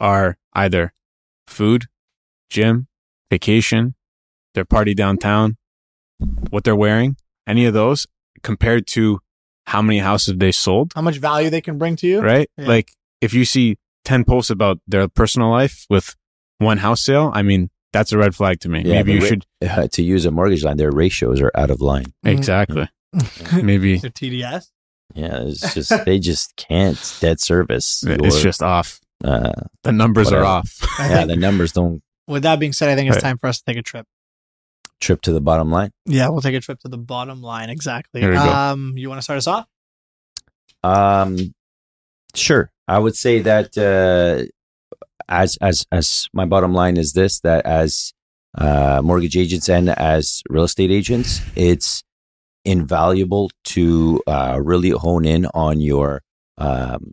are 0.00 0.36
either 0.54 0.92
food, 1.46 1.86
gym, 2.50 2.86
vacation, 3.30 3.94
their 4.54 4.64
party 4.64 4.94
downtown, 4.94 5.56
what 6.50 6.64
they're 6.64 6.76
wearing, 6.76 7.16
any 7.46 7.66
of 7.66 7.74
those 7.74 8.06
compared 8.42 8.86
to 8.86 9.20
how 9.66 9.80
many 9.82 9.98
houses 9.98 10.34
they 10.36 10.52
sold, 10.52 10.92
How 10.94 11.02
much 11.02 11.16
value 11.18 11.50
they 11.50 11.60
can 11.60 11.78
bring 11.78 11.96
to 11.96 12.06
you? 12.06 12.20
right? 12.20 12.48
Yeah. 12.56 12.66
Like 12.68 12.92
if 13.20 13.32
you 13.34 13.44
see 13.44 13.76
10 14.04 14.24
posts 14.24 14.50
about 14.50 14.78
their 14.86 15.08
personal 15.08 15.50
life 15.50 15.86
with 15.88 16.14
one 16.58 16.78
house 16.78 17.02
sale, 17.02 17.30
I 17.34 17.42
mean, 17.42 17.70
that's 17.94 18.12
a 18.12 18.18
red 18.18 18.34
flag 18.34 18.60
to 18.60 18.68
me. 18.68 18.82
Yeah, 18.84 18.96
Maybe 18.96 19.14
you 19.14 19.20
ra- 19.20 19.26
should 19.26 19.46
Uh, 19.62 19.88
to 19.92 20.02
use 20.02 20.26
a 20.26 20.30
mortgage 20.30 20.62
line, 20.64 20.76
their 20.76 20.90
ratios 20.92 21.40
are 21.40 21.50
out 21.54 21.70
of 21.70 21.80
line. 21.80 22.12
Mhm. 22.26 22.36
exactly. 22.36 22.88
Maybe 23.62 23.96
Their 23.96 24.10
TDS. 24.10 24.66
Yeah, 25.14 25.44
it's 25.46 25.72
just 25.78 26.04
they 26.04 26.18
just 26.18 26.56
can't 26.56 26.98
debt 27.20 27.40
service. 27.40 28.02
it's 28.06 28.34
your, 28.34 28.42
just 28.42 28.62
off. 28.62 29.00
uh, 29.24 29.52
The 29.82 29.92
numbers 29.92 30.30
are 30.32 30.44
off. 30.44 30.76
Yeah, 30.98 31.08
think, 31.18 31.28
the 31.28 31.36
numbers 31.36 31.72
don't 31.72 32.02
with 32.26 32.42
that 32.42 32.58
being 32.58 32.72
said, 32.72 32.88
I 32.90 32.96
think 32.96 33.08
it's 33.08 33.16
Right. 33.16 33.22
time 33.30 33.38
for 33.38 33.46
us 33.48 33.58
to 33.58 33.64
take 33.66 33.76
a 33.78 33.82
trip. 33.82 34.06
trip 35.00 35.20
to 35.22 35.32
the 35.32 35.40
bottom 35.40 35.70
line. 35.70 35.90
Yeah, 36.06 36.28
we'll 36.30 36.40
take 36.42 36.54
a 36.54 36.60
trip 36.60 36.80
to 36.80 36.88
the 36.88 36.98
bottom 36.98 37.42
line. 37.42 37.68
Exactly. 37.70 38.20
There. 38.22 38.34
Um, 38.36 38.94
you 38.96 39.08
want 39.08 39.18
to 39.18 39.22
start 39.22 39.36
us 39.38 39.46
off? 39.46 39.66
Um, 40.82 41.54
sure. 42.34 42.70
I 42.88 42.98
would 42.98 43.16
say 43.16 43.40
that 43.40 43.76
uh, 43.78 44.50
as 45.28 45.56
as 45.60 45.86
as 45.92 46.28
my 46.32 46.44
bottom 46.44 46.72
line 46.72 46.96
is 46.96 47.12
this: 47.12 47.40
that 47.40 47.64
as 47.66 48.12
uh, 48.56 49.00
mortgage 49.02 49.36
agents 49.36 49.68
and 49.68 49.88
as 49.90 50.42
real 50.48 50.64
estate 50.64 50.90
agents, 50.90 51.40
it's 51.56 52.02
invaluable 52.64 53.50
to 53.64 54.22
uh, 54.26 54.58
really 54.62 54.90
hone 54.90 55.24
in 55.24 55.46
on 55.54 55.80
your 55.80 56.22
um, 56.58 57.12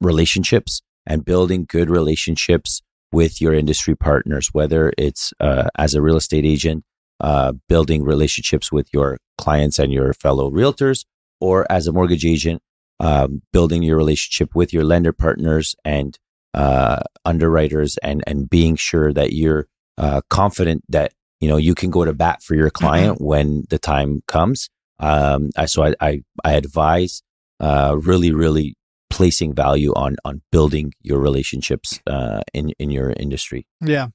relationships 0.00 0.82
and 1.06 1.24
building 1.24 1.66
good 1.68 1.88
relationships 1.88 2.82
with 3.12 3.40
your 3.40 3.54
industry 3.54 3.94
partners, 3.94 4.50
whether 4.52 4.92
it's 4.98 5.32
uh, 5.40 5.68
as 5.76 5.94
a 5.94 6.02
real 6.02 6.16
estate 6.16 6.44
agent, 6.44 6.84
uh, 7.20 7.52
building 7.68 8.04
relationships 8.04 8.70
with 8.70 8.88
your 8.92 9.18
clients 9.38 9.78
and 9.78 9.92
your 9.92 10.12
fellow 10.12 10.50
realtors, 10.50 11.04
or 11.40 11.66
as 11.70 11.86
a 11.86 11.92
mortgage 11.92 12.24
agent, 12.24 12.62
um, 13.00 13.42
building 13.52 13.82
your 13.82 13.96
relationship 13.96 14.54
with 14.54 14.72
your 14.72 14.84
lender 14.84 15.12
partners 15.12 15.74
and 15.84 16.18
uh, 16.54 17.00
underwriters, 17.24 17.96
and 17.98 18.22
and 18.26 18.48
being 18.48 18.76
sure 18.76 19.12
that 19.12 19.32
you're 19.32 19.66
uh, 19.98 20.20
confident 20.30 20.82
that 20.88 21.12
you 21.40 21.48
know 21.48 21.56
you 21.56 21.74
can 21.74 21.90
go 21.90 22.04
to 22.04 22.12
bat 22.12 22.42
for 22.42 22.54
your 22.54 22.70
client 22.70 23.20
when 23.20 23.64
the 23.70 23.78
time 23.78 24.22
comes. 24.26 24.68
Um, 24.98 25.50
I, 25.56 25.66
so 25.66 25.84
I, 25.84 25.94
I 26.00 26.22
I 26.44 26.52
advise 26.54 27.22
uh, 27.60 27.96
really 28.00 28.32
really 28.32 28.76
placing 29.08 29.54
value 29.54 29.92
on 29.94 30.16
on 30.24 30.42
building 30.52 30.92
your 31.02 31.18
relationships 31.18 32.00
uh, 32.06 32.40
in 32.54 32.70
in 32.78 32.90
your 32.90 33.10
industry. 33.10 33.66
Yeah. 33.80 34.08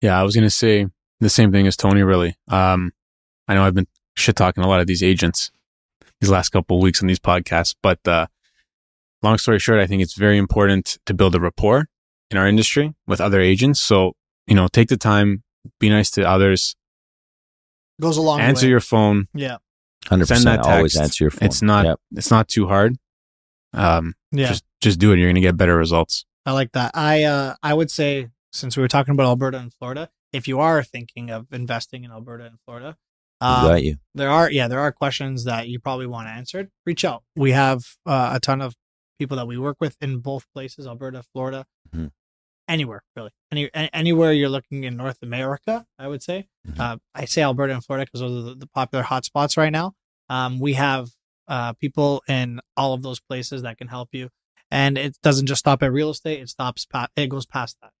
Yeah, 0.00 0.18
I 0.18 0.22
was 0.22 0.36
gonna 0.36 0.50
say 0.50 0.86
the 1.20 1.28
same 1.28 1.50
thing 1.50 1.66
as 1.66 1.76
Tony. 1.76 2.02
Really, 2.02 2.36
um, 2.48 2.92
I 3.48 3.54
know 3.54 3.64
I've 3.64 3.74
been 3.74 3.88
shit 4.14 4.36
talking 4.36 4.62
a 4.62 4.68
lot 4.68 4.80
of 4.80 4.86
these 4.86 5.02
agents 5.02 5.50
these 6.20 6.30
last 6.30 6.50
couple 6.50 6.76
of 6.76 6.82
weeks 6.82 7.02
on 7.02 7.06
these 7.06 7.18
podcasts, 7.18 7.74
but 7.82 8.06
uh, 8.06 8.26
long 9.22 9.38
story 9.38 9.58
short, 9.58 9.78
I 9.80 9.86
think 9.86 10.02
it's 10.02 10.14
very 10.14 10.38
important 10.38 10.98
to 11.06 11.14
build 11.14 11.34
a 11.34 11.40
rapport 11.40 11.88
in 12.30 12.36
our 12.38 12.46
industry 12.46 12.94
with 13.06 13.20
other 13.20 13.40
agents. 13.40 13.80
So 13.80 14.12
you 14.46 14.54
know, 14.54 14.66
take 14.68 14.88
the 14.88 14.96
time, 14.96 15.42
be 15.80 15.90
nice 15.90 16.10
to 16.12 16.22
others, 16.22 16.74
Goes 18.00 18.16
a 18.16 18.22
long 18.22 18.40
answer 18.40 18.66
way. 18.66 18.70
your 18.70 18.80
phone. 18.80 19.28
yeah. 19.34 19.56
Hundred 20.06 20.26
Send 20.28 20.38
percent. 20.44 20.62
that 20.62 20.76
Always 20.76 20.96
answer 20.96 21.24
your 21.24 21.30
phone. 21.32 21.46
It's 21.46 21.60
not 21.60 21.84
Yep. 21.84 22.00
it's 22.16 22.30
not 22.30 22.48
too 22.48 22.66
hard. 22.68 22.96
Um, 23.74 24.14
Yeah. 24.32 24.48
just 24.48 24.64
just 24.80 24.98
do 25.00 25.12
it. 25.12 25.18
You're 25.18 25.28
gonna 25.28 25.40
get 25.40 25.56
better 25.56 25.76
results. 25.76 26.24
I 26.46 26.52
like 26.52 26.72
that. 26.72 26.92
I 26.94 27.24
uh 27.24 27.56
I 27.62 27.74
would 27.74 27.90
say 27.90 28.28
since 28.52 28.76
we 28.76 28.80
were 28.82 28.88
talking 28.88 29.12
about 29.12 29.26
Alberta 29.26 29.58
and 29.58 29.74
Florida, 29.74 30.08
if 30.32 30.46
you 30.48 30.60
are 30.60 30.82
thinking 30.82 31.30
of 31.30 31.52
investing 31.52 32.04
in 32.04 32.10
Alberta 32.12 32.44
and 32.46 32.58
Florida, 32.64 32.96
We 33.42 33.46
um, 33.46 33.66
got 33.66 33.82
you. 33.82 33.96
there 34.14 34.30
are 34.30 34.50
yeah 34.50 34.68
there 34.68 34.80
are 34.80 34.92
questions 34.92 35.44
that 35.44 35.68
you 35.68 35.78
probably 35.80 36.06
want 36.06 36.28
answered. 36.28 36.70
Reach 36.86 37.04
out. 37.04 37.24
We 37.36 37.50
have 37.50 37.84
uh, 38.06 38.30
a 38.34 38.40
ton 38.40 38.62
of 38.62 38.76
people 39.18 39.36
that 39.36 39.46
we 39.46 39.58
work 39.58 39.76
with 39.80 39.96
in 40.00 40.18
both 40.20 40.46
places, 40.54 40.86
Alberta, 40.86 41.22
Florida, 41.22 41.66
Mhm. 41.94 42.12
anywhere 42.68 43.02
really, 43.16 43.30
any 43.52 43.70
anywhere 43.74 44.32
you're 44.32 44.48
looking 44.48 44.84
in 44.84 44.96
North 44.96 45.18
America. 45.22 45.86
I 45.98 46.08
would 46.08 46.22
say. 46.22 46.48
Mhm. 46.66 46.78
Uh, 46.78 46.96
I 47.14 47.24
say 47.24 47.42
Alberta 47.42 47.72
and 47.74 47.84
Florida 47.84 48.04
because 48.06 48.20
those 48.20 48.44
are 48.44 48.48
the, 48.50 48.54
the 48.56 48.66
popular 48.66 49.04
hotspots 49.04 49.56
right 49.56 49.72
now. 49.72 49.94
Um, 50.28 50.58
we 50.60 50.74
have 50.74 51.08
uh, 51.48 51.72
people 51.74 52.22
in 52.28 52.60
all 52.76 52.92
of 52.92 53.02
those 53.02 53.20
places 53.20 53.62
that 53.62 53.78
can 53.78 53.88
help 53.88 54.10
you, 54.12 54.28
and 54.70 54.98
it 54.98 55.16
doesn't 55.22 55.46
just 55.46 55.60
stop 55.60 55.82
at 55.82 55.90
real 55.92 56.10
estate. 56.10 56.40
It 56.40 56.48
stops. 56.50 56.84
Pa- 56.84 57.08
it 57.16 57.28
goes 57.28 57.46
past 57.46 57.78
that. 57.80 57.92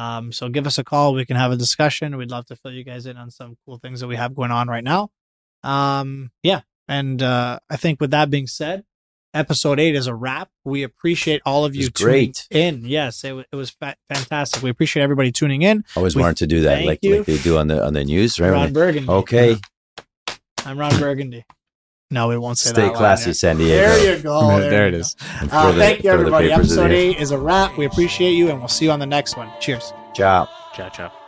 Um, 0.00 0.30
so 0.32 0.48
give 0.48 0.66
us 0.68 0.78
a 0.78 0.84
call. 0.84 1.12
We 1.12 1.26
can 1.26 1.36
have 1.36 1.50
a 1.52 1.56
discussion. 1.56 2.16
We'd 2.16 2.30
love 2.30 2.46
to 2.46 2.56
fill 2.56 2.72
you 2.72 2.84
guys 2.84 3.04
in 3.06 3.16
on 3.16 3.30
some 3.30 3.56
cool 3.66 3.78
things 3.78 4.00
that 4.00 4.06
we 4.06 4.16
have 4.16 4.34
going 4.34 4.50
on 4.52 4.68
right 4.68 4.84
now. 4.84 5.10
Um, 5.62 6.30
yeah. 6.42 6.60
And 6.88 7.20
uh, 7.22 7.58
I 7.68 7.76
think 7.76 8.00
with 8.00 8.10
that 8.12 8.30
being 8.30 8.46
said, 8.46 8.84
episode 9.34 9.80
eight 9.80 9.94
is 9.94 10.06
a 10.06 10.14
wrap. 10.14 10.48
We 10.64 10.82
appreciate 10.82 11.42
all 11.46 11.64
of 11.64 11.74
you 11.74 11.88
tuning 11.90 12.12
great. 12.12 12.46
in. 12.50 12.84
Yes, 12.84 13.24
it, 13.24 13.34
it 13.52 13.56
was 13.56 13.70
fa- 13.70 13.96
fantastic. 14.12 14.62
We 14.62 14.70
appreciate 14.70 15.02
everybody 15.02 15.32
tuning 15.32 15.62
in. 15.62 15.84
Always 15.96 16.14
we- 16.16 16.22
wanted 16.22 16.36
to 16.38 16.46
do 16.46 16.60
that, 16.62 16.84
like 16.84 17.00
you. 17.02 17.18
like 17.18 17.26
they 17.26 17.38
do 17.38 17.58
on 17.58 17.68
the 17.68 17.84
on 17.84 17.92
the 17.94 18.04
news, 18.04 18.38
right? 18.40 18.50
Ron 18.50 18.72
Burgundy. 18.72 19.08
okay, 19.10 19.56
I'm 20.64 20.78
Ron 20.78 20.98
Burgundy. 20.98 21.44
No, 22.10 22.28
we 22.28 22.36
won't 22.36 22.58
say 22.58 22.70
stay 22.70 22.82
that. 22.82 22.88
line 22.88 22.96
classy, 22.96 23.24
there. 23.26 23.34
San 23.34 23.56
Diego. 23.56 23.74
There 23.74 24.16
you 24.16 24.22
go. 24.22 24.48
there 24.58 24.70
There, 24.70 24.86
it 24.88 24.92
you 24.94 25.00
is. 25.00 25.14
go. 25.14 25.26
And 25.40 25.50
Uh, 25.50 25.72
the- 25.72 25.78
thank 25.78 26.04
you, 26.04 26.10
everybody. 26.10 26.48
papers 26.50 26.72
of 26.72 26.76
the 26.76 26.82
Episode 26.84 26.94
eight 26.94 27.18
is 27.18 27.30
a 27.30 27.38
wrap. 27.38 27.78
We 27.78 27.86
appreciate 27.86 28.32
you, 28.32 28.50
and 28.50 28.58
we'll 28.58 28.68
see 28.68 28.84
you 28.84 28.90
on 28.90 28.98
the 29.00 29.06
next 29.06 29.36
one. 29.38 29.50
Cheers. 29.60 29.92
Ciao. 30.14 30.46
Ciao, 30.74 30.88
ciao. 30.90 31.21